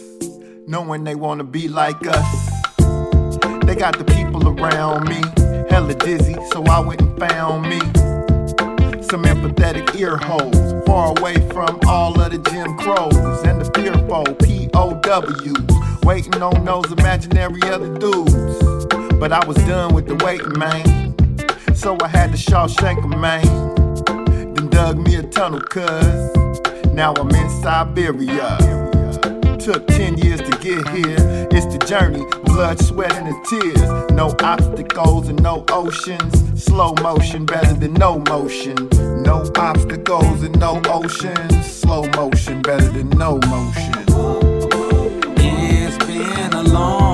knowing 0.72 1.04
they 1.04 1.16
wanna 1.16 1.44
be 1.44 1.68
like 1.68 2.08
us. 2.08 2.50
They 3.66 3.76
got 3.76 3.98
the 3.98 4.06
people 4.08 4.48
around 4.48 5.10
me, 5.10 5.22
hella 5.70 5.94
dizzy, 5.96 6.34
so 6.54 6.64
I 6.64 6.80
went 6.80 7.02
and 7.02 7.20
found 7.20 7.64
me 7.64 7.80
some 9.04 9.24
empathetic 9.24 10.00
ear 10.00 10.16
holes, 10.16 10.56
far 10.86 11.14
away 11.20 11.36
from 11.50 11.78
all 11.88 12.18
of 12.22 12.32
the 12.32 12.38
Jim 12.50 12.78
Crows 12.78 13.44
and 13.44 13.60
the 13.60 13.70
fearful 13.76 14.24
POWs, 14.44 16.04
waiting 16.06 16.42
on 16.42 16.64
those 16.64 16.90
imaginary 16.90 17.62
other 17.64 17.94
dudes. 17.98 18.34
But 19.20 19.34
I 19.34 19.46
was 19.46 19.58
done 19.68 19.94
with 19.94 20.08
the 20.08 20.16
waiting, 20.24 20.58
man, 20.58 21.14
so 21.76 21.98
I 22.02 22.08
had 22.08 22.32
to 22.32 22.38
Shawshank 22.38 23.04
'em, 23.04 23.20
man. 23.20 23.44
Then 24.56 24.70
dug 24.70 24.98
me 25.00 25.16
a 25.16 25.24
tunnel, 25.24 25.60
cuz 25.60 26.62
now 26.94 27.14
I'm 27.18 27.30
in 27.32 27.50
Siberia. 27.62 28.58
Took 29.60 29.86
10 29.86 30.18
years 30.18 30.42
to 30.42 30.51
get 30.62 30.88
here. 30.90 31.48
It's 31.52 31.66
the 31.66 31.80
journey, 31.88 32.24
blood, 32.46 32.80
sweat, 32.80 33.12
and 33.14 33.28
the 33.28 33.36
tears. 33.50 34.12
No 34.12 34.36
obstacles 34.42 35.28
and 35.28 35.42
no 35.42 35.66
oceans. 35.70 36.64
Slow 36.64 36.94
motion 37.02 37.46
better 37.46 37.74
than 37.74 37.94
no 37.96 38.20
motion. 38.20 38.76
No 39.24 39.52
obstacles 39.58 40.44
and 40.44 40.58
no 40.60 40.80
oceans. 40.86 41.66
Slow 41.66 42.04
motion 42.16 42.62
better 42.62 42.90
than 42.90 43.10
no 43.10 43.40
motion. 43.48 43.94
It's 45.38 45.98
been 46.06 46.54
a 46.54 46.64
long, 46.64 47.11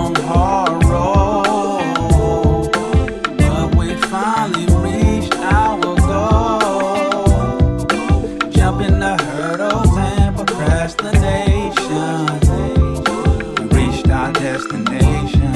destination. 14.40 15.52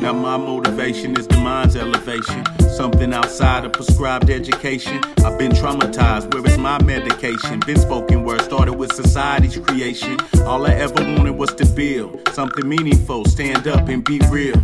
Now 0.00 0.14
my 0.14 0.36
motivation 0.36 1.16
is 1.16 1.26
the 1.28 1.36
mind's 1.36 1.76
elevation. 1.76 2.44
Something 2.70 3.12
outside 3.12 3.64
of 3.64 3.72
prescribed 3.72 4.30
education. 4.30 5.00
I've 5.24 5.38
been 5.38 5.52
traumatized, 5.52 6.32
where 6.32 6.46
is 6.46 6.56
my 6.58 6.82
medication? 6.82 7.60
Been 7.60 7.78
spoken 7.78 8.24
word, 8.24 8.40
started 8.42 8.74
with 8.74 8.92
society's 8.94 9.58
creation. 9.58 10.16
All 10.46 10.66
I 10.66 10.72
ever 10.72 10.94
wanted 10.94 11.36
was 11.36 11.52
to 11.54 11.66
build 11.66 12.26
something 12.32 12.66
meaningful, 12.66 13.26
stand 13.26 13.68
up 13.68 13.88
and 13.88 14.02
be 14.02 14.18
real. 14.30 14.60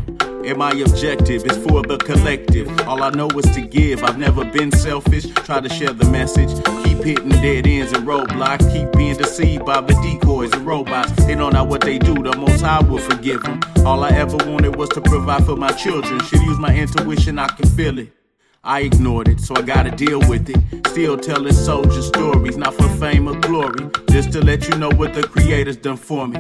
And 0.47 0.59
my 0.59 0.71
objective 0.71 1.45
is 1.45 1.57
for 1.57 1.83
the 1.83 1.99
collective. 1.99 2.69
All 2.87 3.03
I 3.03 3.11
know 3.11 3.29
is 3.31 3.51
to 3.57 3.61
give. 3.61 4.05
I've 4.05 4.17
never 4.17 4.45
been 4.45 4.71
selfish. 4.71 5.27
Try 5.45 5.61
to 5.61 5.69
share 5.69 5.93
the 5.93 6.09
message. 6.09 6.51
Keep 6.85 7.03
hitting 7.03 7.31
dead 7.31 7.67
ends 7.67 7.93
and 7.93 8.07
roadblocks. 8.07 8.73
Keep 8.73 8.93
being 8.93 9.17
deceived 9.17 9.67
by 9.67 9.81
the 9.81 9.95
decoys 9.95 10.53
and 10.53 10.65
robots. 10.65 11.11
They 11.27 11.35
don't 11.35 11.53
know 11.53 11.65
what 11.65 11.81
they 11.81 11.99
do. 11.99 12.15
The 12.15 12.37
most 12.37 12.61
high 12.61 12.81
will 12.81 12.99
forgive 12.99 13.43
them. 13.43 13.61
All 13.85 14.05
I 14.05 14.11
ever 14.11 14.37
wanted 14.49 14.77
was 14.77 14.89
to 14.91 15.01
provide 15.01 15.45
for 15.45 15.57
my 15.57 15.73
children. 15.73 16.21
Should 16.21 16.43
use 16.43 16.61
my 16.61 16.73
intuition, 16.73 17.41
I 17.41 17.49
can 17.49 17.69
feel 17.69 17.99
it. 17.99 18.13
I 18.63 18.83
ignored 18.83 19.27
it, 19.29 19.41
so 19.41 19.57
I 19.57 19.63
gotta 19.63 19.91
deal 19.91 20.21
with 20.29 20.49
it. 20.49 20.87
Still 20.89 21.19
telling 21.19 21.55
soldier 21.55 22.03
stories, 22.03 22.57
not 22.57 22.73
for 22.73 22.89
fame 23.01 23.29
or 23.29 23.35
glory. 23.41 23.91
Just 24.11 24.31
to 24.33 24.45
let 24.45 24.69
you 24.69 24.77
know 24.79 24.91
what 24.91 25.13
the 25.13 25.25
creator's 25.25 25.77
done 25.77 25.97
for 25.97 26.29
me. 26.29 26.39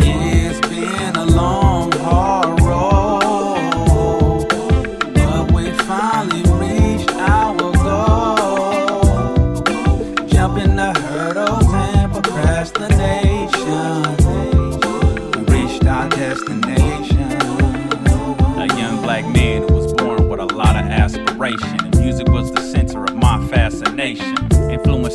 It's 0.00 0.60
been 0.68 1.16
a 1.16 1.26
long, 1.26 1.92
hard 1.92 2.39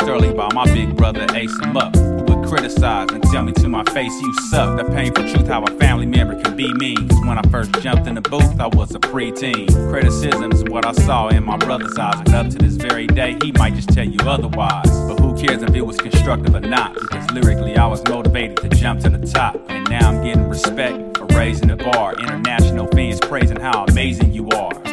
Early 0.07 0.31
by 0.33 0.53
my 0.53 0.65
big 0.65 0.95
brother 0.95 1.25
Ace 1.33 1.51
him 1.61 1.75
up. 1.75 1.95
who 1.95 2.23
would 2.23 2.47
criticize 2.47 3.09
and 3.11 3.23
tell 3.23 3.43
me 3.43 3.51
to 3.53 3.67
my 3.67 3.83
face, 3.85 4.13
you 4.21 4.33
suck. 4.49 4.77
The 4.77 4.85
painful 4.85 5.27
truth 5.27 5.47
how 5.47 5.63
a 5.63 5.71
family 5.79 6.05
member 6.05 6.39
can 6.41 6.55
be 6.55 6.71
mean. 6.75 7.09
Cause 7.09 7.19
when 7.25 7.37
I 7.37 7.41
first 7.49 7.71
jumped 7.81 8.07
in 8.07 8.15
the 8.15 8.21
booth, 8.21 8.59
I 8.59 8.67
was 8.67 8.93
a 8.93 8.99
preteen. 8.99 9.67
Criticism 9.89 10.51
is 10.51 10.63
what 10.65 10.85
I 10.85 10.91
saw 10.91 11.29
in 11.29 11.43
my 11.43 11.57
brother's 11.57 11.97
eyes, 11.97 12.21
but 12.23 12.33
up 12.35 12.49
to 12.49 12.57
this 12.57 12.75
very 12.75 13.07
day, 13.07 13.35
he 13.43 13.51
might 13.53 13.73
just 13.73 13.89
tell 13.89 14.05
you 14.07 14.19
otherwise. 14.21 14.89
But 15.07 15.19
who 15.19 15.35
cares 15.35 15.63
if 15.63 15.73
it 15.73 15.81
was 15.81 15.97
constructive 15.97 16.53
or 16.53 16.61
not? 16.61 16.93
Because 16.93 17.29
lyrically, 17.31 17.75
I 17.75 17.87
was 17.87 18.03
motivated 18.05 18.57
to 18.57 18.69
jump 18.69 19.01
to 19.01 19.09
the 19.09 19.25
top. 19.25 19.55
And 19.69 19.89
now 19.89 20.11
I'm 20.11 20.23
getting 20.23 20.47
respect 20.47 21.17
for 21.17 21.25
raising 21.35 21.67
the 21.67 21.77
bar. 21.77 22.13
International 22.13 22.87
fans 22.87 23.19
praising 23.21 23.59
how 23.59 23.85
amazing 23.85 24.31
you 24.31 24.47
are. 24.49 24.84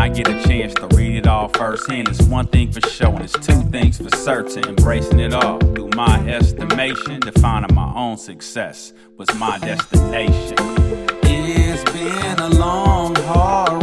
I 0.00 0.08
get 0.08 0.28
a 0.28 0.42
chance 0.48 0.72
to 0.76 0.86
read 0.96 1.14
it 1.14 1.26
all 1.26 1.48
firsthand. 1.48 2.08
It's 2.08 2.22
one 2.22 2.46
thing 2.46 2.72
for 2.72 2.80
sure, 2.88 3.10
and 3.10 3.20
it's 3.22 3.34
two 3.34 3.60
things 3.64 3.98
for 3.98 4.08
certain. 4.16 4.66
Embracing 4.66 5.20
it 5.20 5.34
all 5.34 5.58
through 5.58 5.90
my 5.94 6.26
estimation, 6.26 7.20
defining 7.20 7.74
my 7.74 7.92
own 7.94 8.16
success 8.16 8.94
was 9.18 9.28
my 9.34 9.58
destination. 9.58 10.56
It's 11.22 11.84
been 11.92 12.38
a 12.38 12.48
long, 12.48 13.14
hard 13.14 13.79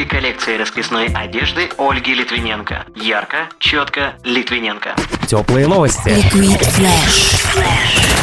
поддержке 0.00 0.04
коллекции 0.04 0.56
расписной 0.56 1.06
одежды 1.06 1.68
Ольги 1.78 2.14
Литвиненко. 2.14 2.86
Ярко, 2.94 3.48
четко, 3.58 4.14
Литвиненко. 4.24 4.94
Теплые 5.26 5.66
новости. 5.66 6.08
Liquid 6.08 6.60
Flash. 6.60 8.19